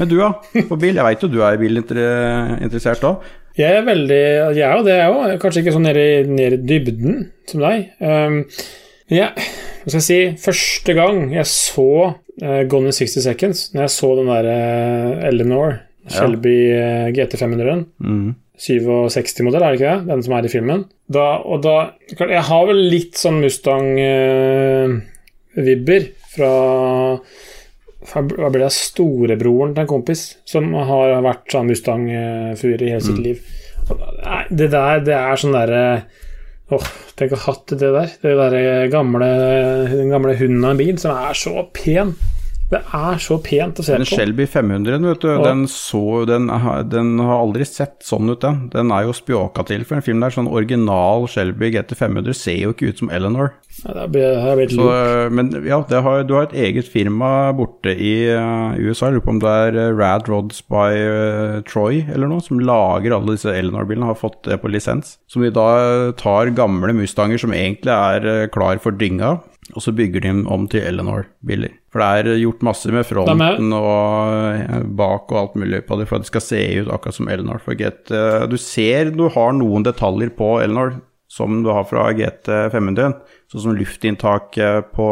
Men 0.00 0.08
du, 0.08 0.16
da? 0.20 0.32
På 0.70 0.80
bil? 0.80 0.96
Jeg 0.96 1.04
veit 1.04 1.24
jo 1.24 1.30
du 1.32 1.38
er 1.44 1.60
bilinteressert 1.60 3.04
òg. 3.08 3.28
Jeg 3.58 3.82
er 3.82 3.84
veldig 3.84 4.22
Jeg 4.56 4.64
er 4.64 4.78
jo 4.78 4.86
det, 4.86 4.96
jeg 4.96 5.12
òg. 5.18 5.36
Kanskje 5.42 5.64
ikke 5.66 5.76
sånn 5.76 5.88
nede 5.90 6.06
i, 6.08 6.60
dybden 6.72 7.26
som 7.52 7.60
deg. 7.60 7.90
Um, 8.00 8.40
ja, 9.12 9.28
hva 9.36 9.90
skal 9.92 9.98
jeg 9.98 10.06
si 10.06 10.20
Første 10.40 10.96
gang 10.96 11.26
jeg 11.34 11.48
så 11.50 11.90
Gone 12.40 12.86
in 12.88 12.92
60 12.96 13.20
Seconds, 13.26 13.58
når 13.74 13.82
jeg 13.84 13.92
så 13.92 14.08
den 14.16 14.30
der 14.32 14.44
uh, 14.48 15.26
Eleanor 15.28 15.74
Shelby 16.10 16.56
ja. 16.72 17.10
GT500-en 17.14 17.84
Mm. 18.02 18.30
67-modell, 18.62 19.62
er 19.64 19.68
det 19.72 19.78
ikke 19.80 19.92
det? 19.96 20.06
Den 20.10 20.20
som 20.22 20.32
er 20.36 20.44
i 20.46 20.50
filmen. 20.52 20.80
Da, 21.10 21.24
og 21.42 21.62
da 21.64 21.76
Jeg 22.20 22.42
har 22.46 22.66
vel 22.68 22.80
litt 22.92 23.14
sånn 23.18 23.40
Mustang-vibber 23.42 26.02
fra 26.34 26.50
Hva 28.12 28.48
ble 28.50 28.62
det? 28.64 28.72
Storebroren 28.74 29.74
til 29.76 29.82
en 29.84 29.90
kompis 29.90 30.22
som 30.48 30.72
har 30.74 31.20
vært 31.24 31.52
sånn 31.54 31.68
Mustang-fyr 31.70 32.82
i 32.82 32.90
hele 32.92 33.04
sitt 33.04 33.20
liv. 33.22 33.38
Og 33.90 33.96
Nei, 34.22 34.42
det 34.50 34.68
der, 34.74 35.00
det 35.06 35.14
er 35.18 35.36
sånn 35.42 35.54
derre 35.56 35.82
Åh, 36.72 36.84
tenk 37.18 37.34
å 37.34 37.40
ha 37.42 37.52
hatt 37.52 37.72
det 37.76 37.90
der. 37.92 38.12
Det 38.22 38.36
der 38.38 38.86
gamle, 38.92 39.26
den 39.92 40.12
gamle 40.12 40.36
hunden 40.38 40.64
av 40.64 40.74
en 40.74 40.80
bil 40.80 40.96
som 41.02 41.16
er 41.16 41.36
så 41.36 41.66
pen. 41.76 42.14
Det 42.72 42.80
er 42.96 43.18
så 43.20 43.36
pent 43.44 43.82
å 43.82 43.84
se 43.84 43.98
Den 43.98 44.06
på. 44.08 44.16
Shelby 44.16 44.46
500, 44.48 45.02
vet 45.04 45.20
du, 45.20 45.28
Ja. 45.28 45.42
den, 45.44 45.66
så, 45.68 46.24
den, 46.24 46.46
den 46.88 47.18
har 47.20 47.42
aldri 47.42 47.66
sett 47.68 47.98
sånn 48.00 48.30
ut, 48.32 48.40
den. 48.40 48.70
Den 48.72 48.90
er 48.96 49.04
jo 49.04 49.12
spjåka 49.12 49.66
til 49.68 49.84
for 49.84 49.98
en 49.98 50.06
film 50.06 50.20
der. 50.24 50.32
Sånn 50.32 50.48
original 50.48 51.26
Shelby 51.28 51.68
GT500 51.74 52.32
ser 52.32 52.56
jo 52.62 52.72
ikke 52.72 52.88
ut 52.94 53.02
som 53.02 53.10
Eleanor. 53.12 53.52
Ja, 53.82 53.94
det 53.94 54.08
blir 54.14 54.68
Så, 54.70 54.88
men 55.34 55.50
ja, 55.66 55.80
det 55.88 56.02
har, 56.04 56.22
du 56.22 56.34
har 56.36 56.46
et 56.46 56.54
eget 56.54 56.88
firma 56.88 57.52
borte 57.56 57.90
i 57.90 58.14
uh, 58.30 58.78
USA, 58.78 59.08
jeg 59.08 59.18
lurer 59.18 59.26
på 59.26 59.34
om 59.34 59.42
det 59.42 59.54
er 59.66 59.78
eh, 59.80 59.94
Rad 59.98 60.30
Rods 60.30 60.62
by 60.70 60.90
uh, 60.94 61.60
Troy 61.66 62.04
eller 62.06 62.30
noe, 62.30 62.44
som 62.44 62.62
lager 62.62 63.16
alle 63.16 63.34
disse 63.34 63.50
Eleanor-bilene, 63.50 64.12
har 64.12 64.20
fått 64.20 64.44
det 64.46 64.60
på 64.62 64.70
lisens. 64.70 65.16
Som 65.30 65.42
de 65.42 65.50
da 65.54 66.12
tar 66.18 66.54
gamle 66.54 66.94
Mustanger 66.96 67.42
som 67.42 67.54
egentlig 67.56 67.94
er 67.94 68.28
uh, 68.28 68.50
klar 68.54 68.78
for 68.82 68.94
dynga, 68.94 69.40
og 69.72 69.82
så 69.82 69.94
bygger 69.94 70.22
de 70.22 70.30
dem 70.30 70.42
om 70.50 70.68
til 70.70 70.84
Eleanor-biler. 70.86 71.74
For 71.92 72.02
det 72.02 72.32
er 72.32 72.40
gjort 72.42 72.64
masse 72.66 72.90
med 72.92 73.06
fronten 73.06 73.74
og 73.76 74.56
eh, 74.56 74.82
bak 74.98 75.30
og 75.32 75.38
alt 75.38 75.56
mulig 75.60 75.82
på 75.86 75.98
det, 76.00 76.06
for 76.08 76.16
at 76.16 76.24
det 76.24 76.30
skal 76.32 76.44
se 76.44 76.60
ut 76.80 76.90
akkurat 76.92 77.16
som 77.18 77.28
Eleanor. 77.30 77.60
For 77.62 77.76
GT, 77.78 78.14
du 78.48 78.56
ser 78.60 79.12
du 79.14 79.26
har 79.32 79.54
noen 79.56 79.84
detaljer 79.86 80.32
på 80.34 80.54
Eleanor 80.64 80.96
som 81.32 81.62
du 81.64 81.70
har 81.72 81.86
fra 81.88 82.10
GT 82.12 82.50
500, 82.74 83.14
sånn 83.52 83.64
som 83.64 83.76
luftinntak 83.78 84.58
på 84.92 85.08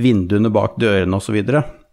vinduene 0.00 0.50
bak 0.54 0.78
dørene 0.80 1.18
osv. 1.18 1.36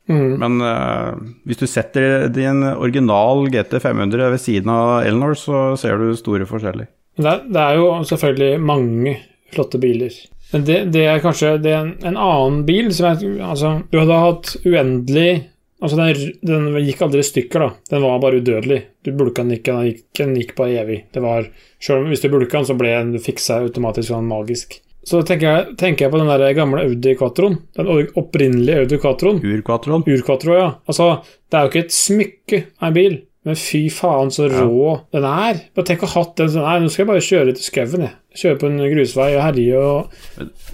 Mm. 0.08 0.38
Men 0.40 0.62
uh, 0.63 1.18
hvis 1.48 1.60
du 1.60 1.66
setter 1.68 2.30
din 2.32 2.62
original 2.70 3.48
GT 3.52 3.80
500 3.84 4.30
ved 4.32 4.40
siden 4.44 4.72
av 4.72 5.02
Elnor, 5.08 5.36
så 5.36 5.74
ser 5.80 6.00
du 6.00 6.13
store 6.16 6.48
forskjeller. 6.48 6.88
Det, 7.18 7.26
er- 7.28 7.44
det 7.52 7.63
er 7.66 7.80
jo 7.82 7.90
selvfølgelig 8.08 8.62
mange 8.63 9.18
flotte 9.56 9.82
biler. 9.84 10.13
Men 10.54 10.63
det, 10.63 10.78
det 10.96 11.04
er 11.12 11.20
kanskje 11.24 11.58
det 11.60 11.74
er 11.74 11.82
en, 11.82 11.94
en 12.08 12.16
annen 12.24 12.62
bil 12.68 12.88
som 12.96 13.10
er 13.10 13.24
Altså, 13.50 13.74
du 13.92 13.98
hadde 14.00 14.20
hatt 14.24 14.54
uendelig 14.63 15.32
Altså, 15.78 15.98
den, 16.00 16.34
den 16.42 16.72
gikk 16.88 17.04
aldri 17.06 17.22
i 17.22 17.28
stykker, 17.28 17.62
da. 17.62 17.70
Den 17.92 18.02
var 18.02 18.20
bare 18.24 18.42
udødelig. 18.42 18.80
Du 19.06 19.12
bulka 19.13 19.44
den 19.46 19.60
ikke, 19.60 19.76
den 19.76 19.92
gikk, 19.92 20.04
den 20.18 20.36
gikk 20.40 20.56
bare 20.58 20.82
evig. 20.82 21.00
Det 21.13 21.22
var 21.22 21.50
Selv 21.78 22.02
om 22.02 22.12
hvis 22.12 22.24
du 22.24 22.32
bulka 22.34 22.58
den, 22.58 22.70
så 22.70 22.76
ble 22.80 22.96
den 22.96 23.22
fiksa 23.22 23.62
automatisk 23.62 24.10
sånn 24.10 24.30
magisk. 24.30 24.80
Så 25.08 25.22
tenker 25.24 25.48
jeg, 25.48 25.76
tenker 25.80 26.06
jeg 26.06 26.12
på 26.12 26.20
den 26.20 26.28
der 26.28 26.56
gamle 26.58 26.82
Audi 26.84 27.13
Quattroen. 27.16 27.62
Den 27.78 28.10
opprinnelige 28.20 28.82
Audi 28.82 28.98
Quattroen. 29.00 29.38
Ur-quattroen. 29.40 30.04
Urquattro, 30.04 30.58
ja. 30.58 30.68
Altså, 30.90 31.12
det 31.48 31.56
er 31.56 31.63
jo 31.63 31.72
ikke 31.72 31.84
et 31.86 31.96
smykke 31.96 32.60
av 32.82 32.90
en 32.90 32.98
bil, 32.98 33.16
men 33.47 33.55
fy 33.57 33.86
faen 33.93 34.29
så 34.36 34.45
rå 34.51 34.93
den 35.15 35.23
er. 35.27 35.62
Bare 35.77 35.88
tenk 35.88 36.03
å 36.03 36.10
ha 36.12 36.21
hatt 36.21 36.33
den 36.41 36.49
sånn 36.51 36.65
Nei, 36.67 36.77
nå 36.83 36.89
skal 36.91 37.05
jeg 37.05 37.10
bare 37.13 37.23
kjøre 37.27 37.53
til 37.55 37.63
skauen, 37.71 38.03
jeg. 38.10 38.15
Kjøre 38.38 38.57
på 38.62 38.67
en 38.69 38.77
grusvei 38.91 39.29
og 39.33 39.41
herje 39.47 39.77
og 39.81 40.12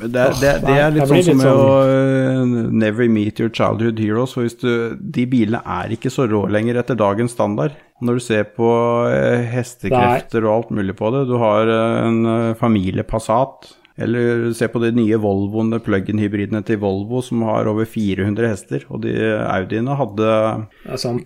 Men 0.02 0.12
Det, 0.12 0.24
er- 0.26 0.34
det, 0.42 0.54
det 0.66 0.74
er 0.82 0.92
litt 0.98 1.08
sånn 1.08 1.22
som 1.30 1.38
med 1.40 1.48
sånn. 1.48 1.62
å 1.62 1.78
uh, 1.86 2.72
never 2.84 3.08
meet 3.08 3.40
your 3.40 3.54
childhood 3.54 4.02
heroes. 4.04 4.34
For 4.36 4.50
du, 4.60 4.98
de 5.00 5.26
bilene 5.32 5.62
er 5.64 5.94
ikke 5.96 6.12
så 6.12 6.26
rå 6.28 6.42
lenger 6.52 6.82
etter 6.82 6.98
dagens 7.00 7.32
standard. 7.38 7.78
Når 8.04 8.20
du 8.20 8.24
ser 8.26 8.44
på 8.58 8.68
hestekrefter 9.08 9.54
hestekrefter 9.54 10.44
og 10.50 10.54
alt 10.58 10.74
mulig 10.76 10.96
på 11.00 11.14
det. 11.16 11.24
Du 11.30 11.38
har 11.40 11.70
eh, 11.72 12.02
en 12.10 12.20
eh, 12.26 12.54
familie 12.60 13.06
Passat. 13.08 13.70
Eller 14.02 14.48
se 14.58 14.66
på 14.74 14.82
de 14.82 14.90
nye 14.96 15.20
Volvoene, 15.22 15.78
plug-in-hybridene 15.84 16.64
til 16.66 16.80
Volvo 16.82 17.22
som 17.22 17.44
har 17.46 17.70
over 17.70 17.86
400 17.86 18.50
hester. 18.50 18.88
Og 18.90 19.04
de 19.06 19.14
Audiene 19.44 19.98
hadde 20.00 20.32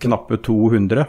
knappe 0.04 0.40
200. 0.44 1.06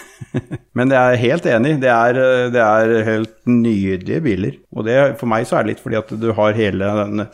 Men 0.76 0.92
jeg 0.92 1.12
er 1.12 1.20
helt 1.20 1.46
enig, 1.52 1.76
det 1.82 1.92
er, 1.92 2.18
det 2.52 2.62
er 2.62 2.94
helt 3.10 3.36
nydelige 3.48 4.24
biler. 4.24 4.58
Og 4.72 4.88
det, 4.88 4.96
for 5.20 5.28
meg 5.28 5.44
så 5.48 5.58
er 5.58 5.66
det 5.66 5.74
litt 5.74 5.84
fordi 5.84 6.00
at 6.00 6.12
du 6.20 6.30
har 6.36 6.56
hele 6.56 6.92
den 7.02 7.26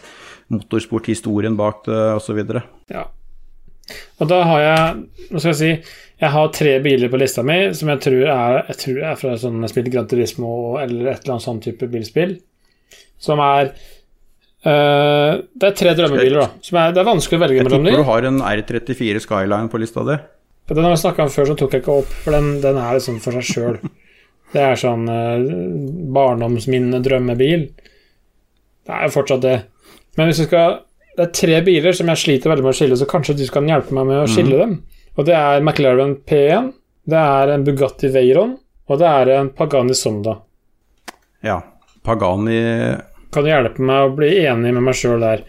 motorsporthistorien 0.53 1.57
bak 1.59 1.85
det 1.87 2.01
osv. 2.19 2.43
Ja. 2.93 3.07
Og 4.23 4.29
da 4.31 4.45
har 4.47 4.61
jeg 4.63 5.31
Nå 5.33 5.41
skal 5.43 5.51
jeg 5.51 5.59
si 5.59 5.71
Jeg 6.23 6.31
har 6.31 6.53
tre 6.55 6.77
biler 6.85 7.11
på 7.11 7.19
lista 7.19 7.43
mi 7.43 7.57
som 7.75 7.91
jeg 7.91 8.03
tror 8.05 8.29
er, 8.31 8.59
jeg 8.71 8.79
tror 8.79 9.01
er 9.09 9.17
fra 9.19 9.33
sånn 9.43 9.67
spill 9.71 9.89
Gran 9.91 10.07
Turismo 10.11 10.53
eller 10.79 11.11
et 11.11 11.25
eller 11.25 11.35
annet 11.35 11.47
sånn 11.49 11.63
type 11.65 11.89
bilspill. 11.91 12.37
Som 13.23 13.43
er 13.47 13.73
Uh, 14.63 15.41
Det 15.59 15.67
er 15.67 15.73
tre 15.75 15.93
drømmebiler, 15.99 16.39
da. 16.39 16.45
Er, 16.79 16.93
det 16.95 17.01
er 17.03 17.07
vanskelig 17.09 17.35
å 17.35 17.43
velge 17.43 17.57
Jeg 17.57 17.65
mellom 17.67 17.81
tipper 17.83 17.97
dem. 17.97 18.05
du 18.05 18.07
har 18.07 18.27
en 18.29 18.37
R34 18.47 19.23
Skyline 19.25 19.71
på 19.73 19.81
lista 19.83 20.05
di. 20.07 20.15
Den 20.71 20.87
har 20.87 20.93
vi 20.93 21.01
snakka 21.03 21.25
om 21.25 21.33
før, 21.35 21.49
så 21.51 21.57
tok 21.59 21.75
jeg 21.75 21.83
ikke 21.83 21.97
opp, 22.05 22.13
for 22.23 22.37
den, 22.37 22.53
den 22.63 22.79
er 22.79 22.95
liksom 22.95 23.17
for 23.25 23.35
seg 23.35 23.49
sjøl. 23.49 23.81
Det 24.55 24.63
er 24.63 24.79
sånn 24.79 25.03
uh, 25.11 25.43
barndomsminne-drømmebil. 26.15 27.67
Det 28.87 28.95
er 28.95 29.09
jo 29.09 29.15
fortsatt 29.17 29.43
det. 29.49 29.57
Men 30.19 30.31
hvis 30.31 30.43
du 30.45 30.47
skal 30.47 30.79
Det 31.19 31.27
er 31.27 31.35
tre 31.37 31.59
biler 31.67 31.93
som 31.93 32.09
jeg 32.09 32.23
sliter 32.23 32.49
veldig 32.55 32.63
med 32.65 32.73
å 32.73 32.79
skille, 32.79 32.97
så 32.97 33.11
kanskje 33.11 33.35
du 33.37 33.45
kan 33.53 33.67
hjelpe 33.69 33.93
meg 33.99 34.07
med 34.09 34.23
å 34.23 34.31
skille 34.31 34.57
dem. 34.63 34.79
Og 35.19 35.27
det 35.29 35.35
er 35.37 35.59
McLaren 35.61 36.15
P1, 36.25 36.71
det 37.05 37.19
er 37.21 37.51
en 37.53 37.67
Bugatti 37.67 38.09
Veyron, 38.15 38.55
og 38.89 39.03
det 39.03 39.11
er 39.11 39.35
en 39.41 39.51
Pagani 39.53 39.93
Sonda. 39.99 40.39
Ja. 41.45 41.59
Pagani 42.07 42.63
Kan 43.33 43.49
hjelpe 43.49 43.81
meg 43.81 44.11
å 44.11 44.13
bli 44.13 44.29
enig 44.45 44.75
med 44.77 44.85
meg 44.85 44.97
sjøl 44.99 45.23
der? 45.23 45.43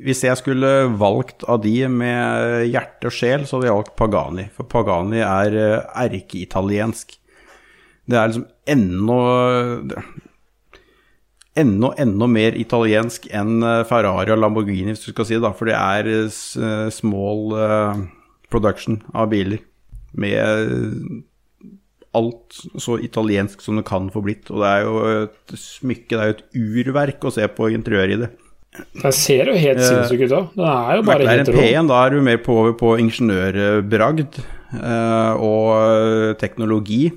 Hvis 0.00 0.22
jeg 0.24 0.38
skulle 0.40 0.70
valgt 1.00 1.44
av 1.44 1.60
de 1.60 1.74
med 1.92 2.64
hjerte 2.70 3.10
og 3.10 3.14
sjel, 3.14 3.44
så 3.44 3.58
hadde 3.58 3.68
jeg 3.68 3.76
valgt 3.76 3.96
Pagani. 4.00 4.46
For 4.56 4.68
Pagani 4.70 5.20
er 5.20 5.56
eh, 5.60 5.90
erkeitaliensk. 6.06 7.18
Det 8.08 8.16
er 8.18 8.32
liksom 8.32 8.48
ennå 8.68 9.20
Enda, 11.60 11.88
enda 11.98 12.28
mer 12.30 12.54
italiensk 12.56 13.24
enn 13.36 13.58
eh, 13.66 13.82
Ferrari 13.84 14.32
og 14.32 14.38
Lamborghini, 14.38 14.94
hvis 14.94 15.02
du 15.04 15.10
skal 15.10 15.26
si 15.28 15.36
det. 15.42 15.50
For 15.58 15.68
det 15.68 15.76
er 15.76 16.08
eh, 16.08 16.86
small 16.94 17.56
production 18.48 19.02
av 19.12 19.28
biler. 19.34 19.60
Med 20.16 21.26
alt 22.18 22.60
så 22.80 22.98
italiensk 22.98 23.62
som 23.62 23.78
det 23.78 23.86
kan 23.88 24.08
få 24.12 24.22
blitt. 24.24 24.50
Og 24.50 24.62
det 24.62 24.70
er 24.70 24.86
jo 24.86 25.00
et 25.10 25.56
smykke, 25.56 26.14
det 26.14 26.20
er 26.20 26.30
jo 26.30 26.36
et 26.38 26.86
urverk 26.86 27.26
å 27.26 27.34
se 27.34 27.46
på 27.54 27.70
interiøret 27.74 28.16
i 28.16 28.22
det. 28.24 28.30
Den 29.02 29.14
ser 29.14 29.50
jo 29.50 29.56
helt 29.58 29.82
sinnssyk 29.82 30.26
ut 30.26 30.34
òg. 30.36 30.52
Den 30.54 30.68
er 30.70 30.98
jo 30.98 31.06
bare 31.08 31.30
helt 31.30 31.50
rå. 31.50 31.58
P1, 31.58 31.90
da 31.90 32.02
er 32.04 32.14
du 32.14 32.20
mer 32.26 32.38
på, 32.44 32.56
på 32.78 32.92
ingeniørbragd 33.02 34.38
eh, 34.78 35.42
og 35.42 36.36
teknologi, 36.42 37.08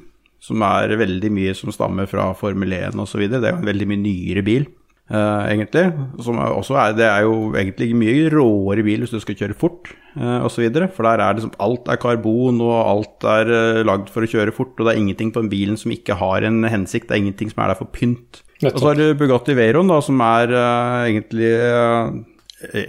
som 0.43 0.63
er 0.65 0.95
veldig 0.99 1.29
mye 1.33 1.53
som 1.57 1.71
stammer 1.73 2.09
fra 2.09 2.31
Formel 2.37 2.73
1 2.75 2.97
osv. 2.99 3.27
Det 3.29 3.39
er 3.39 3.53
jo 3.53 3.61
en 3.61 3.69
veldig 3.69 3.89
mye 3.91 4.01
nyere 4.01 4.45
bil, 4.45 4.65
eh, 5.11 5.43
egentlig. 5.53 5.85
Som 6.23 6.39
er, 6.39 6.53
også 6.53 6.77
er, 6.79 6.95
det 6.97 7.07
er 7.09 7.25
jo 7.25 7.53
egentlig 7.57 7.89
mye 7.97 8.29
råere 8.33 8.85
bil 8.85 9.03
hvis 9.03 9.13
du 9.13 9.19
skal 9.23 9.37
kjøre 9.39 9.57
fort 9.57 9.91
uh, 10.19 10.45
osv. 10.47 10.65
For 10.95 11.07
der 11.07 11.23
er 11.25 11.37
liksom 11.37 11.53
alt 11.63 11.89
er 11.91 11.99
karbon, 12.01 12.61
og 12.63 12.75
alt 12.79 13.27
er 13.35 13.51
uh, 13.51 13.81
lagd 13.87 14.11
for 14.13 14.25
å 14.25 14.29
kjøre 14.29 14.55
fort. 14.55 14.75
Og 14.77 14.85
det 14.87 14.93
er 14.95 15.01
ingenting 15.01 15.33
på 15.33 15.43
den 15.43 15.51
bilen 15.53 15.79
som 15.79 15.93
ikke 15.95 16.17
har 16.19 16.45
en 16.47 16.63
hensikt, 16.69 17.09
det 17.09 17.17
er 17.17 17.25
ingenting 17.25 17.53
som 17.53 17.65
er 17.65 17.73
der 17.73 17.81
for 17.81 17.91
pynt. 17.93 18.43
Og 18.63 18.77
så 18.79 18.93
har 18.93 18.99
du 18.99 19.09
Bugatti 19.19 19.57
Veyron, 19.57 19.89
da, 19.91 19.97
som 20.05 20.21
er 20.23 20.53
uh, 20.55 21.01
egentlig 21.09 21.51
uh, 21.59 22.13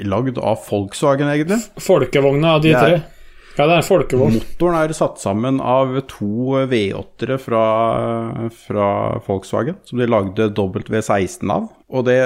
lagd 0.06 0.38
av 0.38 0.62
Volkswagen, 0.68 1.32
egentlig. 1.32 1.58
Folkevogna 1.82 2.54
av 2.58 2.62
de 2.62 2.74
er- 2.76 2.84
tre. 2.84 3.02
Ja, 3.54 3.68
det 3.70 3.74
er 3.76 3.86
folkevogn. 3.86 4.40
Motoren 4.40 4.80
er 4.80 4.92
satt 4.98 5.20
sammen 5.22 5.60
av 5.62 5.92
to 6.10 6.64
V8-ere 6.66 7.36
fra, 7.38 7.60
fra 8.50 8.86
Volkswagen, 9.22 9.76
som 9.86 10.00
de 10.02 10.08
lagde 10.10 10.48
W16 10.56 11.52
av. 11.54 11.68
Og 11.94 12.02
det, 12.08 12.18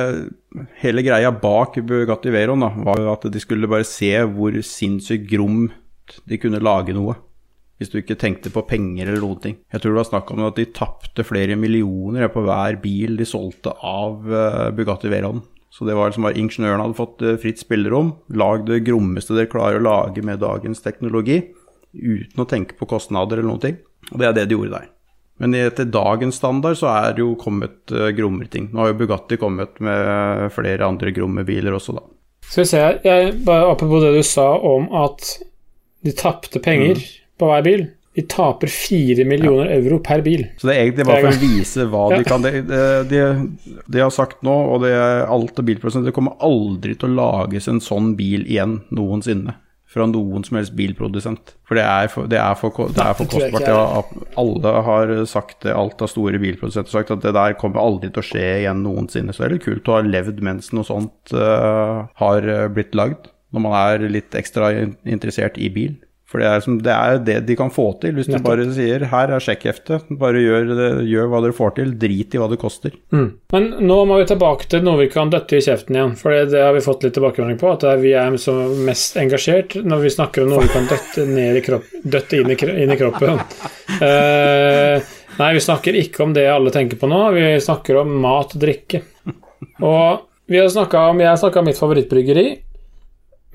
hele 0.80 1.04
greia 1.04 1.28
bak 1.36 1.76
Bugatti 1.84 2.32
Veyron 2.32 2.64
da, 2.64 2.70
var 2.72 3.04
at 3.12 3.28
de 3.28 3.42
skulle 3.44 3.68
bare 3.68 3.84
se 3.84 4.14
hvor 4.24 4.56
sinnssykt 4.64 5.28
gromt 5.28 6.16
de 6.24 6.40
kunne 6.40 6.62
lage 6.64 6.96
noe. 6.96 7.18
Hvis 7.78 7.92
du 7.92 8.00
ikke 8.00 8.16
tenkte 8.18 8.50
på 8.50 8.64
penger 8.66 9.10
eller 9.10 9.20
noen 9.22 9.44
ting. 9.44 9.60
Jeg 9.68 9.84
tror 9.84 9.92
det 9.92 10.00
var 10.00 10.08
snakk 10.08 10.32
om 10.32 10.46
at 10.48 10.56
de 10.56 10.64
tapte 10.74 11.28
flere 11.28 11.60
millioner 11.60 12.32
på 12.32 12.40
hver 12.48 12.80
bil 12.82 13.20
de 13.20 13.28
solgte 13.28 13.76
av 13.76 14.24
eh, 14.32 14.64
Bugatti 14.74 15.12
Veyron. 15.12 15.44
Så 15.70 15.84
det 15.84 15.94
var 15.94 16.08
liksom 16.08 16.24
bare 16.24 16.40
ingeniørene 16.40 16.86
hadde 16.86 16.98
fått 16.98 17.22
eh, 17.22 17.38
fritt 17.40 17.60
spillerom, 17.60 18.14
lag 18.34 18.64
det 18.66 18.84
grommeste 18.86 19.36
dere 19.36 19.50
klarer 19.52 19.80
å 19.80 19.84
lage 19.84 20.24
med 20.24 20.40
dagens 20.42 20.80
teknologi, 20.84 21.42
uten 21.92 22.44
å 22.44 22.48
tenke 22.48 22.76
på 22.78 22.88
kostnader 22.88 23.38
eller 23.38 23.50
noen 23.50 23.64
ting. 23.66 23.76
Og 24.12 24.20
det 24.20 24.28
er 24.28 24.38
det 24.38 24.46
de 24.48 24.56
gjorde 24.56 24.78
der. 24.78 24.88
Men 25.38 25.54
etter 25.54 25.86
dagens 25.86 26.40
standard 26.40 26.78
så 26.80 26.88
er 26.90 27.12
det 27.14 27.22
jo 27.22 27.36
kommet 27.38 27.92
uh, 27.94 28.08
grommere 28.16 28.50
ting. 28.50 28.70
Nå 28.72 28.82
har 28.82 28.90
jo 28.90 28.98
Bugatti 28.98 29.38
kommet 29.38 29.78
med 29.84 30.48
flere 30.54 30.88
andre 30.88 31.12
gromme 31.14 31.44
biler 31.46 31.76
også, 31.76 31.94
da. 31.94 32.02
Skal 32.48 32.64
vi 32.64 32.70
se 32.72 32.80
her, 32.82 32.98
jeg, 33.04 33.36
bare 33.46 33.68
Apropos 33.70 34.02
det 34.02 34.16
du 34.16 34.24
sa 34.26 34.48
om 34.56 34.88
at 35.04 35.36
de 36.06 36.14
tapte 36.16 36.62
penger 36.64 37.02
på 37.38 37.50
hver 37.50 37.64
bil. 37.66 37.86
De 38.18 38.24
taper 38.26 38.66
fire 38.66 39.22
millioner 39.28 39.68
euro 39.76 40.00
per 40.02 40.24
bil. 40.26 40.40
Så 40.58 40.66
det 40.66 40.72
er 40.74 40.88
egentlig 40.88 41.04
bare 41.06 41.28
for 41.28 41.36
å 41.36 41.42
vise 41.44 41.84
hva 41.86 42.00
Ja. 42.10 42.16
de 42.18 42.26
kan. 42.26 42.42
Det 42.42 42.62
de, 43.12 43.20
de, 43.86 44.00
har 44.02 44.10
sagt 44.10 44.42
nå, 44.42 44.54
og 44.72 44.82
det 44.82 44.90
er 44.90 45.28
alt 45.30 45.60
av 45.60 45.68
bilprodusenter, 45.68 46.10
det 46.10 46.16
kommer 46.16 46.34
aldri 46.42 46.96
til 46.98 47.12
å 47.12 47.18
lages 47.20 47.70
en 47.70 47.78
sånn 47.84 48.16
bil 48.18 48.42
igjen 48.42 48.80
noensinne. 48.90 49.54
Fra 49.88 50.04
noen 50.10 50.42
som 50.44 50.58
helst 50.58 50.74
bilprodusent. 50.76 51.54
For 51.64 51.78
det 51.78 51.84
er 51.86 52.10
for, 52.12 52.26
det 52.28 52.40
er 52.42 52.58
for, 52.58 52.90
det 52.92 53.06
er 53.06 53.14
for 53.16 53.30
kostbart. 53.30 53.70
Ja, 53.70 54.02
alle 54.42 54.74
har 54.88 55.14
sagt 55.30 55.62
det, 55.62 55.76
alt 55.78 56.02
av 56.02 56.10
store 56.10 56.42
bilprodusenter 56.42 56.90
har 56.90 56.98
sagt 56.98 57.14
at 57.14 57.22
det 57.22 57.36
der 57.38 57.54
kommer 57.60 57.84
aldri 57.84 58.10
til 58.10 58.24
å 58.24 58.28
skje 58.32 58.44
igjen 58.64 58.82
noensinne. 58.82 59.32
Så 59.32 59.44
det 59.44 59.48
er 59.48 59.56
litt 59.60 59.68
kult 59.68 59.88
å 59.88 60.00
ha 60.00 60.02
levd 60.04 60.42
mens 60.44 60.74
noe 60.74 60.90
sånt 60.90 61.32
uh, 61.38 62.04
har 62.18 62.50
blitt 62.74 62.98
lagd, 62.98 63.30
når 63.54 63.64
man 63.64 63.78
er 63.78 64.10
litt 64.18 64.36
ekstra 64.36 64.74
interessert 65.06 65.56
i 65.62 65.70
bil. 65.72 65.96
For 66.28 66.42
det 66.42 66.48
er, 66.50 66.60
som, 66.60 66.74
det 66.84 66.92
er 66.92 67.20
det 67.24 67.36
de 67.48 67.54
kan 67.56 67.70
få 67.72 67.86
til, 68.02 68.12
hvis 68.18 68.26
du 68.28 68.36
bare 68.44 68.66
sier 68.76 69.06
'her 69.08 69.30
er 69.32 69.40
sjekkheftet', 69.40 70.10
bare 70.20 70.42
gjør, 70.42 70.66
det, 70.76 70.88
gjør 71.08 71.30
hva 71.32 71.40
dere 71.40 71.56
får 71.56 71.70
til, 71.78 71.94
drit 71.96 72.36
i 72.36 72.40
hva 72.40 72.50
det 72.52 72.58
koster. 72.60 72.92
Mm. 73.16 73.30
Men 73.54 73.68
nå 73.88 73.96
må 74.04 74.18
vi 74.20 74.26
tilbake 74.28 74.68
til 74.68 74.84
noe 74.84 75.00
vi 75.00 75.08
kan 75.08 75.32
døtte 75.32 75.56
i 75.56 75.64
kjeften 75.64 75.96
igjen. 75.96 76.12
For 76.20 76.36
det, 76.36 76.60
har 76.60 76.76
vi 76.76 76.84
fått 76.84 77.06
litt 77.06 77.16
tilbakemelding 77.16 77.56
på, 77.62 77.72
at 77.72 77.86
det 77.86 77.96
vi 78.04 78.12
er 78.12 78.36
mest 78.84 79.16
engasjert 79.16 79.78
når 79.80 80.04
vi 80.04 80.12
snakker 80.18 80.44
om 80.44 80.52
noe 80.52 80.66
vi 80.66 80.74
kan 80.74 80.90
døtte, 80.92 81.24
ned 81.24 81.62
i 81.62 81.64
kropp, 81.64 81.88
døtte 82.04 82.42
inn, 82.42 82.52
i, 82.52 82.60
inn 82.84 82.92
i 82.92 83.00
kroppen. 83.00 83.40
Uh, 84.04 85.00
nei, 85.40 85.50
vi 85.56 85.64
snakker 85.64 85.96
ikke 85.96 86.26
om 86.26 86.36
det 86.36 86.44
alle 86.52 86.76
tenker 86.76 87.00
på 87.00 87.08
nå. 87.08 87.24
Vi 87.40 87.50
snakker 87.64 88.02
om 88.04 88.12
mat 88.20 88.52
og 88.52 88.68
drikke. 88.68 89.00
Og 89.80 90.28
vi 90.48 90.60
har 90.60 90.68
snakket 90.72 91.00
om, 91.00 91.24
jeg 91.24 91.32
har 91.32 91.40
snakka 91.40 91.64
om 91.64 91.72
mitt 91.72 91.80
favorittbryggeri. 91.80 92.48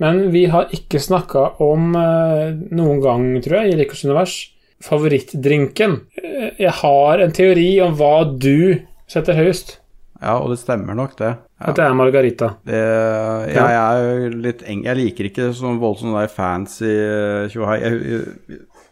Men 0.02 0.26
vi 0.34 0.46
har 0.50 0.72
ikke 0.74 0.98
snakka 1.02 1.54
om 1.62 1.94
eh, 1.98 2.50
noen 2.74 3.00
gang, 3.02 3.28
tror 3.44 3.62
jeg, 3.62 3.74
i 3.74 3.78
Rikos 3.78 4.02
univers, 4.06 4.34
favorittdrinken. 4.82 6.00
Eh, 6.18 6.50
jeg 6.64 6.74
har 6.80 7.22
en 7.22 7.34
teori 7.34 7.68
om 7.84 7.94
hva 7.98 8.16
du 8.26 8.82
setter 9.10 9.38
høyest. 9.38 9.78
Ja, 10.24 10.38
og 10.40 10.50
det 10.50 10.58
stemmer 10.62 10.96
nok, 10.96 11.14
det. 11.18 11.34
Ja. 11.36 11.70
At 11.70 11.78
det 11.78 11.84
er 11.84 11.96
margarita. 11.96 12.50
Det, 12.66 12.80
jeg 13.54 13.74
er 13.78 14.36
litt 14.48 14.64
eng... 14.66 14.84
Jeg 14.88 14.98
liker 14.98 15.28
ikke 15.28 15.50
sånn 15.56 15.78
voldsomt 15.82 16.16
der 16.16 16.30
fancy 16.32 16.90
eh, 16.90 17.46
tjohei. 17.52 17.78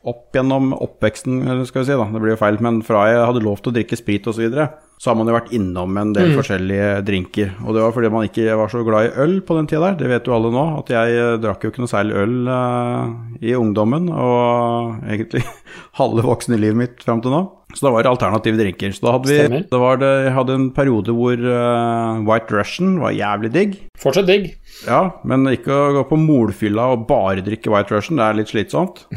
Opp 0.09 0.35
gjennom 0.35 0.73
oppveksten, 0.75 1.41
skal 1.67 1.83
vi 1.83 1.91
si, 1.91 1.99
da. 1.99 2.07
Det 2.15 2.23
blir 2.23 2.35
jo 2.35 2.41
feil, 2.41 2.59
men 2.63 2.81
fra 2.87 3.07
jeg 3.11 3.27
hadde 3.27 3.45
lov 3.45 3.63
til 3.63 3.73
å 3.73 3.77
drikke 3.79 3.99
sprit 3.99 4.27
osv., 4.27 4.39
så, 4.39 4.45
videre, 4.45 4.71
så 5.03 5.11
har 5.11 5.17
man 5.19 5.27
jo 5.27 5.35
vært 5.35 5.51
innom 5.57 5.97
en 5.99 6.13
del 6.15 6.37
forskjellige 6.37 6.91
drinker. 7.03 7.49
Og 7.67 7.75
det 7.75 7.81
var 7.83 7.95
fordi 7.97 8.11
man 8.15 8.29
ikke 8.29 8.55
var 8.55 8.71
så 8.71 8.85
glad 8.87 9.09
i 9.09 9.25
øl 9.25 9.33
på 9.43 9.57
den 9.57 9.67
tida 9.67 9.89
der. 9.89 9.97
Det 9.99 10.11
vet 10.13 10.29
jo 10.31 10.37
alle 10.37 10.53
nå, 10.55 10.63
at 10.79 10.93
jeg 10.95 11.17
eh, 11.19 11.39
drakk 11.43 11.65
jo 11.67 11.73
ikke 11.73 11.83
noe 11.83 11.91
særlig 11.91 12.21
øl 12.21 12.37
uh, 12.47 13.09
i 13.43 13.57
ungdommen, 13.59 14.07
og 14.15 15.03
egentlig 15.03 15.43
halve 15.99 16.23
voksne 16.23 16.61
livet 16.63 16.79
mitt 16.79 17.03
fram 17.03 17.19
til 17.25 17.35
nå. 17.35 17.43
Så 17.75 17.89
da 17.89 17.91
var 17.97 18.07
det 18.07 18.13
alternative 18.13 18.61
drinker. 18.61 18.95
Så 18.95 19.03
da 19.03 19.17
hadde 19.17 19.33
vi 19.33 19.41
Stemmer. 19.41 19.67
det 19.73 19.81
var 19.83 19.99
det, 20.05 20.13
Jeg 20.29 20.37
hadde 20.37 20.59
en 20.61 20.71
periode 20.77 21.17
hvor 21.19 21.45
uh, 21.51 22.23
White 22.29 22.55
Russian 22.55 22.95
var 23.03 23.17
jævlig 23.19 23.51
digg. 23.57 23.79
Fortsatt 23.99 24.31
digg. 24.31 24.53
Ja, 24.87 25.03
men 25.27 25.51
ikke 25.51 25.75
å 25.75 25.95
gå 25.99 26.05
på 26.13 26.21
molfylla 26.29 26.93
og 26.95 27.09
bare 27.11 27.43
drikke 27.43 27.75
White 27.75 27.97
Russian, 27.97 28.23
det 28.23 28.29
er 28.29 28.39
litt 28.39 28.55
slitsomt. 28.55 29.03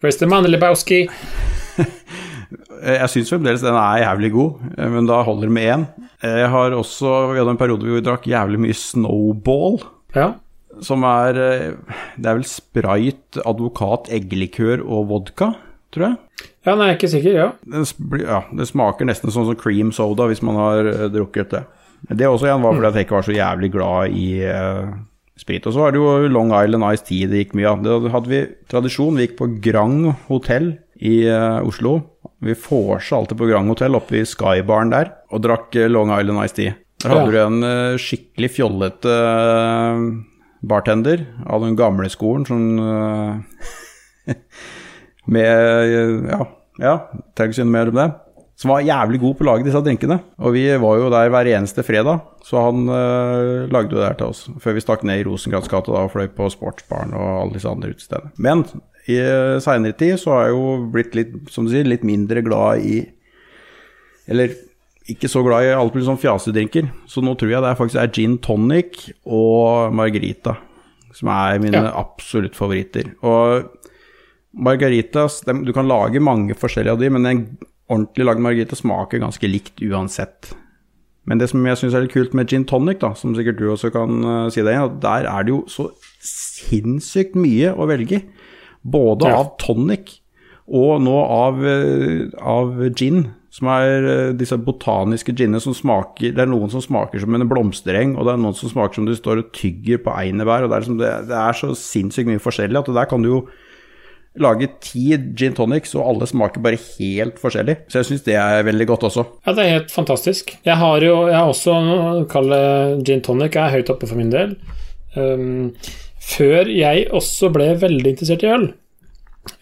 The 0.00 0.28
money, 0.30 0.48
Lebowski? 0.48 1.04
Jeg 2.82 3.08
syns 3.12 3.30
fremdeles 3.32 3.62
den 3.64 3.74
er 3.78 4.02
jævlig 4.04 4.30
god, 4.34 4.64
eh, 4.78 4.88
men 4.92 5.06
da 5.08 5.22
holder 5.26 5.48
det 5.48 5.54
med 5.56 5.68
én. 5.74 5.86
Eh, 6.22 6.36
Jeg 6.44 6.50
har 6.52 6.70
også 6.76 7.32
Vi 7.32 7.38
hadde 7.40 7.54
en 7.54 7.60
periode 7.60 7.86
hvor 7.86 7.98
vi 7.98 8.04
drakk 8.06 8.26
jævlig 8.30 8.60
mye 8.62 8.76
Snowball. 8.76 9.80
Ja. 10.14 10.34
Som 10.84 11.04
er 11.08 11.38
eh, 11.40 11.72
Det 12.16 12.26
er 12.30 12.38
vel 12.38 12.44
sprayt, 12.48 13.40
advokat, 13.46 14.10
eggelikør 14.12 14.84
og 14.84 15.08
vodka, 15.08 15.54
tror 15.94 16.08
jeg. 16.10 16.16
ja, 16.66 16.74
nei, 16.74 16.86
jeg 16.88 16.94
er 16.94 16.98
ikke 17.00 17.12
sikker. 17.14 17.34
Ja. 17.40 17.48
Det, 17.64 17.84
ja, 18.26 18.42
det 18.52 18.68
smaker 18.68 19.06
nesten 19.08 19.30
sånn 19.32 19.46
som 19.48 19.56
cream 19.58 19.92
soda 19.92 20.26
hvis 20.30 20.42
man 20.44 20.56
har 20.60 20.86
eh, 20.92 21.06
drukket 21.12 21.50
det. 21.54 21.64
Det 22.12 22.26
også 22.28 22.46
igjen 22.46 22.62
var 22.62 22.74
fordi 22.76 22.86
at 22.90 22.96
jeg 23.00 23.06
ikke 23.06 23.16
var 23.16 23.24
så 23.26 23.34
jævlig 23.34 23.70
glad 23.72 24.12
i 24.14 24.26
eh, 24.44 24.90
sprit. 25.40 25.64
Og 25.66 25.72
så 25.74 25.80
var 25.80 25.92
det 25.94 25.98
jo 26.02 26.28
Long 26.30 26.52
Island 26.54 26.84
Ice 26.92 27.02
Tea 27.08 27.26
det 27.30 27.40
gikk 27.44 27.54
mye 27.56 27.70
av. 27.72 27.80
Det 27.82 28.12
hadde 28.12 28.30
vi 28.30 28.42
tradisjon. 28.70 29.16
Vi 29.16 29.26
gikk 29.26 29.38
på 29.40 29.48
Grand 29.64 30.12
Hotel 30.28 30.74
i 31.00 31.22
eh, 31.26 31.58
Oslo. 31.66 31.96
Vi 32.46 32.54
vorsa 32.54 33.16
alltid 33.18 33.38
på 33.40 33.48
Grand 33.50 33.68
Hotel 33.72 33.96
oppe 33.98 34.20
i 34.20 34.24
Skybaren 34.28 34.92
der 34.92 35.12
og 35.34 35.42
drakk 35.44 35.74
eh, 35.80 35.88
Long 35.90 36.12
Island 36.14 36.44
Ice 36.46 36.54
Tea. 36.56 36.74
Der 37.02 37.12
hadde 37.12 37.24
Ja. 37.26 37.30
du 37.32 37.38
en 37.42 37.62
eh, 37.66 37.96
skikkelig 38.00 38.50
fjollete 38.56 39.12
eh, 39.12 40.04
bartender 40.66 41.26
av 41.46 41.62
den 41.66 41.76
gamle 41.78 42.08
skolen 42.12 42.46
som 42.48 42.62
eh, 42.78 44.36
Med 45.26 46.30
Ja, 46.30 46.46
ja 46.78 46.94
trenger 47.34 47.50
ikke 47.50 47.58
si 47.58 47.64
noe 47.66 47.74
mer 47.74 47.90
om 47.90 47.98
det. 47.98 48.06
Som 48.56 48.70
var 48.72 48.80
jævlig 48.86 49.18
god 49.20 49.34
på 49.36 49.44
å 49.44 49.48
lage 49.50 49.66
disse 49.66 49.80
drinkene. 49.84 50.16
Og 50.40 50.54
vi 50.54 50.62
var 50.80 50.96
jo 50.96 51.10
der 51.12 51.28
hver 51.34 51.48
eneste 51.50 51.82
fredag, 51.84 52.22
så 52.46 52.62
han 52.70 52.86
eh, 52.88 53.66
lagde 53.68 53.92
jo 53.92 53.98
det 54.00 54.06
her 54.06 54.16
til 54.16 54.30
oss. 54.32 54.46
Før 54.64 54.78
vi 54.78 54.84
stakk 54.84 55.02
ned 55.04 55.20
i 55.20 55.26
Rosenkrantz 55.26 55.68
gate 55.68 55.92
og 55.92 56.08
fløy 56.14 56.30
på 56.32 56.48
Sportsbaren 56.54 57.12
og 57.12 57.26
alle 57.42 57.58
disse 57.58 57.68
andre 57.68 57.90
utestedene. 57.92 58.32
Men 58.40 58.64
i 59.08 59.16
uh, 59.22 59.58
seinere 59.62 59.94
tid 59.96 60.16
så 60.18 60.32
har 60.34 60.46
jeg 60.48 60.54
jo 60.56 60.90
blitt 60.90 61.14
litt, 61.14 61.34
som 61.52 61.66
du 61.66 61.70
sier, 61.72 61.86
litt 61.86 62.02
mindre 62.06 62.42
glad 62.42 62.82
i 62.82 62.96
Eller 64.26 64.56
ikke 65.06 65.28
så 65.30 65.44
glad 65.46 65.62
i 65.62 65.70
alt 65.70 65.94
mulig 65.94 66.08
sånn 66.08 66.18
fjasedrinker. 66.18 66.88
Så 67.06 67.22
nå 67.22 67.36
tror 67.38 67.52
jeg 67.52 67.62
det 67.62 67.68
er 67.70 67.78
faktisk 67.78 68.00
er 68.02 68.10
gin 68.10 68.32
tonic 68.42 69.04
og 69.22 69.92
margarita 69.94 70.56
som 71.14 71.30
er 71.30 71.60
mine 71.62 71.78
Ja. 71.84 71.92
absolutt 72.02 72.56
favoritter. 72.58 73.12
Og 73.22 73.70
margaritas 74.56 75.44
dem- 75.46 75.64
Du 75.64 75.72
kan 75.72 75.86
lage 75.86 76.18
mange 76.20 76.54
forskjellige 76.58 76.92
av 76.92 76.98
de, 76.98 77.08
men 77.10 77.24
en 77.26 77.58
ordentlig 77.88 78.26
lagd 78.26 78.40
margarita 78.40 78.74
smaker 78.74 79.20
ganske 79.22 79.46
likt 79.48 79.78
uansett. 79.80 80.52
Men 81.24 81.38
det 81.38 81.50
som 81.50 81.64
jeg 81.64 81.76
syns 81.76 81.94
er 81.94 82.02
litt 82.02 82.12
kult 82.12 82.34
med 82.34 82.48
gin 82.48 82.64
tonic, 82.64 82.98
da, 82.98 83.12
som 83.14 83.34
sikkert 83.34 83.58
du 83.58 83.68
også 83.70 83.92
kan 83.92 84.24
eh, 84.24 84.50
si 84.50 84.60
deg 84.62 84.74
igjen, 84.74 84.90
at 84.90 85.00
der 85.00 85.26
er 85.30 85.44
det 85.44 85.50
jo 85.54 85.62
så 85.66 85.90
sinnssykt 86.20 87.34
mye 87.38 87.72
å 87.76 87.86
velge 87.86 88.20
i. 88.20 88.24
Både 88.86 89.26
Ja. 89.28 89.40
av 89.42 89.56
tonic 89.58 90.20
og 90.66 91.00
nå 91.02 91.16
av, 91.30 91.60
eh, 91.64 92.26
av 92.42 92.72
gin, 92.98 93.28
som 93.50 93.68
er 93.68 94.06
eh, 94.06 94.32
disse 94.36 94.56
botaniske 94.58 95.32
ginene 95.32 95.60
som 95.62 95.72
smaker 95.72 96.34
Det 96.34 96.42
er 96.42 96.50
noen 96.50 96.68
som 96.70 96.82
smaker 96.82 97.22
som 97.22 97.34
en 97.34 97.48
blomstereng, 97.48 98.16
og 98.18 98.26
det 98.26 98.34
er 98.34 98.42
noen 98.42 98.56
som 98.58 98.68
smaker 98.72 98.98
som 98.98 99.06
du 99.06 99.14
står 99.16 99.38
og 99.44 99.52
tygger 99.56 100.02
på 100.02 100.12
einebær, 100.12 100.64
og 100.66 100.70
det 100.70 100.76
er, 100.76 100.82
liksom 100.82 100.98
det, 100.98 101.12
det 101.30 101.38
er 101.38 101.56
så 101.56 101.70
sinnssykt 101.78 102.28
mye 102.28 102.42
forskjellig 102.42 102.82
at 102.82 102.90
der 102.98 103.08
kan 103.08 103.22
du 103.22 103.30
jo 103.30 103.40
lage 104.36 104.68
ti 104.84 105.16
gin 105.34 105.54
tonics, 105.56 105.94
og 105.96 106.04
alle 106.10 106.26
smaker 106.28 106.60
bare 106.60 106.76
helt 106.98 107.38
forskjellig. 107.40 107.78
Så 107.88 108.02
jeg 108.02 108.08
syns 108.10 108.26
det 108.26 108.34
er 108.36 108.66
veldig 108.66 108.86
godt 108.90 109.06
også. 109.08 109.24
ja, 109.46 109.52
det 109.56 109.62
er 109.64 109.78
helt 109.78 109.94
fantastisk. 109.94 110.52
Jeg 110.66 110.76
har 110.76 111.00
jo 111.00 111.14
jeg 111.30 111.38
har 111.38 111.48
også 111.48 111.78
noe 111.86 112.10
å 112.20 112.26
kalle 112.28 112.58
gin 113.06 113.22
tonic 113.24 113.56
er 113.56 113.72
høyt 113.78 113.88
oppe 113.94 114.06
for 114.10 114.18
min 114.20 114.34
del. 114.34 114.58
Um, 115.16 115.72
før 116.26 116.70
jeg 116.72 117.06
også 117.14 117.52
ble 117.54 117.70
veldig 117.82 118.12
interessert 118.12 118.44
i 118.44 118.50
øl. 118.50 118.66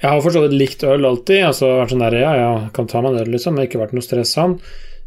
Jeg 0.01 0.09
har 0.09 0.23
for 0.25 0.33
så 0.33 0.41
vidt 0.45 0.57
likt 0.57 0.85
øl 0.89 1.05
alltid. 1.05 1.43
altså 1.51 1.71
vært 1.77 1.93
sånn 1.93 2.05
der, 2.07 2.17
ja, 2.23 2.33
ja, 2.41 2.53
kan 2.77 2.89
ta 2.89 3.03
meg 3.05 3.15
en 3.15 3.25
øl, 3.25 3.33
liksom. 3.35 3.57
Det 3.57 3.65
har 3.65 3.71
ikke 3.71 3.83
vært 3.83 3.95
noe 3.97 4.07
stress, 4.07 4.35
han. 4.41 4.57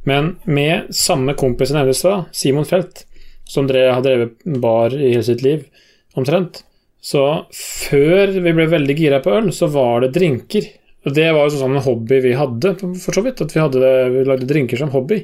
Men 0.08 0.36
med 0.45 0.91
samme 0.95 1.34
kompis 1.38 1.74
jeg 1.74 1.80
nevnte 1.80 1.95
i 1.95 1.99
stad, 1.99 2.30
Simon 2.38 2.68
Felt, 2.68 3.03
som 3.47 3.68
drev, 3.68 3.89
har 3.95 4.03
drevet 4.05 4.45
bar 4.62 4.93
i 4.95 5.12
hele 5.16 5.26
sitt 5.26 5.43
liv, 5.45 5.66
omtrent. 6.18 6.62
Så 7.03 7.24
før 7.53 8.34
vi 8.38 8.53
ble 8.53 8.68
veldig 8.70 8.95
gira 8.97 9.20
på 9.24 9.34
øl, 9.38 9.49
så 9.55 9.70
var 9.72 10.03
det 10.03 10.14
drinker. 10.18 10.70
Og 11.05 11.13
det 11.15 11.27
var 11.31 11.45
jo 11.45 11.59
sånn 11.59 11.77
en 11.77 11.85
hobby 11.85 12.17
vi 12.23 12.33
hadde, 12.35 12.73
for 12.99 13.15
så 13.15 13.21
vidt. 13.23 13.43
At 13.43 13.53
vi, 13.53 13.61
hadde 13.63 13.91
vi 14.11 14.23
lagde 14.27 14.49
drinker 14.49 14.79
som 14.79 14.91
hobby. 14.91 15.21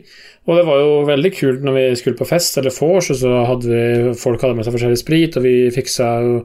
Og 0.47 0.59
det 0.59 0.67
var 0.67 0.79
jo 0.79 0.93
veldig 1.09 1.31
kult 1.35 1.65
når 1.65 1.75
vi 1.79 1.87
skulle 1.99 2.19
på 2.19 2.29
fest 2.29 2.59
eller 2.61 2.75
vors, 2.75 3.09
og 3.11 3.19
så 3.19 3.41
hadde 3.49 3.71
vi 3.71 4.13
folk 4.19 4.43
hadde 4.43 4.59
med 4.59 4.67
seg 4.67 4.77
forskjellig 4.77 5.01
sprit, 5.01 5.37
og 5.39 5.45
vi 5.47 5.57
fiksa 5.73 6.13
jo 6.23 6.39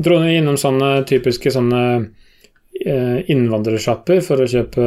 Dro 0.00 0.16
innom 0.24 0.56
sånne 0.56 1.02
typiske 1.04 1.50
sånne 1.52 1.80
eh, 2.80 3.18
innvandrersjapper 3.34 4.22
for 4.24 4.40
å 4.40 4.46
kjøpe 4.48 4.86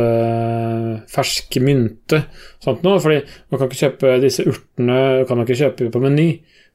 ferske 1.05 1.11
fersk 1.13 1.59
mynte 1.61 2.23
og 2.23 2.65
sånt 2.65 2.87
noe. 2.87 3.01
Fordi 3.03 3.19
man 3.21 3.59
kan 3.59 3.69
ikke 3.69 3.81
kjøpe 3.83 4.15
disse 4.23 4.47
urtene 4.49 4.97
kan 5.27 5.37
man 5.37 5.45
ikke 5.45 5.59
kjøpe 5.59 5.91
på 5.93 6.01
Meny. 6.01 6.29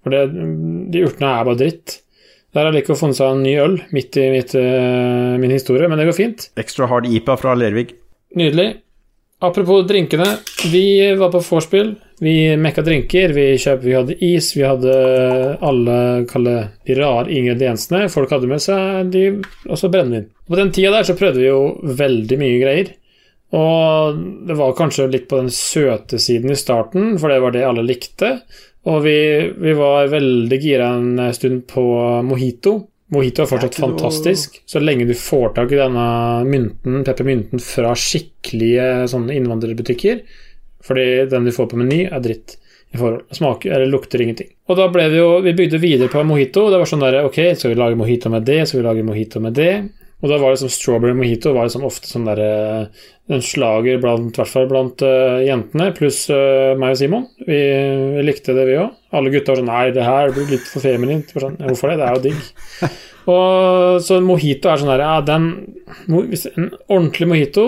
For 0.05 0.15
det, 0.15 0.23
de 0.95 1.03
urtene 1.09 1.33
er 1.35 1.49
bare 1.49 1.61
dritt. 1.65 1.97
Der 2.59 2.67
har 2.67 2.75
Lico 2.75 2.97
funnet 2.99 3.15
seg 3.15 3.31
en 3.31 3.45
ny 3.47 3.53
øl 3.63 3.77
midt 3.95 4.17
i 4.19 4.25
mitt, 4.33 4.51
eh, 4.59 5.39
min 5.39 5.53
historie, 5.55 5.87
men 5.87 6.01
det 6.01 6.09
går 6.09 6.17
fint. 6.17 6.49
Extra 6.59 6.89
hard 6.91 7.07
IPA 7.07 7.37
fra 7.39 7.55
Lervig. 7.55 7.93
Nydelig. 8.35 8.81
Apropos 9.39 9.87
drinkene. 9.87 10.27
Vi 10.73 11.15
var 11.15 11.31
på 11.31 11.39
vorspiel. 11.39 11.93
Vi 12.19 12.57
mekka 12.59 12.83
drinker. 12.83 13.31
Vi, 13.37 13.45
kjøp, 13.63 13.85
vi 13.87 13.95
hadde 13.95 14.17
is. 14.19 14.51
Vi 14.57 14.65
hadde 14.67 14.97
alle 15.63 16.27
kalle 16.27 16.57
de 16.83 16.97
rare 16.99 17.31
ingrediensene. 17.31 18.09
Folk 18.11 18.35
hadde 18.35 18.51
med 18.51 18.65
seg 18.65 19.13
de, 19.15 19.29
også 19.71 19.93
brennevin. 19.95 20.27
På 20.49 20.59
den 20.59 20.75
tida 20.75 20.97
der 20.97 21.07
så 21.07 21.15
prøvde 21.15 21.39
vi 21.39 21.53
jo 21.53 21.63
veldig 22.01 22.41
mye 22.43 22.59
greier. 22.65 22.91
Og 23.55 24.19
det 24.49 24.59
var 24.59 24.75
kanskje 24.77 25.07
litt 25.13 25.31
på 25.31 25.39
den 25.45 25.55
søte 25.55 26.19
siden 26.19 26.51
i 26.51 26.59
starten, 26.59 27.15
for 27.23 27.31
det 27.31 27.39
var 27.41 27.55
det 27.55 27.63
alle 27.65 27.87
likte. 27.87 28.41
Og 28.89 29.03
vi, 29.05 29.19
vi 29.61 29.75
var 29.77 30.09
veldig 30.13 30.59
gira 30.63 30.93
en 30.97 31.21
stund 31.37 31.67
på 31.69 31.83
mojito. 32.25 32.79
Mojito 33.13 33.45
er 33.45 33.49
fortsatt 33.49 33.79
fantastisk, 33.81 34.59
så 34.69 34.81
lenge 34.83 35.07
du 35.09 35.15
får 35.17 35.55
tak 35.57 35.73
i 35.73 35.81
denne 35.81 36.07
mynten, 36.45 37.01
peppermynten 37.07 37.63
fra 37.65 37.95
skikkelige 37.97 39.09
sånne 39.09 39.37
innvandrerbutikker. 39.39 40.21
Fordi 40.85 41.07
den 41.31 41.49
du 41.49 41.53
får 41.53 41.71
på 41.71 41.79
Meny, 41.81 42.03
er 42.09 42.25
dritt. 42.25 42.59
I. 42.93 42.99
Smaker, 43.37 43.73
eller 43.75 43.91
lukter 43.93 44.23
ingenting. 44.25 44.49
Og 44.69 44.79
da 44.79 44.87
ble 44.89 45.03
vi 45.13 45.19
jo 45.19 45.43
Vi 45.45 45.53
bygde 45.53 45.77
videre 45.83 46.09
på 46.09 46.23
mojito. 46.25 46.71
Det 46.73 46.79
var 46.81 46.89
sånn 46.89 47.03
der 47.05 47.19
Ok, 47.27 47.37
skal 47.53 47.75
vi 47.75 47.77
lage 47.77 47.99
mojito 48.01 48.33
med 48.33 48.47
det? 48.49 48.63
Skal 48.65 48.81
vi 48.81 48.87
lage 48.87 49.05
mojito 49.05 49.43
med 49.45 49.53
det? 49.59 49.73
Og 50.19 50.33
da 50.33 50.39
var 50.41 50.55
liksom 50.55 50.71
strawberry 50.73 51.15
mojito 51.15 51.53
var 51.55 51.69
liksom 51.69 51.85
ofte 51.87 52.11
sånn 52.11 52.27
der 52.27 52.41
eh, 52.43 53.05
En 53.31 53.43
slager 53.45 54.01
blant, 54.03 54.33
hvert 54.35 54.49
fall 54.49 54.65
blant 54.71 55.03
uh, 55.05 55.37
jentene, 55.45 55.91
pluss 55.93 56.23
uh, 56.33 56.73
meg 56.81 56.95
og 56.95 56.97
Simon. 56.97 57.27
Vi, 57.45 57.59
vi 58.15 58.23
likte 58.25 58.55
det, 58.57 58.65
vi 58.65 58.79
òg. 58.81 58.95
Alle 59.13 59.33
gutta 59.35 59.53
var 59.53 59.61
sånn 59.61 59.69
Nei, 59.69 59.83
det 59.93 60.07
her 60.07 60.33
blir 60.33 60.49
litt 60.49 60.65
for 60.65 60.81
feminint. 60.81 61.35
Sånn, 61.37 61.59
«Ja, 61.61 61.69
Hvorfor 61.69 61.93
det? 61.93 61.99
Det 62.01 62.07
er 62.07 62.17
jo 62.17 62.23
digg. 62.25 62.89
Og 63.35 64.01
så 64.01 64.17
en 64.17 64.25
mojito 64.25 64.73
er 64.73 64.81
sånn 64.81 64.89
der 64.95 65.05
Ja, 65.05 65.19
den 65.21 65.51
En 66.09 66.71
ordentlig 66.89 67.29
mojito, 67.29 67.67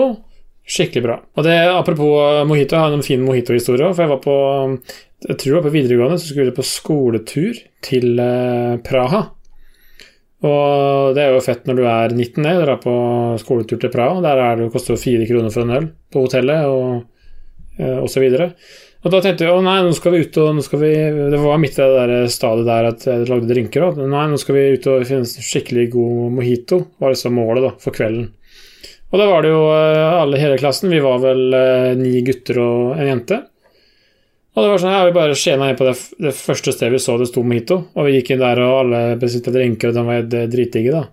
skikkelig 0.65 1.05
bra. 1.05 1.19
Og 1.37 1.45
det, 1.45 1.59
apropos 1.69 2.41
mojito, 2.49 2.73
jeg 2.73 2.87
har 2.87 2.97
en 2.97 3.05
fin 3.05 3.21
mojito-historie 3.21 3.85
òg, 3.85 3.93
for 3.93 4.07
jeg 4.07 4.13
var 4.15 4.23
på 4.25 4.39
Jeg 5.27 5.37
tror 5.43 5.51
jeg 5.51 5.59
var 5.59 5.67
på 5.67 5.75
videregående, 5.77 6.17
så 6.17 6.31
skulle 6.31 6.49
vi 6.49 6.57
på 6.57 6.65
skoletur 6.71 7.61
til 7.85 8.25
Praha. 8.89 9.27
Og 10.41 11.13
det 11.13 11.21
er 11.21 11.35
jo 11.35 11.41
fett 11.45 11.67
når 11.69 11.77
du 11.77 11.83
er 11.85 12.13
19 12.15 12.45
år, 12.49 12.61
drar 12.63 12.79
på 12.81 12.93
skoletur 13.41 13.81
til 13.81 13.91
Praha. 13.93 14.21
Der 14.25 14.39
er 14.41 14.55
det, 14.57 14.71
koster 14.73 14.97
det 14.97 15.03
fire 15.03 15.27
kroner 15.29 15.53
for 15.53 15.67
en 15.67 15.75
øl 15.77 15.89
på 16.13 16.23
hotellet, 16.25 16.65
og, 16.65 17.03
eh, 17.77 17.99
og 18.01 18.09
så 18.09 18.23
videre. 18.23 18.49
Og 19.01 19.13
da 19.13 19.21
tenkte 19.21 19.47
jeg 19.47 19.53
å 19.53 19.61
nei, 19.65 19.79
nå 19.81 19.93
skal 19.97 20.13
vi 20.13 20.23
ut 20.25 20.35
og 20.37 20.51
nå 20.53 20.61
skal 20.61 20.81
vi 20.83 20.91
Det 21.33 21.37
var 21.41 21.61
midt 21.61 21.79
i 21.79 21.81
det 21.81 22.01
der 22.09 22.27
stadiet 22.29 22.67
der 22.69 22.89
at 22.91 23.05
jeg 23.07 23.29
lagde 23.29 23.49
drinker 23.49 23.87
òg. 23.87 24.01
Nei, 24.01 24.27
nå 24.29 24.37
skal 24.41 24.57
vi 24.57 24.67
ut 24.75 24.89
og 24.91 25.05
finne 25.09 25.25
en 25.25 25.47
skikkelig 25.49 25.87
god 25.95 26.35
mojito, 26.37 26.83
var 27.01 27.13
liksom 27.13 27.37
målet 27.37 27.65
da, 27.65 27.71
for 27.81 27.97
kvelden. 27.97 28.29
Og 29.11 29.19
da 29.19 29.27
var 29.27 29.43
det 29.43 29.51
jo 29.51 29.63
eh, 29.75 30.19
alle 30.21 30.41
hele 30.41 30.59
klassen. 30.61 30.93
Vi 30.93 31.01
var 31.03 31.21
vel 31.21 31.47
eh, 31.57 31.93
ni 31.99 32.21
gutter 32.25 32.61
og 32.63 32.93
en 32.97 33.09
jente. 33.09 33.41
Og 34.51 34.63
det 34.63 34.69
var 34.71 34.81
sånn, 34.83 34.93
ja, 34.95 35.03
Vi 35.07 35.15
bare 35.15 35.35
skjena 35.39 35.69
inn 35.71 35.77
på 35.79 35.87
det, 35.87 35.95
det 36.19 36.33
første 36.35 36.73
stedet 36.75 36.97
vi 36.97 37.03
så 37.03 37.15
det 37.19 37.29
sto 37.29 37.43
mojito. 37.47 37.77
Og 37.95 38.07
vi 38.07 38.17
gikk 38.17 38.33
inn 38.33 38.41
der, 38.43 38.59
og 38.65 38.79
alle 38.81 39.03
bestilte 39.21 39.53
drinker, 39.55 39.91
og 39.91 39.95
de 39.95 40.07
var 40.07 40.19
helt, 40.19 40.33
eh, 40.35 40.49
dritdigge, 40.51 40.91
da. 40.91 41.05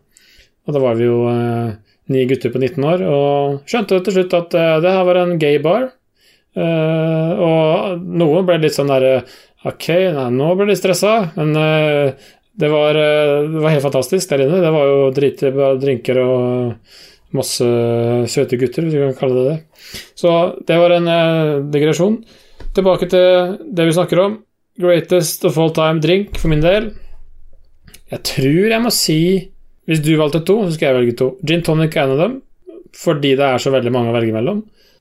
Og 0.67 0.75
da 0.75 0.83
var 0.83 0.99
vi 0.99 1.07
jo 1.07 1.21
eh, 1.31 1.77
ni 2.13 2.25
gutter 2.29 2.53
på 2.53 2.61
19 2.61 2.89
år, 2.89 3.05
og 3.07 3.69
skjønte 3.69 4.01
til 4.05 4.17
slutt 4.19 4.35
at 4.41 4.57
eh, 4.59 4.75
det 4.85 4.95
her 4.97 5.07
var 5.07 5.21
en 5.23 5.37
gay 5.41 5.61
bar. 5.63 5.91
Eh, 6.59 7.43
og 7.45 8.03
noen 8.03 8.49
ble 8.49 8.59
litt 8.65 8.75
sånn 8.75 8.91
derre 8.91 9.21
Ok, 9.67 9.89
nei, 10.15 10.27
nå 10.31 10.53
ble 10.55 10.69
de 10.71 10.77
stressa, 10.79 11.13
men 11.35 11.51
eh, 11.59 12.27
det, 12.59 12.69
var, 12.71 12.95
eh, 12.95 13.47
det 13.51 13.63
var 13.63 13.75
helt 13.75 13.87
fantastisk 13.87 14.31
der 14.31 14.45
inne. 14.45 14.61
Det 14.63 14.71
var 14.75 14.87
jo 14.87 15.09
dritbra 15.15 15.73
drinker 15.83 16.21
og 16.23 16.93
masse 17.35 17.67
søte 18.31 18.59
gutter, 18.61 18.87
hvis 18.87 18.95
vi 18.95 19.03
kan 19.03 19.17
kalle 19.19 19.41
det 19.41 19.49
det. 19.49 19.57
Så 20.19 20.35
det 20.69 20.79
var 20.79 20.95
en 20.95 21.11
eh, 21.11 21.57
digresjon. 21.75 22.21
Tilbake 22.79 23.09
til 23.11 23.57
det 23.75 23.89
vi 23.89 23.95
snakker 23.97 24.21
om. 24.23 24.39
Greatest 24.79 25.43
of 25.49 25.57
all 25.59 25.73
time 25.75 25.99
drink 25.99 26.37
for 26.39 26.53
min 26.53 26.63
del. 26.63 26.93
Jeg 28.13 28.23
tror 28.25 28.69
jeg 28.71 28.83
må 28.85 28.93
si 28.95 29.21
Hvis 29.89 30.03
du 30.05 30.13
valgte 30.21 30.45
to, 30.45 30.61
så 30.67 30.77
skal 30.77 30.91
jeg 30.91 30.97
velge 30.99 31.17
to. 31.17 31.27
Gin 31.49 31.63
tonic 31.65 31.95
er 31.97 32.05
en 32.05 32.11
av 32.13 32.19
dem, 32.21 32.33
fordi 32.93 33.31
det 33.39 33.47
er 33.47 33.63
så 33.63 33.71
veldig 33.73 33.93
mange 33.95 34.11
å 34.11 34.17
velge 34.19 34.35
mellom. 34.35 34.59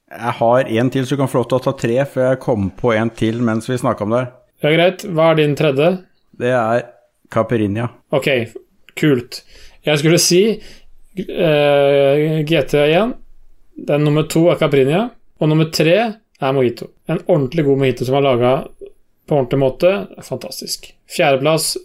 Jeg 0.08 0.34
har 0.38 0.70
en 0.80 0.92
til, 0.94 1.04
så 1.04 1.18
du 1.18 1.20
kan 1.20 1.28
få 1.28 1.42
lov 1.42 1.50
til 1.52 1.58
å 1.58 1.64
ta 1.66 1.74
tre, 1.76 1.98
før 2.08 2.30
jeg 2.30 2.40
kommer 2.46 2.72
på 2.80 2.94
en 2.96 3.12
til 3.12 3.42
mens 3.44 3.68
vi 3.68 3.76
snakker 3.82 4.08
om 4.08 4.16
det. 4.16 4.22
Ja, 4.64 4.72
greit. 4.72 5.04
Hva 5.12 5.26
er 5.34 5.42
din 5.42 5.58
tredje? 5.60 5.90
Det 6.40 6.54
er 6.56 6.86
Caperinia. 7.36 7.90
Ok, 8.16 8.30
kult. 8.96 9.42
Jeg 9.84 10.00
skulle 10.00 10.22
si 10.24 10.42
uh, 10.56 12.24
GT1. 12.48 13.12
Den 13.92 14.08
nummer 14.08 14.24
to 14.32 14.48
er 14.54 14.64
Caprinia. 14.64 15.04
Og 15.44 15.52
nummer 15.52 15.68
tre 15.68 15.98
er 16.42 16.54
Mojito. 16.54 16.92
En 17.10 17.20
ordentlig 17.26 17.66
god 17.66 17.82
mojito 17.82 18.06
som 18.08 18.18
er 18.20 18.26
laga 18.26 18.54
på 19.28 19.36
ordentlig 19.36 19.60
måte. 19.62 19.92
Fantastisk. 20.26 20.92
Fjerdeplass 21.10 21.76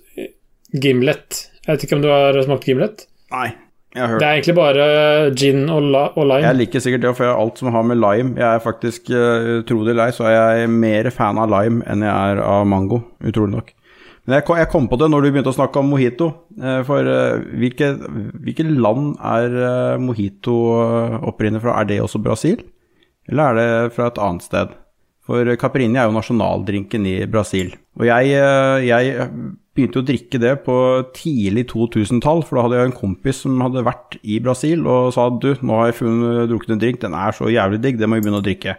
Gimlet. 0.73 1.43
Jeg 1.67 1.75
vet 1.75 1.85
ikke 1.87 1.99
om 1.99 2.05
du 2.05 2.11
har 2.11 2.39
smakt 2.45 2.67
Gimlet? 2.69 3.05
Nei, 3.33 3.51
jeg 3.95 4.03
har 4.03 4.11
hørt 4.13 4.23
Det 4.23 4.29
er 4.29 4.39
egentlig 4.39 4.57
bare 4.57 4.87
gin 5.37 5.63
og, 5.73 5.91
og 6.17 6.25
lime. 6.27 6.43
Jeg 6.47 6.59
liker 6.59 6.85
sikkert 6.85 7.05
det, 7.05 7.13
for 7.17 7.27
jeg 7.27 7.35
har 7.35 7.43
alt 7.45 7.61
som 7.61 7.73
har 7.75 7.87
med 7.87 8.01
lime. 8.01 8.35
Jeg 8.41 8.49
er 8.49 8.65
faktisk, 8.65 9.13
uh, 9.13 9.61
tro 9.69 9.83
det 9.85 9.95
eller 9.95 10.11
ei, 10.11 10.17
så 10.17 10.27
er 10.29 10.35
jeg 10.37 10.73
mer 10.73 11.11
fan 11.15 11.41
av 11.41 11.53
lime 11.53 11.85
enn 11.89 12.05
jeg 12.05 12.35
er 12.35 12.43
av 12.45 12.67
mango, 12.69 13.03
utrolig 13.21 13.57
nok. 13.57 13.73
Men 14.23 14.37
jeg 14.39 14.47
kom, 14.47 14.59
jeg 14.61 14.71
kom 14.71 14.85
på 14.87 14.97
det 15.01 15.09
når 15.11 15.25
du 15.25 15.31
begynte 15.33 15.51
å 15.51 15.57
snakke 15.57 15.81
om 15.81 15.89
mojito. 15.91 16.29
eh, 16.55 16.85
For 16.87 17.09
hvilket 17.59 18.05
hvilke, 18.39 18.67
land 18.71 19.17
er 19.19 19.99
mojito 19.99 20.55
opprinnelig 21.27 21.65
fra? 21.65 21.81
Er 21.81 21.89
det 21.91 21.97
også 22.05 22.21
Brasil? 22.23 22.61
Eller 23.31 23.53
er 23.53 23.59
det 23.59 23.97
fra 23.97 24.09
et 24.11 24.21
annet 24.23 24.47
sted? 24.47 24.79
For 25.23 25.47
Caprini 25.61 26.01
er 26.01 26.09
jo 26.09 26.17
nasjonaldrinken 26.17 27.05
i 27.07 27.17
Brasil. 27.31 27.71
Og 28.01 28.09
jeg, 28.09 28.33
eh, 28.35 28.87
jeg 28.89 29.29
begynte 29.73 30.03
å 30.03 30.07
drikke 30.07 30.41
det 30.43 30.57
på 30.67 30.77
tidlig 31.17 31.69
2000-tall, 31.71 32.43
for 32.45 32.59
da 32.59 32.65
hadde 32.67 32.81
jeg 32.81 32.91
en 32.91 32.97
kompis 32.97 33.45
som 33.45 33.63
hadde 33.63 33.85
vært 33.87 34.19
i 34.21 34.41
Brasil 34.43 34.83
og 34.85 35.13
sa 35.15 35.29
du, 35.31 35.53
nå 35.63 35.79
har 35.79 35.93
jeg 35.93 36.01
funnet, 36.03 36.51
drukket 36.51 36.75
en 36.75 36.83
drink, 36.83 37.01
den 37.05 37.17
er 37.17 37.37
så 37.37 37.49
jævlig 37.53 37.81
digg, 37.85 38.01
det 38.01 38.09
må 38.11 38.19
jeg 38.19 38.27
begynne 38.27 38.43
å 38.43 38.49
drikke. 38.49 38.77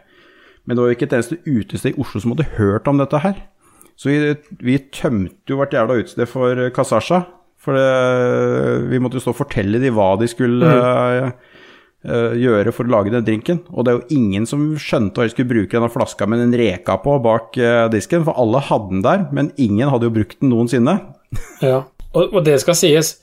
Men 0.63 0.75
det 0.75 0.83
var 0.83 0.91
jo 0.91 0.97
ikke 0.97 1.07
et 1.09 1.15
eneste 1.17 1.39
utested 1.47 1.93
i 1.93 2.03
Oslo 2.03 2.21
som 2.23 2.35
hadde 2.35 2.51
hørt 2.59 2.91
om 2.91 2.99
dette 3.01 3.23
her. 3.23 3.39
Så 3.99 4.09
vi, 4.09 4.35
vi 4.63 4.77
tømte 4.93 5.53
jo 5.53 5.59
hvert 5.59 5.73
jævla 5.75 5.97
utested 6.01 6.29
for 6.29 6.67
Kasasha. 6.75 7.23
For 7.63 7.77
det, 7.77 8.89
vi 8.91 8.99
måtte 8.99 9.19
jo 9.19 9.23
stå 9.23 9.31
og 9.31 9.39
fortelle 9.39 9.79
dem 9.79 9.95
hva 9.95 10.13
de 10.19 10.27
skulle 10.27 10.67
mm. 10.67 10.79
eh, 10.83 11.52
gjøre 12.03 12.73
for 12.75 12.87
å 12.87 12.93
lage 12.97 13.13
den 13.13 13.25
drinken. 13.25 13.61
Og 13.71 13.85
det 13.85 13.93
er 13.93 13.99
jo 13.99 14.19
ingen 14.19 14.47
som 14.49 14.65
skjønte 14.79 15.21
hva 15.21 15.27
de 15.27 15.33
skulle 15.33 15.51
bruke 15.51 15.77
denne 15.77 15.91
flaska 15.93 16.27
med 16.29 16.41
den 16.43 16.55
reka 16.59 16.97
på 17.03 17.17
bak 17.23 17.57
eh, 17.59 17.87
disken, 17.93 18.25
for 18.27 18.37
alle 18.39 18.63
hadde 18.67 18.91
den 18.91 19.03
der, 19.05 19.27
men 19.35 19.51
ingen 19.55 19.91
hadde 19.93 20.09
jo 20.09 20.15
brukt 20.19 20.39
den 20.41 20.53
noensinne. 20.53 20.99
Ja. 21.63 21.83
Og, 22.13 22.29
og 22.29 22.43
det 22.45 22.59
skal 22.61 22.77
sies. 22.77 23.15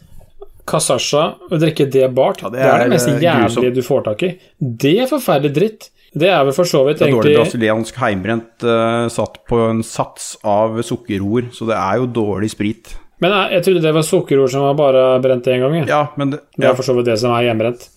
Kasasha, 0.70 1.22
å 1.50 1.58
drikke 1.58 1.86
det 1.90 2.08
bart, 2.14 2.44
Ja, 2.44 2.50
det 2.52 2.60
det, 2.60 2.66
er 2.66 2.74
er, 2.74 2.82
det 2.84 2.94
mest 2.94 3.08
eh, 3.10 3.22
jævlige 3.24 3.74
du 3.74 3.82
får 3.86 4.04
tak 4.06 4.22
i. 4.26 4.30
Det 4.58 4.92
er 5.02 5.10
forferdelig 5.10 5.56
dritt. 5.56 5.88
Det 6.10 6.26
er 6.26 6.42
vel 6.46 6.54
for 6.54 6.66
så 6.66 6.82
vidt 6.88 6.98
er 6.98 7.12
dårlig 7.12 7.30
egentlig 7.30 7.36
brasiliansk 7.38 7.98
heimbrent 8.02 8.64
uh, 8.66 9.06
satt 9.14 9.38
på 9.46 9.60
en 9.68 9.82
sats 9.86 10.32
av 10.42 10.80
sukkerroer, 10.82 11.52
så 11.54 11.68
det 11.70 11.76
er 11.78 12.00
jo 12.00 12.08
dårlig 12.18 12.50
sprit. 12.50 12.90
Men 13.20 13.30
jeg, 13.36 13.52
jeg 13.56 13.64
trodde 13.66 13.82
det 13.84 13.94
var 13.94 14.06
sukkerord 14.08 14.50
som 14.52 14.62
var 14.64 14.74
bare 14.78 15.06
brent 15.24 15.48
én 15.52 15.60
gang. 15.60 15.74
jeg. 15.80 15.88
Ja, 15.92 16.02
men 16.16 16.30
det, 16.34 16.40
Det 16.56 16.68
er 16.70 16.74
for 16.78 16.86
så 16.86 16.94
vidt 16.96 17.06
det 17.10 17.18
som 17.20 17.32
er 17.36 17.48
hjemmebrent. 17.48 17.88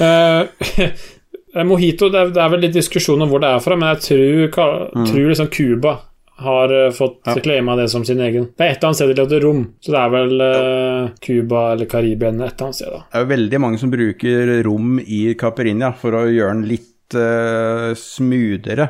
uh, 0.00 1.64
Mojito, 1.66 2.08
det 2.12 2.20
er, 2.20 2.30
det 2.30 2.40
er 2.44 2.52
vel 2.52 2.60
litt 2.62 2.76
diskusjon 2.78 3.22
om 3.24 3.28
hvor 3.32 3.42
det 3.42 3.48
er 3.50 3.62
fra, 3.64 3.76
men 3.76 3.90
jeg 3.96 4.04
tror, 4.06 4.46
ka- 4.54 5.06
tror 5.10 5.28
liksom 5.32 5.48
Cuba 5.50 5.96
har 6.40 6.72
eh, 6.72 6.90
fått 6.96 7.18
Mm. 7.26 7.34
Ja. 7.36 7.42
claima 7.44 7.74
det 7.76 7.88
som 7.92 8.04
sin 8.04 8.20
egen. 8.24 8.46
Det 8.56 8.64
er 8.64 8.70
et 8.70 8.76
eller 8.78 8.88
annet 8.88 8.96
sted 8.96 9.10
de 9.10 9.16
lagde 9.20 9.40
rom, 9.42 9.58
så 9.82 9.92
det 9.92 9.98
er 10.00 10.12
vel 10.14 10.40
eh, 10.40 11.10
uh, 11.10 11.72
eller 11.74 11.86
Karibia 11.90 12.28
et 12.30 12.54
eller 12.54 12.64
annet 12.70 12.78
sted, 12.78 12.88
da. 12.94 13.02
det 13.10 13.18
er 13.18 13.24
jo 13.26 13.30
veldig 13.34 13.60
mange 13.60 13.78
som 13.82 13.90
bruker 13.92 14.62
rom 14.64 14.94
i 15.04 15.34
Caperinia 15.34 15.92
for 15.92 16.16
å 16.16 16.22
gjøre 16.32 16.54
den 16.54 16.64
litt 16.70 17.18
uh, 17.18 17.90
smoothere. 17.98 18.88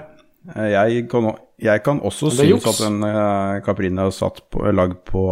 Jeg 0.57 1.09
kan, 1.11 1.27
jeg 1.61 1.83
kan 1.85 1.99
også 2.07 2.31
synes 2.33 2.65
at 2.71 2.87
en 2.87 3.03
uh, 3.05 3.59
caipirinha 3.67 4.07
er 4.07 4.73
lagd 4.77 5.01
på 5.11 5.25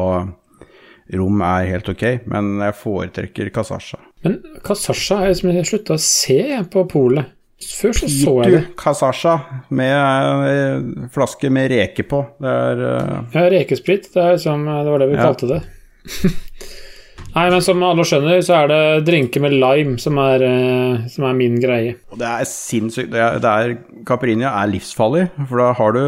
rom 1.16 1.40
er 1.44 1.70
helt 1.72 1.88
ok, 1.88 2.04
men 2.28 2.58
jeg 2.62 2.76
foretrekker 2.82 3.50
Kasasja. 3.54 4.00
Men 4.24 4.40
Kasasja 4.64 5.22
har 5.22 5.32
jeg 5.32 5.66
slutta 5.68 5.96
å 5.96 6.02
se 6.02 6.40
på 6.72 6.84
polet. 6.90 7.34
Før 7.58 7.94
så 7.96 8.06
så 8.06 8.32
jeg 8.44 8.52
det. 8.54 8.60
Kasasja 8.78 9.32
med 9.74 10.44
eh, 10.46 11.06
flaske 11.10 11.50
med 11.50 11.72
reke 11.72 12.04
på. 12.06 12.20
Det 12.38 12.52
er 12.54 12.82
uh... 12.84 13.14
Ja, 13.34 13.48
rekesprit, 13.50 14.06
det, 14.14 14.22
er 14.22 14.38
som, 14.42 14.62
det 14.62 14.92
var 14.92 15.02
det 15.02 15.08
vi 15.10 15.16
Ja. 15.18 15.24
kalte 15.26 15.48
det. 15.50 15.62
Nei, 17.34 17.44
men 17.52 17.60
som 17.62 17.82
alle 17.84 18.06
skjønner, 18.08 18.40
så 18.46 18.62
er 18.62 18.70
det 18.70 18.80
drinker 19.06 19.42
med 19.44 19.56
lime 19.58 19.98
som 20.00 20.16
er, 20.22 20.42
eh, 20.46 21.08
som 21.12 21.26
er 21.28 21.36
min 21.38 21.58
greie. 21.60 21.96
Og 22.14 22.22
det 22.22 22.30
er 22.30 22.46
sinnssykt. 22.48 23.10
Det 23.12 23.20
er, 23.20 23.42
det 23.42 23.52
er, 23.52 23.74
Caipirinha 24.08 24.54
er 24.62 24.70
livsfarlig, 24.72 25.26
for 25.50 25.60
da 25.60 25.72
har 25.78 25.94
du 25.98 26.02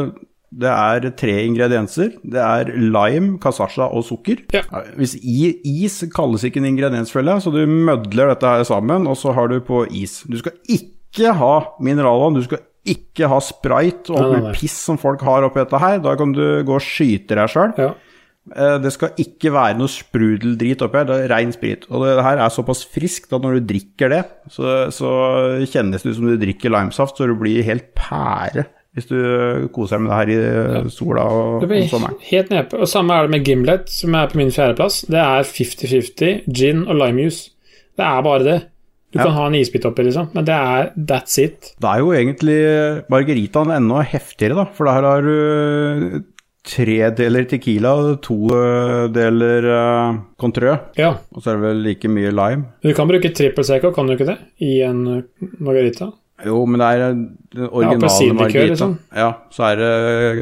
Det 0.51 0.67
er 0.71 1.05
tre 1.15 1.35
ingredienser. 1.47 2.17
Det 2.27 2.41
er 2.43 2.73
lime, 2.75 3.37
kasasha 3.43 3.87
og 3.87 4.03
sukker. 4.09 4.41
Ja. 4.55 4.65
Hvis 4.99 5.15
i, 5.23 5.53
is 5.85 6.01
kalles 6.15 6.43
ikke 6.47 6.59
en 6.59 6.67
ingrediens, 6.73 7.13
føler 7.15 7.37
jeg, 7.37 7.45
så 7.47 7.53
du 7.55 7.61
mødler 7.71 8.33
dette 8.33 8.51
her 8.51 8.65
sammen, 8.67 9.07
og 9.07 9.15
så 9.21 9.35
har 9.37 9.47
du 9.53 9.61
på 9.63 9.85
is. 9.95 10.25
Du 10.27 10.37
skal 10.41 10.57
ikke 10.67 11.33
ha 11.39 11.53
mineralvann, 11.79 12.35
du 12.35 12.43
skal 12.49 12.65
ikke 12.91 13.29
ha 13.31 13.39
sprite 13.45 14.11
og 14.17 14.39
nei. 14.41 14.53
piss 14.57 14.75
som 14.89 14.99
folk 14.99 15.23
har 15.23 15.47
oppi 15.47 15.63
dette 15.63 15.79
her. 15.83 15.99
Da 16.03 16.17
kan 16.19 16.33
du 16.35 16.43
gå 16.67 16.79
og 16.79 16.83
skyte 16.83 17.39
deg 17.39 17.51
sjøl. 17.53 17.75
Ja. 17.79 17.93
Eh, 18.57 18.79
Det 18.83 18.91
skal 18.97 19.15
ikke 19.23 19.53
være 19.55 19.79
noe 19.79 19.93
sprudeldrit 19.93 20.83
oppi 20.83 20.99
her, 20.99 21.07
det 21.13 21.19
er 21.29 21.33
rein 21.37 21.53
sprit. 21.55 21.87
Og 21.93 22.03
det 22.09 22.17
her 22.27 22.43
er 22.43 22.51
såpass 22.51 22.83
friskt 22.91 23.31
at 23.37 23.45
når 23.47 23.61
du 23.61 23.69
drikker 23.75 24.11
det, 24.17 24.25
så, 24.51 24.89
så 24.91 25.15
kjennes 25.71 26.03
det 26.03 26.11
ut 26.11 26.19
som 26.19 26.27
du 26.27 26.37
drikker 26.41 26.73
limesaft, 26.75 27.21
så 27.21 27.29
du 27.31 27.37
blir 27.39 27.63
helt 27.69 27.93
pære 27.95 28.67
hvis 28.97 29.07
du 29.07 29.69
koser 29.73 29.97
deg 29.99 30.03
med 30.03 30.11
det 30.11 30.19
her 30.19 30.31
i 30.87 30.91
sola 30.91 31.23
og, 31.31 31.63
om 31.63 31.69
blir 31.71 31.87
sommeren. 31.89 32.17
helt 32.31 32.49
nedpå. 32.51 32.81
Og 32.83 32.89
samme 32.91 33.15
er 33.15 33.29
det 33.29 33.31
med 33.37 33.45
Gimlet, 33.47 33.89
som 33.89 34.15
er 34.19 34.27
på 34.33 34.41
min 34.41 34.51
fjerdeplass. 34.51 35.03
Det 35.07 35.21
er 35.23 35.47
50-50 35.47 36.49
gin 36.51 36.83
og 36.89 36.99
limejuice. 36.99 37.51
Det 37.97 38.07
er 38.09 38.23
bare 38.27 38.45
det. 38.49 38.59
Du 39.13 39.19
Ja. 39.19 39.25
kan 39.25 39.33
ha 39.35 39.47
en 39.49 39.55
isbit 39.59 39.85
oppi, 39.87 40.05
liksom, 40.07 40.29
men 40.35 40.45
det 40.47 40.55
er 40.55 40.91
that's 40.97 41.39
it. 41.43 41.73
Det 41.83 41.89
er 41.91 41.99
jo 41.99 42.13
egentlig 42.15 42.59
margaritaen 43.11 43.73
enda 43.75 44.03
heftigere, 44.07 44.55
da, 44.55 44.65
for 44.75 44.87
der 44.87 45.03
har 45.03 45.23
du 45.27 46.23
tre 46.63 47.11
deler 47.19 47.45
tequila, 47.51 47.95
to 48.23 48.37
eh, 48.55 49.09
deler 49.11 49.67
uh, 49.67 50.19
Contrø, 50.39 50.77
Ja. 50.99 51.15
og 51.35 51.43
så 51.43 51.51
er 51.51 51.59
det 51.59 51.65
vel 51.65 51.83
like 51.83 52.07
mye 52.13 52.31
lime. 52.31 52.67
Du 52.85 52.93
kan 52.95 53.09
bruke 53.09 53.33
trippel 53.35 53.65
seco, 53.67 53.91
kan 53.97 54.07
du 54.07 54.15
ikke 54.15 54.27
det? 54.31 54.39
I 54.61 54.83
en 54.87 55.01
eh, 55.17 55.23
margarita? 55.59 56.13
Jo, 56.47 56.63
men 56.67 56.83
det 56.83 56.89
er 56.89 57.03
den 57.03 57.23
originale 57.69 58.27
ja, 58.27 58.35
margarita. 58.37 58.73
liksom. 58.73 58.97
Ja, 59.17 59.31
så 59.53 59.67
er 59.71 59.81
det, 59.81 59.93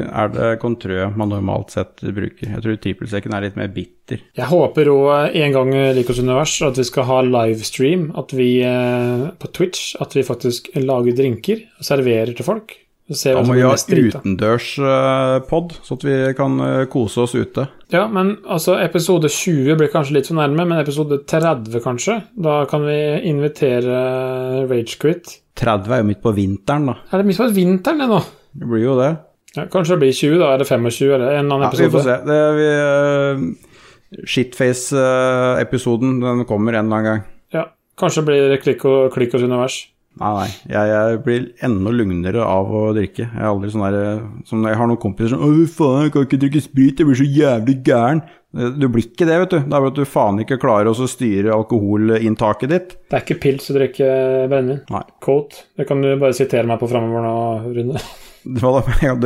er 0.07 0.33
det 0.35 0.49
kontrø 0.61 1.07
man 1.19 1.33
normalt 1.33 1.75
sett 1.75 2.03
bruker. 2.03 2.53
Jeg 2.55 2.65
tror 2.65 2.81
trippelsekken 2.83 3.35
er 3.35 3.47
litt 3.47 3.57
mer 3.59 3.71
bitter. 3.73 4.21
Jeg 4.37 4.49
håper 4.49 4.89
òg 4.93 5.37
en 5.37 5.55
gang 5.55 5.73
Likos 5.97 6.21
univers 6.21 6.55
at 6.65 6.79
vi 6.79 6.87
skal 6.87 7.07
ha 7.09 7.21
livestream 7.25 8.09
at 8.19 8.33
vi, 8.37 8.51
eh, 8.65 9.25
på 9.39 9.53
Twitch. 9.53 9.95
At 10.01 10.15
vi 10.15 10.25
faktisk 10.25 10.71
lager 10.79 11.17
drinker 11.17 11.65
og 11.79 11.89
serverer 11.91 12.35
til 12.37 12.47
folk. 12.47 12.77
Da 13.09 13.41
må 13.41 13.55
vi 13.57 13.63
ha 13.65 13.73
utendørspod, 13.73 15.71
så 15.81 15.95
at 15.97 16.03
vi 16.05 16.17
kan 16.37 16.59
eh, 16.61 16.83
kose 16.93 17.23
oss 17.23 17.33
ute. 17.33 17.65
Ja, 17.89 18.03
men 18.05 18.35
altså, 18.45 18.75
episode 18.83 19.31
20 19.33 19.79
blir 19.79 19.89
kanskje 19.89 20.19
litt 20.19 20.29
for 20.29 20.37
nærme, 20.37 20.67
men 20.69 20.77
episode 20.77 21.23
30 21.25 21.81
kanskje? 21.81 22.19
Da 22.37 22.61
kan 22.69 22.85
vi 22.85 22.99
invitere 23.31 24.67
Ragequit. 24.69 25.39
30 25.59 25.95
er 25.95 26.03
jo 26.03 26.07
midt 26.07 26.21
på 26.23 26.33
vinteren, 26.35 26.91
da. 26.91 26.95
Er 27.11 27.21
det 27.21 27.29
midt 27.29 27.41
på 27.41 27.49
vinteren 27.55 28.03
det 28.03 28.07
nå? 28.11 28.19
Det 28.59 28.69
blir 28.69 28.85
jo 28.85 28.95
det. 28.99 29.09
Ja, 29.55 29.65
kanskje 29.71 29.95
det 29.95 30.01
blir 30.03 30.13
20, 30.13 30.37
da, 30.39 30.51
Er 30.53 30.61
det 30.61 30.67
25, 30.69 31.13
eller 31.15 31.39
en 31.39 31.51
annen 31.51 31.65
Ja, 31.65 31.71
vi 31.73 31.89
får 31.93 32.05
se. 32.05 32.17
Det, 32.29 32.39
vi, 32.57 32.67
uh, 32.85 34.23
Shitface-episoden, 34.25 36.19
den 36.23 36.45
kommer 36.49 36.73
en 36.73 36.85
eller 36.85 36.97
annen 36.97 37.09
gang. 37.09 37.23
Ja, 37.53 37.63
kanskje 37.97 38.25
blir 38.25 38.49
det 38.49 38.75
og, 38.85 39.11
klikk 39.13 39.33
hos 39.35 39.45
univers. 39.45 39.81
Nei, 40.19 40.31
nei. 40.35 40.47
Jeg, 40.67 40.89
jeg 40.91 41.19
blir 41.23 41.45
enda 41.63 41.93
lugnere 41.95 42.43
av 42.43 42.73
å 42.75 42.81
drikke. 42.95 43.29
Jeg 43.29 43.39
er 43.39 43.47
aldri 43.47 43.69
sånn 43.71 43.85
der 43.85 44.17
som 44.49 44.65
Jeg 44.67 44.79
har 44.79 44.89
noen 44.89 44.99
kompiser 44.99 45.35
som 45.35 45.45
'Å, 45.45 45.51
faen, 45.71 46.07
jeg 46.07 46.13
kan 46.15 46.27
ikke 46.27 46.41
drikke 46.43 46.63
sprit, 46.65 46.99
jeg 46.99 47.07
blir 47.07 47.19
så 47.19 47.27
jævlig 47.27 47.77
gæren'. 47.87 48.23
Du 48.49 48.87
blir 48.89 49.05
ikke 49.05 49.27
det, 49.29 49.37
vet 49.43 49.51
du. 49.53 49.57
Det 49.59 49.67
er 49.67 49.77
bare 49.77 49.91
at 49.93 49.99
du 49.99 50.09
faen 50.09 50.41
ikke 50.41 50.57
klarer 50.57 50.89
å 50.89 51.07
styre 51.07 51.53
alkoholinntaket 51.53 52.71
ditt. 52.71 52.95
Det 53.05 53.19
er 53.19 53.23
ikke 53.23 53.41
pils 53.43 53.69
å 53.69 53.75
drikke 53.77 54.07
brennevin. 54.49 54.81
Quote. 55.21 55.67
Det 55.77 55.85
kan 55.87 56.01
du 56.01 56.09
bare 56.17 56.33
sitere 56.33 56.65
meg 56.67 56.81
på 56.81 56.89
framover 56.89 57.23
nå, 57.23 57.35
Rune. 57.77 58.01
Det 58.49 58.63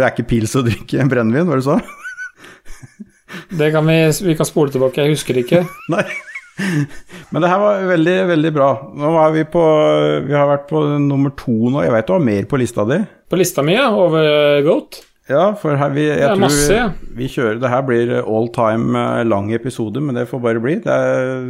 er 0.03 0.09
ikke 0.09 0.27
pils 0.27 0.55
å 0.57 0.65
drikke 0.65 1.07
brennevin, 1.07 1.47
hva 1.47 1.55
du 1.55 1.63
sa? 1.63 1.79
Det 3.53 3.71
kan 3.73 3.85
vi, 3.87 3.97
vi 4.27 4.35
kan 4.37 4.45
spole 4.45 4.73
tilbake, 4.73 5.01
jeg 5.01 5.15
husker 5.15 5.37
det 5.37 5.45
ikke. 5.47 5.63
Nei. 5.93 6.05
Men 7.33 7.41
det 7.41 7.49
her 7.49 7.59
var 7.63 7.85
veldig, 7.89 8.15
veldig 8.29 8.51
bra. 8.53 8.67
Nå 8.93 9.13
er 9.23 9.31
vi 9.33 9.43
på 9.55 9.63
Vi 10.27 10.35
har 10.37 10.49
vært 10.51 10.67
på 10.69 10.83
nummer 11.01 11.33
to 11.39 11.55
nå. 11.73 11.81
Jeg 11.85 11.93
vet 11.95 12.07
du 12.09 12.13
har 12.13 12.27
mer 12.27 12.45
på 12.51 12.59
lista 12.61 12.85
di. 12.89 12.99
På 13.31 13.39
lista 13.39 13.63
mi, 13.65 13.73
ja, 13.73 13.87
over 13.89 14.61
Goat. 14.67 14.99
Ja, 15.31 15.53
for 15.55 15.77
her 15.79 15.93
vi, 15.95 16.03
jeg 16.09 16.27
tror 16.27 16.41
masse, 16.43 16.75
ja. 16.75 16.89
vi 17.15 17.29
kjører 17.31 17.61
Det 17.63 17.69
her 17.71 17.83
blir 17.87 18.09
all 18.19 18.49
time 18.51 18.91
eh, 18.99 19.21
lang 19.23 19.53
episode, 19.55 20.01
men 20.03 20.17
det 20.19 20.25
får 20.27 20.41
bare 20.43 20.59
bli. 20.61 20.75
Det 20.83 20.91
er 20.91 21.45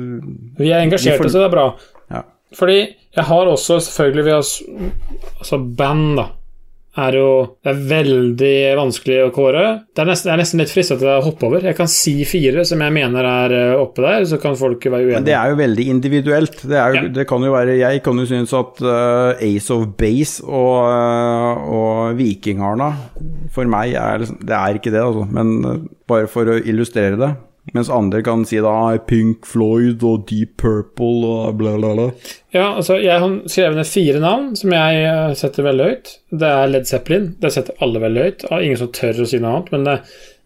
Vi 0.60 0.70
er 0.70 0.84
engasjerte, 0.84 1.18
Vi 1.18 1.24
får- 1.26 1.34
så 1.34 1.42
det 1.42 1.48
er 1.50 1.56
bra. 1.56 1.66
Ja. 2.14 2.22
Fordi 2.54 2.78
jeg 3.18 3.26
har 3.32 3.50
også 3.50 3.80
selvfølgelig 3.82 4.26
vi 4.28 4.36
har, 4.36 4.46
Altså, 5.40 5.58
band, 5.78 6.18
da. 6.22 6.28
Er 6.94 7.16
jo 7.18 7.30
Det 7.64 7.72
er 7.72 7.80
veldig 7.90 8.56
vanskelig 8.78 9.16
å 9.24 9.30
kåre. 9.34 9.64
Det 9.90 10.04
er 10.04 10.10
nesten, 10.12 10.28
det 10.30 10.34
er 10.36 10.42
nesten 10.44 10.62
litt 10.62 10.74
fristende 10.74 11.02
til 11.02 11.10
å 11.10 11.24
hoppe 11.26 11.48
over. 11.48 11.64
Jeg 11.66 11.78
kan 11.78 11.90
si 11.90 12.14
fire 12.30 12.66
som 12.70 12.84
jeg 12.86 12.94
mener 12.94 13.26
er 13.26 13.56
eh, 13.58 13.74
oppe 13.82 14.04
der, 14.06 14.28
så 14.30 14.38
kan 14.42 14.58
folk 14.60 14.86
være 14.86 15.08
uenige. 15.08 15.18
Men 15.18 15.26
det 15.26 15.34
er 15.40 15.54
jo 15.54 15.58
veldig 15.58 15.86
individuelt. 15.96 16.60
Det, 16.62 16.78
jo, 16.78 17.00
Ja. 17.00 17.06
det 17.18 17.26
kan 17.30 17.42
jo 17.42 17.54
være 17.56 17.80
Jeg 17.80 18.04
kan 18.06 18.20
jo 18.22 18.28
synes 18.30 18.54
at 18.54 18.84
uh, 18.86 19.34
Ace 19.42 19.74
of 19.74 19.88
Base 19.98 20.44
og, 20.46 20.76
uh, 20.86 21.66
og 21.74 22.20
Vikingarna 22.20 22.92
for 23.54 23.66
meg 23.70 23.96
er 23.98 24.22
liksom 24.22 24.38
Det 24.46 24.56
er 24.58 24.78
ikke 24.78 24.94
det, 24.94 25.02
altså. 25.02 25.26
Men 25.34 25.56
uh, 25.66 25.82
bare 26.10 26.30
for 26.30 26.46
å 26.46 26.60
illustrere 26.62 27.18
det. 27.18 27.32
Mens 27.72 27.88
andre 27.90 28.20
kan 28.26 28.42
si 28.46 28.58
da 28.60 28.74
Pink 29.08 29.46
Floyd 29.48 30.04
og 30.04 30.26
Deep 30.28 30.58
Purple 30.60 31.24
og 31.30 31.56
bla, 31.62 31.78
bla, 31.80 31.94
bla. 31.96 32.08
Ja, 32.52 32.74
altså, 32.76 32.98
jeg 33.00 33.16
har 33.24 33.38
skrevet 33.48 33.80
ned 33.80 33.88
fire 33.88 34.20
navn 34.20 34.50
som 34.60 34.76
jeg 34.76 35.06
eh, 35.08 35.32
setter 35.40 35.64
veldig 35.70 35.86
høyt. 35.88 36.12
Det 36.44 36.50
er 36.50 36.68
Led 36.74 36.90
Zeppelin. 36.92 37.30
Det 37.40 37.54
setter 37.56 37.80
alle 37.82 38.02
veldig 38.04 38.26
høyt. 38.28 38.46
Ingen 38.60 38.82
som 38.84 38.92
tør 38.94 39.24
å 39.24 39.30
si 39.32 39.40
noe 39.40 39.54
annet, 39.56 39.72
men 39.72 39.88
det 39.88 39.96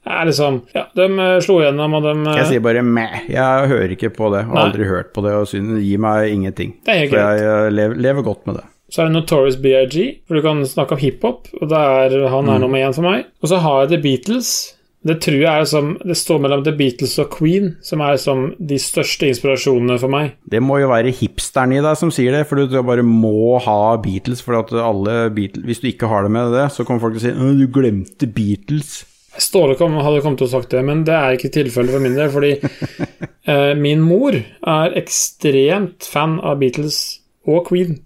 er 0.07 0.29
liksom 0.29 0.61
Ja, 0.77 0.85
de 0.95 1.07
eh, 1.25 1.33
slo 1.43 1.57
gjennom, 1.65 1.97
og 1.97 2.05
de 2.05 2.13
eh, 2.29 2.37
Jeg 2.43 2.51
sier 2.53 2.63
bare 2.69 2.85
meh. 2.85 3.17
Jeg 3.33 3.67
hører 3.73 3.97
ikke 3.97 4.13
på 4.13 4.29
det. 4.35 4.45
Har 4.51 4.61
aldri 4.67 4.85
hørt 4.87 5.09
på 5.17 5.25
det 5.25 5.33
og 5.41 5.49
synes 5.49 5.79
det 5.79 5.83
gir 5.89 6.05
meg 6.05 6.29
ingenting. 6.37 6.77
Det 6.85 7.01
er 7.01 7.09
Så 7.11 7.25
jeg 7.41 7.75
lever, 7.81 7.95
lever 8.07 8.29
godt 8.29 8.45
med 8.47 8.61
det. 8.61 8.67
Så 8.93 9.01
er 9.03 9.09
det 9.09 9.17
Notorious 9.17 9.57
BIG, 9.59 9.97
hvor 10.29 10.37
du 10.37 10.45
kan 10.45 10.61
snakke 10.69 10.95
om 10.95 11.01
hiphop, 11.01 11.49
og 11.59 11.73
er, 11.75 12.13
han 12.31 12.45
Mm. 12.45 12.53
er 12.53 12.59
nummer 12.63 12.79
én 12.79 12.93
for 12.95 13.03
meg. 13.03 13.25
Og 13.43 13.49
så 13.51 13.57
har 13.59 13.81
jeg 13.81 13.89
The 13.97 14.03
Beatles. 14.05 14.51
Det 15.07 15.17
tror 15.23 15.37
jeg 15.39 15.47
er 15.47 15.67
som 15.69 15.93
Det 16.03 16.17
står 16.17 16.41
mellom 16.43 16.63
The 16.65 16.73
Beatles 16.75 17.15
og 17.23 17.31
Queen, 17.37 17.75
som 17.85 18.01
er 18.03 18.17
som 18.21 18.49
de 18.59 18.79
største 18.81 19.29
inspirasjonene 19.31 19.97
for 20.01 20.11
meg. 20.11 20.33
Det 20.49 20.61
må 20.63 20.79
jo 20.81 20.91
være 20.91 21.13
hipsteren 21.15 21.75
i 21.77 21.83
deg 21.83 21.99
som 21.99 22.11
sier 22.13 22.35
det, 22.35 22.45
for 22.49 22.59
du 22.59 22.79
bare 22.83 23.05
må 23.05 23.57
ha 23.63 23.95
Beatles. 24.03 24.43
For 24.43 24.57
Beatles, 24.67 25.63
Hvis 25.67 25.83
du 25.83 25.87
ikke 25.91 26.09
har 26.11 26.27
det 26.27 26.33
med 26.33 26.55
det, 26.55 26.69
så 26.75 26.85
kommer 26.87 27.03
folk 27.03 27.17
til 27.17 27.23
å 27.23 27.27
si 27.27 27.35
«Å, 27.35 27.53
'du 27.57 27.67
glemte 27.71 28.27
Beatles'. 28.27 29.05
Ståle 29.37 29.75
kom, 29.77 29.93
hadde 30.01 30.23
kommet 30.25 30.39
til 30.41 30.47
å 30.47 30.53
sagt 30.55 30.71
det, 30.73 30.81
men 30.85 31.03
det 31.05 31.13
er 31.13 31.35
ikke 31.37 31.53
tilfellet 31.53 31.93
for 31.93 32.01
min 32.01 32.15
del, 32.17 32.31
fordi 32.33 32.55
eh, 33.51 33.73
min 33.77 34.01
mor 34.01 34.33
er 34.33 34.97
ekstremt 34.97 36.07
fan 36.09 36.39
av 36.41 36.57
Beatles 36.63 37.19
og 37.45 37.67
Queen. 37.69 37.99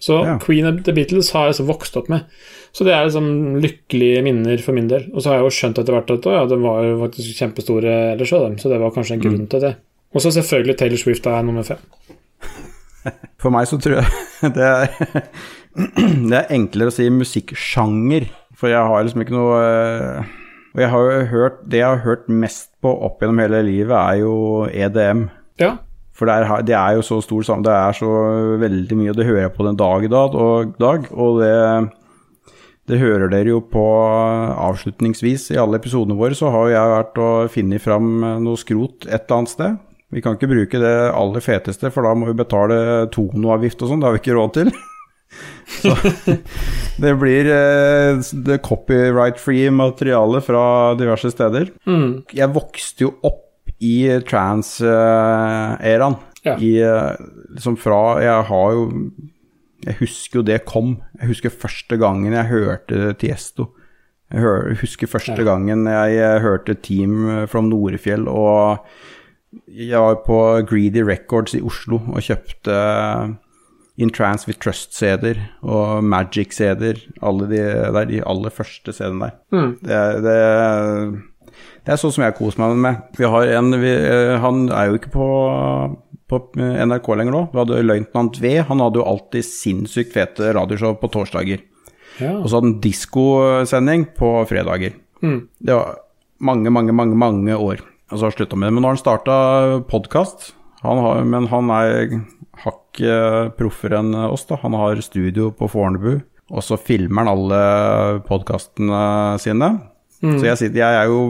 Så 0.00 0.22
Ja. 0.24 0.38
Queen 0.40 0.64
og 0.64 0.80
The 0.86 0.94
Beatles 0.96 1.30
har 1.36 1.50
jeg 1.50 1.60
så 1.60 1.66
vokst 1.68 1.96
opp 2.00 2.08
med. 2.08 2.24
Så 2.70 2.86
det 2.86 2.94
er 2.94 3.06
liksom 3.06 3.58
lykkelige 3.62 4.22
minner 4.22 4.60
for 4.62 4.76
min 4.76 4.90
del. 4.90 5.08
Og 5.10 5.22
så 5.22 5.32
har 5.32 5.40
jeg 5.40 5.48
jo 5.48 5.54
skjønt 5.56 5.80
etter 5.82 5.96
hvert 5.96 6.12
at 6.14 6.28
å, 6.28 6.34
ja, 6.36 6.42
de 6.50 6.58
var 6.62 6.84
jo 6.86 6.98
faktisk 7.02 7.40
kjempestore 7.42 7.94
ellers 8.12 8.34
òg. 8.36 8.58
Så 8.62 8.70
det 8.70 8.78
var 8.82 8.94
kanskje 8.94 9.16
en 9.16 9.24
grunn 9.24 9.48
til 9.50 9.64
det. 9.64 9.72
Og 10.14 10.22
så 10.22 10.32
selvfølgelig 10.34 10.76
Taylor 10.78 11.02
Swift 11.02 11.26
er 11.30 11.42
nummer 11.46 11.66
fem. 11.66 11.82
For 13.40 13.52
meg 13.54 13.66
så 13.70 13.78
tror 13.80 14.00
jeg 14.00 14.52
det 14.56 14.66
er, 14.66 15.26
det 16.30 16.38
er 16.38 16.54
enklere 16.54 16.92
å 16.92 16.94
si 16.94 17.08
musikksjanger, 17.14 18.28
for 18.58 18.72
jeg 18.72 18.90
har 18.90 19.04
liksom 19.06 19.22
ikke 19.22 19.32
noe 19.32 19.60
eh, 19.64 20.32
Og 20.74 20.80
jeg 20.82 20.90
har 20.92 21.06
jo 21.06 21.20
hørt 21.30 21.60
Det 21.64 21.78
jeg 21.78 21.86
har 21.86 22.02
hørt 22.04 22.26
mest 22.28 22.66
på 22.84 22.90
opp 23.06 23.22
gjennom 23.22 23.40
hele 23.40 23.62
livet, 23.64 23.94
er 23.94 24.18
jo 24.20 24.34
EDM. 24.68 25.22
Ja. 25.62 25.70
For 26.16 26.28
det 26.28 26.34
er, 26.36 26.66
det 26.68 26.76
er 26.76 26.98
jo 26.98 27.06
så 27.06 27.20
stor 27.24 27.46
sammen, 27.46 27.64
det 27.64 27.72
er 27.72 27.96
så 27.96 28.10
veldig 28.60 28.98
mye, 28.98 29.14
og 29.14 29.16
det 29.16 29.26
hører 29.30 29.46
jeg 29.46 29.54
på 29.56 29.64
den 29.64 29.78
dag 29.80 30.04
i 30.04 30.12
dag, 30.12 30.36
og, 30.36 30.74
dag, 30.80 31.08
og 31.12 31.40
det, 31.40 31.54
det 32.90 32.98
hører 32.98 33.30
dere 33.30 33.52
jo 33.52 33.60
på 33.62 33.84
avslutningsvis 34.58 35.50
i 35.54 35.60
alle 35.60 35.78
episodene 35.78 36.18
våre, 36.18 36.36
så 36.36 36.50
har 36.50 36.72
jeg 36.72 36.94
vært 36.96 37.20
og 37.22 37.52
funnet 37.54 37.84
fram 37.84 38.10
noe 38.42 38.58
skrot 38.58 39.06
et 39.06 39.22
eller 39.22 39.38
annet 39.38 39.54
sted. 39.54 39.80
Vi 40.10 40.22
kan 40.24 40.34
ikke 40.34 40.50
bruke 40.50 40.80
det 40.82 40.94
aller 41.14 41.44
feteste, 41.44 41.90
for 41.94 42.06
da 42.06 42.16
må 42.18 42.26
vi 42.32 42.38
betale 42.40 43.06
tonoavgift 43.14 43.84
og 43.84 43.92
sånn, 43.92 44.02
det 44.02 44.08
har 44.08 44.16
vi 44.16 44.22
ikke 44.24 44.38
råd 44.38 44.56
til. 44.58 44.72
Så 45.70 45.94
det 47.04 47.12
blir 47.20 47.46
eh, 47.54 48.18
det 48.46 48.58
copyright-free 48.66 49.70
materiale 49.70 50.40
fra 50.42 50.64
diverse 50.98 51.30
steder. 51.30 51.70
Mm. 51.86 52.24
Jeg 52.34 52.54
vokste 52.56 53.06
jo 53.06 53.12
opp 53.22 53.46
i 53.78 54.10
trans-æraen. 54.26 56.18
Ja. 56.42 56.56
I 56.56 56.72
eh, 56.82 57.20
liksom 57.54 57.76
fra 57.78 58.18
Jeg 58.24 58.48
har 58.48 58.74
jo 58.74 58.84
Jeg 59.86 59.96
husker 60.00 60.40
jo 60.40 60.46
det 60.46 60.64
kom. 60.68 60.98
Jeg 61.20 61.32
husker 61.32 61.52
første 61.52 61.96
gangen 62.00 62.34
jeg 62.36 62.50
hørte 62.50 63.14
Tiesto. 63.20 63.70
Jeg 64.30 64.76
husker 64.82 65.10
første 65.10 65.42
gangen 65.46 65.88
jeg 65.90 66.18
eh, 66.20 66.40
hørte 66.42 66.76
Team 66.78 67.46
from 67.50 67.70
Norefjell, 67.72 68.28
og 68.30 68.84
jeg 69.66 69.98
var 69.98 70.20
på 70.26 70.36
Greedy 70.70 71.02
Records 71.02 71.56
i 71.58 71.62
Oslo 71.66 71.98
og 72.12 72.22
kjøpte 72.22 72.76
In 74.00 74.12
Trance 74.14 74.46
With 74.48 74.60
Trust-CD-er 74.62 75.40
og 75.66 76.04
Magic-CD-er. 76.04 77.00
Alle 77.22 77.48
de 77.50 77.58
der, 77.58 78.04
de 78.08 78.22
aller 78.22 78.54
første 78.54 78.94
CD-ene 78.94 79.26
der. 79.26 79.34
Mm. 79.50 79.72
Det, 79.82 79.98
det, 80.24 80.36
det 81.84 81.92
er 81.92 82.00
sånn 82.00 82.14
som 82.14 82.24
jeg 82.24 82.36
koser 82.38 82.62
meg 82.62 82.78
med. 82.84 83.02
Vi 83.18 83.28
har 83.34 83.50
en 83.58 83.74
vi, 83.82 83.90
eh, 83.90 84.36
Han 84.40 84.68
er 84.70 84.90
jo 84.90 85.00
ikke 85.00 85.12
på, 85.16 85.28
på 86.30 86.38
NRK 86.56 87.10
lenger 87.18 87.34
nå. 87.34 87.42
Vi 87.52 87.60
hadde 87.60 87.82
Løytnant 87.84 88.38
V. 88.40 88.54
Han 88.68 88.82
hadde 88.84 89.02
jo 89.02 89.08
alltid 89.10 89.46
sinnssykt 89.46 90.14
fete 90.14 90.52
radioshow 90.56 90.94
på 91.00 91.10
torsdager. 91.12 91.64
ja. 92.22 92.36
Og 92.38 92.48
så 92.48 92.58
hadde 92.58 92.70
han 92.70 92.80
diskosending 92.84 94.06
på 94.16 94.32
fredager. 94.48 94.96
Mm. 95.20 95.40
Det 95.58 95.76
var 95.76 95.98
mange, 96.40 96.70
mange, 96.72 96.94
mange 96.96 97.18
mange 97.18 97.56
år. 97.56 97.82
Og 98.10 98.16
så 98.16 98.24
har 98.24 98.32
han 98.32 98.38
slutta 98.38 98.56
med 98.58 98.70
det. 98.70 98.74
Men 98.74 98.82
nå 98.82 98.90
har 98.90 98.96
han 98.96 99.04
starta 99.04 99.36
podkast. 99.90 100.52
Men 100.82 101.46
han 101.52 101.70
er 101.76 102.20
hakket 102.64 103.56
proffere 103.58 104.00
enn 104.00 104.14
oss, 104.14 104.46
da. 104.48 104.58
Han 104.64 104.76
har 104.78 105.00
studio 105.04 105.50
på 105.56 105.68
Fornebu, 105.70 106.20
og 106.50 106.64
så 106.64 106.78
filmer 106.80 107.24
han 107.24 107.32
alle 107.34 107.60
podkastene 108.26 109.38
sine. 109.42 109.70
Så 110.20 110.44
jeg, 110.44 110.58
sitter, 110.60 110.82
jeg 110.82 110.96
er 111.00 111.08
jo 111.08 111.20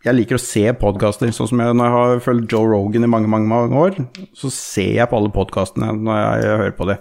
jeg 0.00 0.16
liker 0.16 0.38
å 0.38 0.40
se 0.40 0.64
podkaster, 0.80 1.28
sånn 1.34 1.50
som 1.50 1.60
jeg, 1.60 1.76
når 1.76 1.86
jeg 1.86 1.96
har 1.98 2.22
fulgt 2.24 2.52
Joe 2.54 2.68
Rogan 2.70 3.04
i 3.04 3.10
mange, 3.10 3.28
mange, 3.28 3.48
mange 3.50 3.76
år. 3.76 3.98
Så 4.36 4.48
ser 4.54 4.94
jeg 4.96 5.10
på 5.10 5.18
alle 5.18 5.32
podkastene 5.34 5.92
når 5.98 6.20
jeg 6.20 6.60
hører 6.62 6.76
på 6.78 6.88
det. 6.88 6.96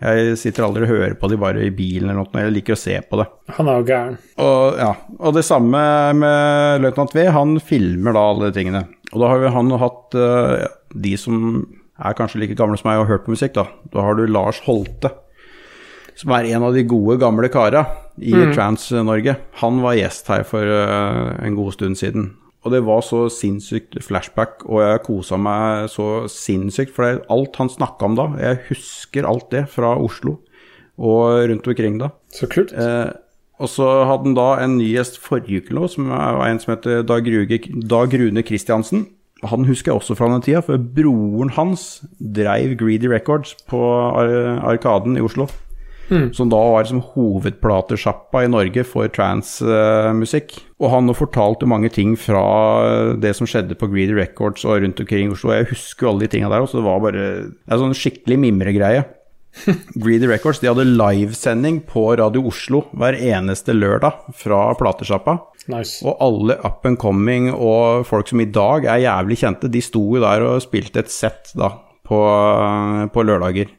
Jeg 0.00 0.36
sitter 0.40 0.64
aldri 0.64 0.86
og 0.86 0.92
hører 0.94 1.14
på 1.20 1.28
de 1.28 1.36
bare 1.36 1.66
i 1.66 1.72
bilen 1.76 2.08
eller 2.08 2.22
noe, 2.22 2.44
jeg 2.46 2.54
liker 2.54 2.72
å 2.72 2.80
se 2.80 2.94
på 3.04 3.18
det. 3.20 3.26
Han 3.58 3.68
er 3.68 3.82
jo 3.82 3.88
gæren. 3.90 4.16
Og, 4.40 4.78
ja, 4.80 4.94
og 5.20 5.34
det 5.36 5.44
samme 5.44 5.82
med 6.16 6.86
løytnant 6.86 7.12
V, 7.12 7.26
han 7.36 7.58
filmer 7.60 8.16
da 8.16 8.22
alle 8.30 8.48
de 8.48 8.56
tingene. 8.56 8.86
Og 9.10 9.20
da 9.20 9.28
har 9.34 9.42
vi 9.42 9.52
han 9.52 9.74
hatt 9.82 10.16
uh, 10.16 10.64
de 10.96 11.12
som 11.20 11.60
er 12.00 12.16
kanskje 12.16 12.40
like 12.40 12.56
gamle 12.56 12.80
som 12.80 12.88
meg 12.88 13.02
og 13.02 13.04
har 13.04 13.18
hørt 13.18 13.26
på 13.26 13.34
musikk, 13.34 13.52
da. 13.58 13.66
Da 13.92 14.06
har 14.06 14.16
du 14.16 14.24
Lars 14.24 14.62
Holte, 14.64 15.12
som 16.16 16.32
er 16.32 16.48
en 16.54 16.64
av 16.70 16.72
de 16.72 16.86
gode, 16.88 17.18
gamle 17.20 17.52
kara 17.52 17.84
i 18.20 18.34
Trans-Norge, 18.54 19.36
han 19.62 19.80
var 19.84 19.96
gjest 19.98 20.28
her 20.30 20.44
for 20.48 20.64
eh, 20.64 21.32
en 21.46 21.56
god 21.58 21.74
stund 21.76 21.98
siden. 22.00 22.34
Og 22.60 22.74
det 22.74 22.82
var 22.84 23.00
så 23.00 23.24
sinnssykt 23.32 23.96
flashback, 24.04 24.66
og 24.68 24.82
jeg 24.84 25.02
kosa 25.06 25.38
meg 25.40 25.88
så 25.88 26.26
sinnssykt. 26.28 26.92
For 26.92 27.22
alt 27.32 27.56
han 27.56 27.72
snakka 27.72 28.10
om 28.10 28.18
da, 28.18 28.28
jeg 28.40 28.60
husker 28.68 29.28
alt 29.28 29.48
det 29.54 29.64
fra 29.72 29.94
Oslo 29.96 30.36
og 31.00 31.48
rundt 31.48 31.68
omkring 31.70 31.96
da. 32.02 32.10
Så 32.36 32.50
kult. 32.52 32.74
Eh, 32.76 33.08
og 33.60 33.68
så 33.68 33.86
hadde 34.08 34.28
han 34.28 34.36
da 34.36 34.50
en 34.60 34.76
ny 34.80 34.90
gjest 34.92 35.16
forrige 35.20 35.64
uke 35.64 35.76
nå, 35.76 35.88
som 35.88 36.12
var 36.12 36.44
en 36.48 36.60
som 36.60 36.74
heter 36.74 37.00
Dag, 37.08 37.24
Ruge, 37.24 37.60
Dag 37.88 38.12
Rune 38.16 38.44
Kristiansen. 38.44 39.06
Han 39.48 39.64
husker 39.64 39.92
jeg 39.92 40.00
også 40.02 40.16
fra 40.18 40.28
den 40.28 40.44
tida, 40.44 40.60
for 40.64 40.76
broren 40.76 41.52
hans 41.56 42.02
dreiv 42.20 42.76
Greedy 42.80 43.08
Records 43.08 43.54
på 43.68 43.80
Arkaden 43.80 45.16
i 45.16 45.24
Oslo. 45.24 45.48
Som 46.36 46.50
da 46.50 46.58
var 46.72 46.88
som 46.88 47.02
hovedplatesjappa 47.14 48.44
i 48.44 48.50
Norge 48.50 48.84
for 48.88 49.10
transmusikk. 49.14 50.56
og 50.80 50.90
han 50.90 51.06
har 51.10 51.18
fortalt 51.18 51.62
mange 51.68 51.90
ting 51.92 52.16
fra 52.18 53.14
det 53.20 53.34
som 53.36 53.46
skjedde 53.46 53.76
på 53.78 53.88
Greedy 53.92 54.16
Records 54.16 54.64
og 54.64 54.82
rundt 54.82 55.00
omkring 55.00 55.28
i 55.28 55.34
Oslo. 55.34 55.52
Jeg 55.52 55.70
husker 55.74 56.06
jo 56.06 56.12
alle 56.12 56.26
de 56.26 56.32
tinga 56.32 56.48
der, 56.48 56.66
så 56.66 56.80
det 56.80 56.86
var 56.88 57.02
bare 57.04 57.24
det 57.52 57.68
er 57.68 57.82
sånn 57.82 57.96
skikkelig 57.96 58.38
mimregreie. 58.46 59.04
Greedy 60.02 60.28
Records 60.30 60.60
de 60.62 60.70
hadde 60.70 60.86
livesending 60.86 61.80
på 61.88 62.04
Radio 62.18 62.44
Oslo 62.50 62.84
hver 62.96 63.18
eneste 63.18 63.74
lørdag 63.74 64.32
fra 64.38 64.70
platesjappa. 64.78 65.36
Nice. 65.70 66.00
Og 66.06 66.16
alle 66.22 66.56
up 66.64 66.86
and 66.88 66.98
coming 67.00 67.50
og 67.52 68.06
folk 68.08 68.30
som 68.30 68.42
i 68.42 68.48
dag 68.50 68.86
er 68.88 69.04
jævlig 69.04 69.40
kjente, 69.42 69.70
de 69.70 69.82
sto 69.84 70.04
jo 70.16 70.22
der 70.22 70.46
og 70.46 70.62
spilte 70.64 71.04
et 71.04 71.12
sett 71.12 71.52
da 71.58 71.74
på, 72.06 72.20
på 73.12 73.26
lørdager. 73.26 73.70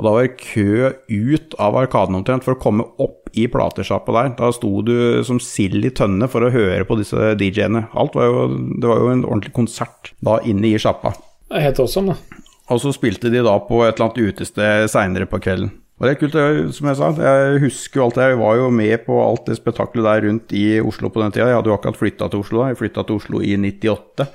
Og 0.00 0.06
da 0.06 0.12
var 0.14 0.24
det 0.24 0.38
kø 0.40 0.94
ut 1.12 1.54
av 1.60 1.74
Arkaden 1.76 2.16
omtrent 2.16 2.46
for 2.46 2.56
å 2.56 2.60
komme 2.60 2.86
opp 3.04 3.28
i 3.36 3.44
platesjappa 3.52 4.14
der. 4.16 4.30
Da 4.38 4.48
sto 4.56 4.70
du 4.80 5.20
som 5.28 5.36
sild 5.44 5.84
i 5.84 5.90
tønne 5.92 6.24
for 6.32 6.40
å 6.40 6.52
høre 6.54 6.86
på 6.88 6.96
disse 6.96 7.34
DJ-ene. 7.36 7.84
Alt 7.92 8.16
var 8.16 8.30
jo, 8.30 8.46
det 8.80 8.88
var 8.88 9.02
jo 9.02 9.10
en 9.12 9.26
ordentlig 9.26 9.52
konsert 9.58 10.14
da 10.24 10.38
inne 10.48 10.70
i 10.72 10.80
sjappa. 10.80 11.12
Helt 11.52 11.82
awesome, 11.84 12.14
da. 12.14 12.40
Og 12.72 12.80
så 12.80 12.94
spilte 12.96 13.28
de 13.28 13.44
da 13.44 13.58
på 13.60 13.82
et 13.84 13.92
eller 13.92 14.08
annet 14.08 14.32
utested 14.32 14.88
seinere 14.88 15.28
på 15.28 15.42
kvelden. 15.44 15.74
Og 16.00 16.08
det 16.08 16.14
er 16.14 16.20
kult, 16.22 16.40
som 16.78 16.88
jeg 16.88 16.96
sa. 16.96 17.12
Jeg 17.20 17.62
husker 17.66 18.00
jo 18.00 18.06
alt 18.06 18.16
det. 18.16 18.30
Jeg 18.32 18.40
var 18.40 18.56
jo 18.56 18.72
med 18.72 19.04
på 19.04 19.20
alt 19.20 19.52
det 19.52 19.58
spetakkelet 19.60 20.08
der 20.08 20.26
rundt 20.30 20.56
i 20.56 20.64
Oslo 20.80 21.12
på 21.12 21.20
den 21.20 21.36
tida. 21.36 21.50
Jeg 21.50 21.60
hadde 21.60 21.68
jo 21.68 21.76
akkurat 21.76 22.00
flytta 22.00 22.32
til 22.32 22.40
Oslo 22.40 22.62
da. 22.62 22.70
Jeg 22.72 22.80
flytta 22.80 23.04
til 23.04 23.20
Oslo 23.20 23.44
i 23.44 23.52
98. 23.60 24.30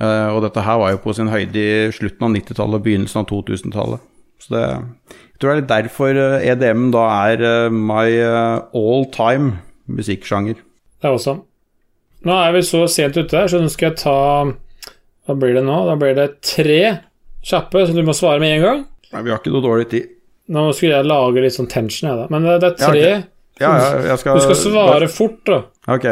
Eh, 0.00 0.28
og 0.34 0.42
dette 0.42 0.66
her 0.66 0.82
var 0.82 0.96
jo 0.96 1.04
på 1.04 1.14
sin 1.14 1.30
høyde 1.30 1.54
i 1.54 1.90
slutten 1.94 2.26
av 2.26 2.34
90-tallet 2.34 2.80
og 2.80 2.88
begynnelsen 2.88 3.22
av 3.22 3.30
2000-tallet. 3.30 4.08
Så 4.40 4.54
det 4.54 4.64
Jeg 4.66 5.40
tror 5.40 5.50
det 5.50 5.52
er 5.54 5.60
litt 5.60 5.70
derfor 5.72 6.18
eh, 6.20 6.48
EDM 6.52 6.90
da 6.92 7.04
er 7.30 7.44
eh, 7.48 7.72
my 7.72 8.06
eh, 8.12 8.58
all 8.76 9.06
time 9.14 9.54
musikksjanger. 9.88 10.58
Det 11.00 11.08
er 11.08 11.14
awesome. 11.14 11.46
Nå 12.28 12.34
er 12.36 12.52
vi 12.52 12.60
så 12.68 12.82
sent 12.92 13.16
ute 13.16 13.36
her, 13.36 13.48
så 13.48 13.60
nå 13.62 13.70
skal 13.72 13.90
jeg 13.90 14.02
ta 14.02 14.16
Hva 15.24 15.36
blir 15.40 15.56
det 15.56 15.64
nå? 15.64 15.78
Da 15.88 15.96
blir 15.96 16.16
det 16.18 16.28
tre 16.44 16.80
kjappe, 17.46 17.86
så 17.88 17.96
du 17.96 18.02
må 18.04 18.12
svare 18.16 18.42
med 18.42 18.58
en 18.58 18.64
gang. 18.66 18.82
Nei, 19.14 19.22
vi 19.24 19.32
har 19.32 19.40
ikke 19.40 19.52
noe 19.54 19.64
dårlig 19.64 19.88
tid. 19.94 20.10
Nå 20.52 20.66
skulle 20.76 20.98
jeg 20.98 21.08
lage 21.08 21.44
litt 21.44 21.56
sånn 21.56 21.70
tension, 21.70 22.10
jeg, 22.10 22.18
da. 22.20 22.26
Men 22.32 22.44
det 22.44 22.58
det 22.60 22.70
er 22.70 22.76
Ja, 22.76 22.90
tre. 22.90 23.10
Ja, 23.60 23.70
ja, 23.76 23.88
jeg 24.10 24.20
skal 24.20 24.36
Du 24.36 24.44
skal 24.44 24.60
svare 24.60 25.08
fort, 25.12 25.40
da. 25.48 25.62
Ok. 25.88 26.06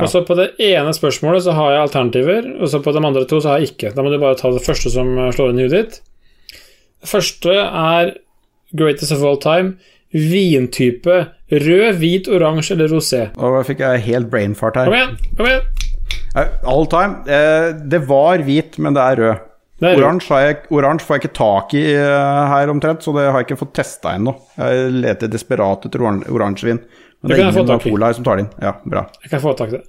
Og 0.00 0.06
så 0.08 0.22
på 0.24 0.36
det 0.38 0.52
ene 0.62 0.92
spørsmålet 0.94 1.44
så 1.44 1.54
har 1.56 1.74
jeg 1.74 1.82
alternativer, 1.82 2.46
og 2.60 2.70
så 2.70 2.80
på 2.80 2.92
de 2.94 3.02
andre 3.04 3.24
to 3.28 3.40
så 3.42 3.52
har 3.52 3.60
jeg 3.60 3.74
ikke. 3.74 3.92
Da 3.96 4.04
må 4.06 4.12
du 4.12 4.20
bare 4.22 4.38
ta 4.38 4.52
det 4.54 4.62
første 4.64 4.92
som 4.92 5.10
slår 5.34 5.52
inn 5.52 5.60
i 5.60 5.66
huet 5.66 5.76
ditt. 5.76 6.00
Første 7.06 7.54
er 7.54 8.14
greatest 8.76 9.12
of 9.12 9.22
all 9.24 9.38
time. 9.40 9.76
Vintype 10.12 11.16
rød, 11.50 11.92
hvit, 12.00 12.28
oransje 12.28 12.74
eller 12.74 12.90
rosé. 12.90 13.28
Og 13.38 13.56
da 13.58 13.62
fikk 13.66 13.82
jeg 13.84 14.02
helt 14.08 14.30
brainfart 14.32 14.80
her. 14.80 14.90
Kom 14.90 14.98
igjen! 14.98 15.14
Kom 15.38 15.50
igjen! 15.50 15.68
All 16.70 16.86
time. 16.90 17.22
Eh, 17.30 17.70
det 17.90 18.02
var 18.08 18.42
hvit, 18.46 18.78
men 18.78 18.94
det 18.98 19.06
er 19.06 19.22
rød. 19.24 19.46
Oransje, 19.80 20.38
jeg, 20.44 20.56
oransje 20.76 21.06
får 21.08 21.16
jeg 21.16 21.22
ikke 21.24 21.36
tak 21.38 21.70
i 21.78 21.84
eh, 21.94 22.40
her 22.52 22.68
omtrent, 22.72 23.00
så 23.06 23.14
det 23.16 23.30
har 23.30 23.38
jeg 23.40 23.48
ikke 23.48 23.62
fått 23.62 23.78
testa 23.78 24.12
ennå. 24.18 24.34
Jeg 24.58 24.90
leter 24.98 25.30
desperat 25.32 25.86
etter 25.88 26.04
oransjevin. 26.04 26.82
Men 27.20 27.28
Det 27.28 27.36
det 27.36 27.36
er 27.36 27.40
kan 27.40 27.48
jeg 27.50 27.54
få 27.54 27.62
ingen 27.62 27.74
av. 27.74 27.84
Cola 27.84 28.08
her 28.08 28.16
som 28.16 28.24
tar 28.26 28.38
det 28.38 28.44
inn. 28.44 28.52
Ja, 28.64 28.70
bra. 28.92 29.00
Jeg 29.24 29.30
kan 29.32 29.42
få 29.42 29.52
tak 29.56 29.72
i 29.72 29.76
det. 29.76 29.80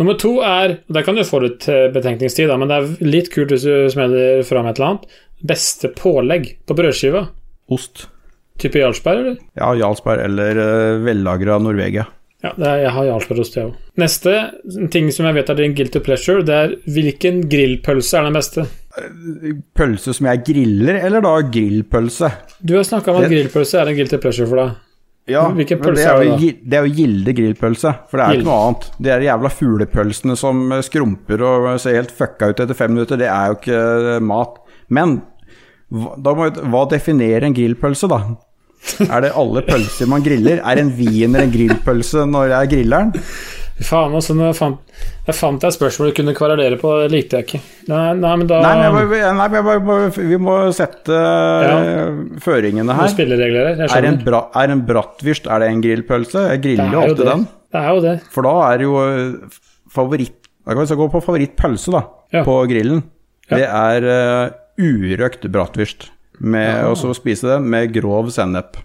Nummer 0.00 0.16
to 0.20 0.30
er 0.40 0.76
Der 0.88 1.04
kan 1.04 1.18
du 1.18 1.24
få 1.28 1.40
litt 1.44 1.66
eh, 1.68 1.88
betenkningstid, 1.92 2.52
men 2.60 2.70
det 2.70 2.78
er 2.78 3.08
litt 3.08 3.28
kult 3.32 3.52
hvis 3.52 3.66
du 3.68 3.88
smeller 3.92 4.40
fram 4.48 4.68
et 4.70 4.80
eller 4.80 4.94
annet. 4.94 5.18
Beste 5.46 5.88
pålegg 5.94 6.56
på 6.66 6.74
brødskiva. 6.78 7.28
Ost. 7.70 8.06
Type 8.58 8.80
Jarlsberg, 8.80 9.20
eller? 9.22 9.36
Ja, 9.54 9.72
Jarlsberg 9.78 10.24
eller 10.24 10.58
uh, 10.58 11.04
vellagra 11.04 11.60
Norvegia. 11.62 12.08
Ja, 12.42 12.52
det 12.54 12.66
er, 12.66 12.80
jeg 12.84 12.90
har 12.94 13.06
Jarlsbergost, 13.08 13.56
jeg 13.58 13.66
òg. 13.66 13.78
Neste 13.98 14.34
ting 14.94 15.08
som 15.14 15.26
jeg 15.26 15.34
vet 15.40 15.48
er 15.50 15.58
din 15.58 15.74
guilty 15.78 16.02
pleasure, 16.02 16.44
det 16.46 16.54
er 16.54 16.74
hvilken 16.86 17.40
grillpølse 17.50 18.18
er 18.18 18.28
den 18.28 18.38
beste? 18.38 18.66
Pølse 19.78 20.14
som 20.14 20.28
jeg 20.30 20.44
griller, 20.46 21.00
eller 21.06 21.22
da 21.22 21.32
grillpølse? 21.54 22.30
Du 22.62 22.76
har 22.76 22.86
snakka 22.86 23.10
om 23.10 23.18
at 23.22 23.28
Det- 23.28 23.32
grillpølse 23.34 23.80
er 23.80 23.90
en 23.90 23.98
guilty 23.98 24.18
pleasure 24.22 24.46
for 24.46 24.62
deg. 24.62 24.76
Ja, 25.28 25.48
men 25.48 25.58
det 25.66 25.72
er 25.76 25.82
det 25.82 26.26
jo? 26.26 26.36
Det 26.64 26.78
er 26.78 26.86
jo 26.86 26.94
Gilde 26.94 27.34
grillpølse, 27.36 27.90
for 28.08 28.16
det 28.16 28.24
er 28.24 28.32
jo 28.32 28.40
ikke 28.40 28.48
noe 28.48 28.62
annet. 28.68 28.86
De 28.98 29.18
jævla 29.26 29.50
fuglepølsene 29.52 30.36
som 30.40 30.72
skrumper 30.86 31.42
og 31.44 31.80
ser 31.82 31.98
helt 31.98 32.14
fucka 32.16 32.48
ut 32.48 32.62
etter 32.64 32.74
fem 32.78 32.94
minutter, 32.94 33.20
det 33.20 33.28
er 33.28 33.50
jo 33.52 33.58
ikke 33.58 33.82
eh, 34.14 34.20
mat. 34.24 34.56
Men 34.88 35.18
da 35.88 36.34
må, 36.36 36.50
hva 36.72 36.84
definerer 36.90 37.48
en 37.48 37.56
grillpølse, 37.56 38.10
da? 38.10 38.22
Er 39.08 39.24
det 39.24 39.30
alle 39.36 39.62
pølser 39.66 40.06
man 40.10 40.22
griller? 40.22 40.60
Er 40.62 40.80
en 40.82 40.92
wiener 40.94 41.42
en 41.46 41.54
grillpølse 41.54 42.26
når 42.30 42.52
jeg 42.54 42.70
griller 42.76 43.08
den? 43.08 43.24
Faen, 43.78 44.14
altså, 44.18 44.34
jeg 44.34 44.56
fant, 44.58 44.78
jeg 45.28 45.36
fant 45.38 45.64
et 45.64 45.74
spørsmål 45.76 46.08
du 46.10 46.14
kunne 46.16 46.32
kverulere 46.34 46.78
på, 46.80 46.90
det 47.04 47.12
likte 47.12 47.38
jeg 47.38 47.46
ikke. 47.46 47.60
Nei, 47.90 48.00
nei 48.18 48.32
men 48.40 48.48
da 48.50 48.58
Nei, 48.64 48.88
men 48.90 49.12
jeg, 49.14 49.34
nei, 49.38 49.46
men 49.54 49.68
jeg 49.70 50.24
vi 50.32 50.40
må 50.42 50.56
sette 50.74 51.14
ja. 51.14 51.76
føringene 52.42 52.96
her. 52.98 53.12
spilleregler 53.12 53.70
her. 53.78 53.94
Er 53.94 54.08
en, 54.10 54.18
bra, 54.26 54.40
er 54.58 54.74
en 54.74 54.82
bratwurst 54.88 55.46
er 55.46 55.62
det 55.62 55.70
en 55.70 55.84
grillpølse? 55.84 56.42
Jeg 56.56 56.64
griller 56.66 56.88
er 56.90 56.96
jo 56.96 57.04
alltid 57.04 57.22
det. 57.22 57.30
den. 57.36 57.46
Det 57.68 57.82
er 57.84 57.88
jo 57.94 58.02
det. 58.08 58.14
For 58.34 58.48
da 58.48 58.54
er 58.66 58.80
det 58.80 58.88
jo 58.88 58.96
eh, 59.04 59.58
favoritt 59.94 60.34
Da 60.66 60.74
kan 60.76 60.88
vi 60.88 60.96
gå 61.00 61.06
på 61.14 61.20
favorittpølse, 61.24 61.94
da, 61.94 62.02
Ja. 62.34 62.42
på 62.44 62.58
grillen. 62.68 63.04
Ja. 63.48 63.56
Det 63.56 63.68
er 63.68 64.08
uh, 64.10 64.56
urøkt 64.78 65.46
bratwurst. 65.52 66.10
Med, 66.38 66.84
Og 66.86 66.96
så 66.96 67.10
spise 67.18 67.48
det 67.50 67.62
med 67.66 67.90
grov 67.96 68.30
sennep. 68.30 68.76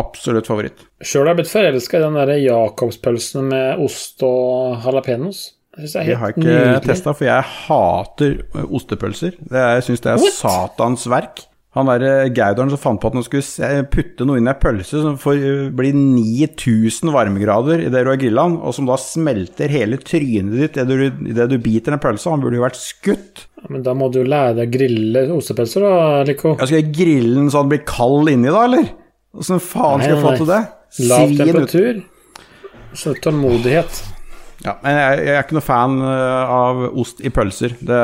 Absolutt 0.00 0.48
favoritt. 0.48 0.80
Sjøl 1.04 1.24
har 1.26 1.34
jeg 1.34 1.42
blitt 1.42 1.52
forelska 1.52 1.98
i 1.98 2.04
den 2.04 2.16
der 2.18 2.32
Jacobspølsen 2.40 3.46
med 3.52 3.82
ost 3.84 4.24
og 4.24 4.82
jalapeños. 4.84 5.52
Det 5.76 5.92
Det 5.92 6.16
har 6.16 6.32
jeg 6.32 6.38
ikke 6.40 6.80
testa, 6.86 7.12
for 7.12 7.24
jeg 7.28 7.44
hater 7.68 8.38
ostepølser. 8.64 9.34
Det 9.40 9.60
jeg 9.60 9.82
syns 9.84 10.00
det 10.00 10.12
er 10.12 10.22
What? 10.22 10.32
satans 10.32 11.04
verk. 11.12 11.42
Han 11.76 11.90
derre 11.90 12.30
Gaudaren 12.32 12.70
som 12.72 12.80
fant 12.80 13.00
på 13.02 13.10
at 13.10 13.16
han 13.18 13.24
skulle 13.26 13.80
putte 13.92 14.24
noe 14.24 14.40
inn 14.40 14.48
i 14.48 14.52
ei 14.52 14.56
pølse 14.56 15.02
som 15.02 15.18
får 15.20 15.36
eh, 15.36 15.66
bli 15.76 15.90
9000 15.92 17.12
varmegrader 17.12 17.82
idet 17.84 18.04
du 18.06 18.10
har 18.10 18.20
grilla 18.20 18.46
den, 18.48 18.56
og 18.64 18.72
som 18.76 18.88
da 18.88 18.96
smelter 19.00 19.72
hele 19.72 19.98
trynet 20.00 20.56
ditt 20.56 20.80
idet 20.80 20.88
du, 20.88 21.28
i 21.28 21.36
det 21.36 21.48
du 21.52 21.58
biter 21.60 21.92
den 21.92 22.00
pølsa. 22.00 22.32
Han 22.32 22.44
burde 22.44 22.56
jo 22.56 22.64
vært 22.64 22.80
skutt. 22.80 23.44
Ja, 23.60 23.68
Men 23.74 23.84
da 23.84 23.92
må 23.98 24.08
du 24.08 24.22
jo 24.22 24.26
lære 24.28 24.56
deg 24.62 24.70
å 24.70 24.76
grille 24.78 25.26
ostepølser, 25.36 25.84
da, 25.84 26.24
Lico. 26.28 26.56
Ja, 26.56 26.64
skal 26.64 26.80
jeg 26.80 26.92
grille 26.96 27.36
den 27.42 27.52
så 27.52 27.64
den 27.64 27.74
blir 27.74 27.84
kald 27.88 28.32
inni, 28.32 28.48
da, 28.48 28.64
eller? 28.70 28.90
Åssen 29.36 29.60
faen 29.60 30.00
skal 30.00 30.14
jeg 30.16 30.24
få 30.24 30.36
til 30.40 30.52
det? 30.54 30.62
Lav 31.12 31.32
temperatur. 31.44 32.04
Så 32.96 33.12
tålmodighet. 33.20 33.98
Ja, 34.64 34.78
men 34.80 34.96
jeg, 34.96 35.24
jeg 35.26 35.34
er 35.36 35.44
ikke 35.44 35.58
noe 35.58 35.66
fan 35.66 35.98
eh, 36.00 36.54
av 36.56 36.86
ost 36.96 37.20
i 37.20 37.28
pølser. 37.34 37.76
Det, 37.84 38.00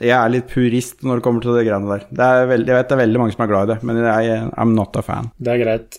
jeg 0.00 0.14
er 0.16 0.30
litt 0.32 0.46
purist 0.50 1.02
når 1.04 1.18
det 1.20 1.24
kommer 1.26 1.44
til 1.44 1.56
det 1.58 1.66
greiene 1.66 1.90
der. 1.90 2.06
Det 2.10 2.28
er 2.30 2.46
veld, 2.50 2.66
jeg 2.70 2.78
vet 2.78 2.88
det 2.88 2.96
er 2.96 3.02
veldig 3.02 3.20
mange 3.22 3.34
som 3.36 3.44
er 3.44 3.50
glad 3.52 3.68
i 3.68 3.72
det, 3.74 3.76
men 3.84 4.00
jeg 4.04 4.38
I'm 4.56 4.72
not 4.76 4.96
a 4.96 5.02
fan. 5.04 5.30
Det 5.38 5.52
er 5.54 5.62
greit. 5.64 5.98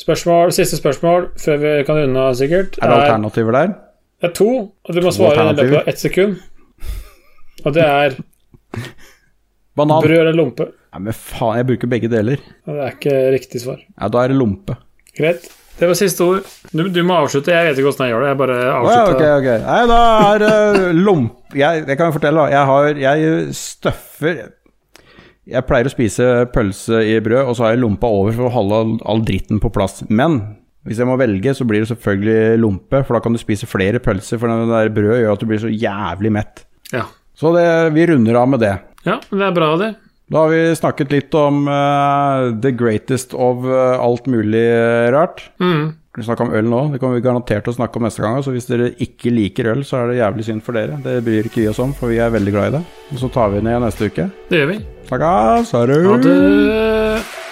Spørsmål, 0.00 0.52
Siste 0.56 0.78
spørsmål 0.78 1.30
før 1.42 1.56
vi 1.60 1.72
kan 1.88 1.98
runde 2.00 2.20
av, 2.22 2.34
sikkert. 2.38 2.78
Er 2.80 2.88
det 2.92 2.98
alternativer 3.04 3.56
der? 3.58 3.72
det 4.20 4.28
er 4.28 4.34
to, 4.36 4.48
og 4.84 4.94
du 4.94 5.00
må 5.00 5.10
svare 5.16 5.46
i 5.48 5.54
løpet 5.56 5.78
av 5.80 5.88
ett 5.88 6.00
sekund. 6.00 6.36
Og 7.64 7.72
det 7.76 7.84
er 7.84 8.16
Banan. 9.76 10.02
brød 10.04 10.18
eller 10.20 10.36
lompe. 10.36 10.66
Nei, 10.92 11.00
men 11.06 11.14
faen, 11.16 11.56
jeg 11.60 11.66
bruker 11.70 11.90
begge 11.92 12.10
deler. 12.12 12.40
Og 12.66 12.74
det 12.76 12.84
er 12.84 12.94
ikke 12.96 13.16
riktig 13.36 13.62
svar. 13.62 13.80
Ja, 13.94 14.08
da 14.12 14.24
er 14.24 14.32
det 14.32 14.36
lompe. 14.40 14.76
Greit. 15.16 15.46
Det 15.80 15.88
var 15.88 15.96
siste 15.96 16.26
ord. 16.26 16.48
Du, 16.76 16.84
du 16.92 17.00
må 17.08 17.16
avslutte. 17.22 17.52
Jeg 17.54 17.70
vet 17.70 17.78
ikke 17.80 17.88
åssen 17.88 18.04
jeg 18.04 18.12
gjør 18.12 18.24
det. 18.26 18.30
Jeg 18.34 18.38
bare 18.42 18.56
avslutter. 18.74 19.14
Okay, 19.16 19.30
ok. 19.40 19.64
Nei, 19.64 19.82
da 19.88 20.00
er 20.28 20.42
det 20.42 20.90
lomp... 21.00 21.36
Jeg, 21.56 21.84
jeg 21.88 21.96
kan 21.98 22.10
jo 22.10 22.16
fortelle, 22.18 22.44
da. 22.44 22.52
Jeg 22.52 22.68
har 22.68 22.98
Jeg 23.00 23.54
støffer 23.58 24.42
Jeg 25.50 25.66
pleier 25.66 25.88
å 25.88 25.92
spise 25.92 26.26
pølse 26.54 27.00
i 27.08 27.16
brød, 27.24 27.40
og 27.46 27.56
så 27.56 27.66
har 27.66 27.72
jeg 27.74 27.82
lompa 27.82 28.10
over 28.12 28.36
for 28.36 28.50
å 28.50 28.54
holde 28.54 28.82
all, 28.84 28.92
all 29.08 29.24
dritten 29.26 29.62
på 29.62 29.72
plass. 29.72 30.02
Men 30.12 30.36
hvis 30.86 31.00
jeg 31.00 31.08
må 31.08 31.16
velge, 31.20 31.56
så 31.56 31.64
blir 31.68 31.82
det 31.82 31.90
selvfølgelig 31.90 32.60
lompe, 32.60 33.00
for 33.06 33.16
da 33.16 33.24
kan 33.24 33.34
du 33.34 33.40
spise 33.40 33.68
flere 33.68 34.00
pølser, 34.04 34.40
for 34.40 34.52
det 34.52 34.68
der 34.70 34.92
brødet 34.94 35.24
gjør 35.24 35.34
at 35.34 35.42
du 35.42 35.48
blir 35.48 35.64
så 35.64 35.72
jævlig 35.72 36.32
mett. 36.36 36.62
Ja. 36.92 37.06
Så 37.36 37.52
det, 37.56 37.66
vi 37.96 38.04
runder 38.12 38.36
av 38.40 38.52
med 38.52 38.62
det. 38.64 38.76
ja, 39.08 39.16
det 39.32 39.44
er 39.48 39.56
bra, 39.56 39.72
det. 39.80 39.94
Da 40.30 40.44
har 40.44 40.52
vi 40.52 40.76
snakket 40.78 41.10
litt 41.10 41.34
om 41.34 41.64
uh, 41.66 42.52
the 42.62 42.70
greatest 42.70 43.34
of 43.34 43.64
uh, 43.66 43.98
alt 43.98 44.28
mulig 44.30 44.62
rart. 45.10 45.42
Mm. 45.58 45.96
Vi 46.16 46.26
snakker 46.26 46.46
om 46.46 46.54
øl 46.54 46.66
nå, 46.70 46.84
det 46.92 47.00
kommer 47.02 47.18
vi 47.18 47.24
garantert 47.24 47.66
til 47.66 47.74
å 47.74 47.76
snakke 47.80 47.98
om 47.98 48.06
neste 48.06 48.22
gang. 48.22 48.38
Så 48.42 48.54
hvis 48.54 48.70
dere 48.70 48.92
ikke 49.02 49.34
liker 49.34 49.72
øl, 49.74 49.82
så 49.86 50.00
er 50.00 50.10
det 50.12 50.20
jævlig 50.20 50.46
synd 50.46 50.64
for 50.66 50.78
dere. 50.78 50.98
Det 51.02 51.18
bryr 51.26 51.50
ikke 51.50 51.64
vi 51.64 51.68
oss 51.70 51.82
om, 51.82 51.94
for 51.98 52.14
vi 52.14 52.22
er 52.22 52.34
veldig 52.34 52.54
glad 52.54 52.70
i 52.70 52.78
det. 52.78 52.86
Og 53.10 53.22
så 53.24 53.30
tar 53.34 53.50
vi 53.50 53.62
igjen 53.62 53.86
neste 53.86 54.10
uke. 54.10 54.30
Det 54.50 54.62
gjør 54.62 54.74
vi. 54.74 54.80
Snakkes! 55.10 55.74
Ha 55.74 55.86
det! 55.90 56.02
Ha 56.06 56.18
det. 56.26 57.49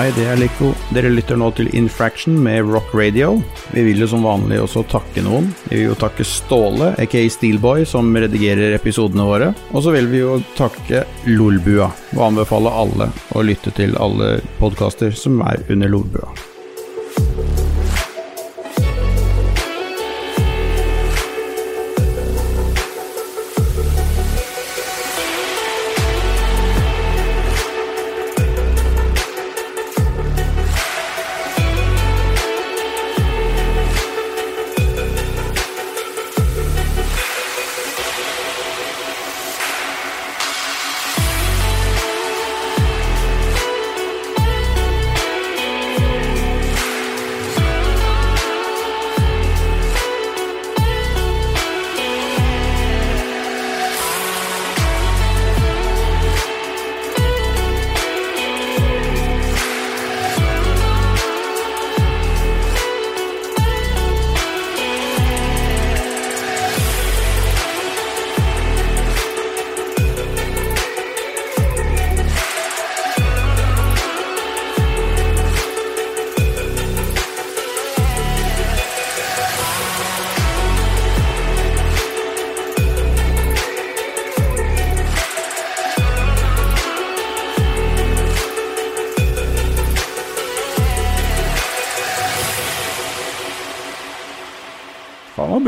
Hei, 0.00 0.14
det 0.16 0.22
er 0.32 0.38
Lico. 0.40 0.70
Dere 0.96 1.10
lytter 1.12 1.36
nå 1.36 1.50
til 1.52 1.66
Infraction 1.76 2.38
med 2.40 2.64
Rock 2.64 2.94
Radio. 2.96 3.34
Vi 3.74 3.82
vil 3.84 4.00
jo 4.00 4.06
som 4.08 4.24
vanlig 4.24 4.56
også 4.62 4.80
takke 4.88 5.20
noen. 5.20 5.50
Vi 5.66 5.74
vil 5.74 5.90
jo 5.90 5.98
takke 6.00 6.24
Ståle, 6.24 6.94
aka 6.96 7.20
Steelboy, 7.28 7.84
som 7.84 8.08
redigerer 8.16 8.78
episodene 8.78 9.28
våre. 9.28 9.50
Og 9.76 9.84
så 9.84 9.92
vil 9.92 10.08
vi 10.08 10.22
jo 10.22 10.38
takke 10.56 11.04
Lolbua, 11.28 11.90
og 12.16 12.26
anbefale 12.30 12.72
alle 12.80 13.10
å 13.36 13.44
lytte 13.44 13.76
til 13.76 13.92
alle 14.00 14.38
podkaster 14.56 15.12
som 15.12 15.44
er 15.44 15.68
under 15.68 15.92
Lolbua. 15.92 16.32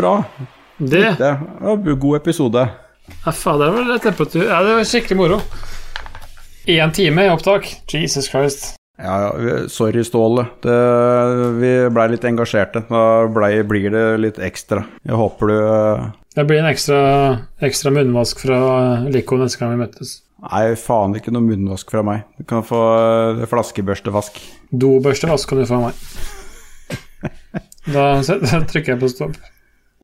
Bra. 0.03 0.15
Det 0.83 1.03
Det 1.19 1.33
var 1.63 1.79
en 1.79 1.99
god 1.99 2.17
episode. 2.21 2.69
Ja, 3.25 3.33
fader, 3.33 3.67
det 3.67 3.89
var 3.89 3.99
temperatur. 3.99 4.45
Ja, 4.45 4.63
det 4.63 4.75
var 4.75 4.85
skikkelig 4.85 5.19
moro. 5.19 5.41
Én 6.67 6.93
time 6.95 7.27
i 7.27 7.31
opptak. 7.31 7.67
Jesus 7.91 8.31
Christ. 8.31 8.75
Ja, 9.03 9.33
sorry, 9.69 10.05
Ståle. 10.05 10.45
Det, 10.63 10.75
vi 11.59 11.71
blei 11.91 12.09
litt 12.13 12.27
engasjerte. 12.29 12.85
Da 12.91 13.05
ble, 13.33 13.63
blir 13.67 13.91
det 13.91 14.05
litt 14.23 14.39
ekstra. 14.43 14.85
Jeg 15.03 15.19
håper 15.19 15.51
du 15.51 15.57
eh, 15.59 16.05
Det 16.37 16.45
blir 16.47 16.63
en 16.63 16.71
ekstra, 16.71 17.01
ekstra 17.65 17.91
munnvask 17.95 18.45
fra 18.45 18.61
Lico 19.09 19.39
neste 19.41 19.63
gang 19.63 19.75
vi 19.75 19.83
møtes. 19.83 20.21
Nei, 20.43 20.75
faen 20.79 21.17
ikke 21.19 21.35
noe 21.35 21.47
munnvask 21.47 21.91
fra 21.91 22.05
meg. 22.07 22.23
Du 22.39 22.47
kan 22.47 22.63
få 22.67 22.83
eh, 23.41 23.43
flaskebørstevask. 23.51 24.39
Dobørstevask 24.71 25.51
kan 25.51 25.63
du 25.63 25.67
få 25.67 25.81
av 25.81 25.91
meg. 25.91 26.07
Da 27.83 28.03
trykker 28.71 28.93
jeg 28.93 29.01
på 29.01 29.09
stopp. 29.11 29.35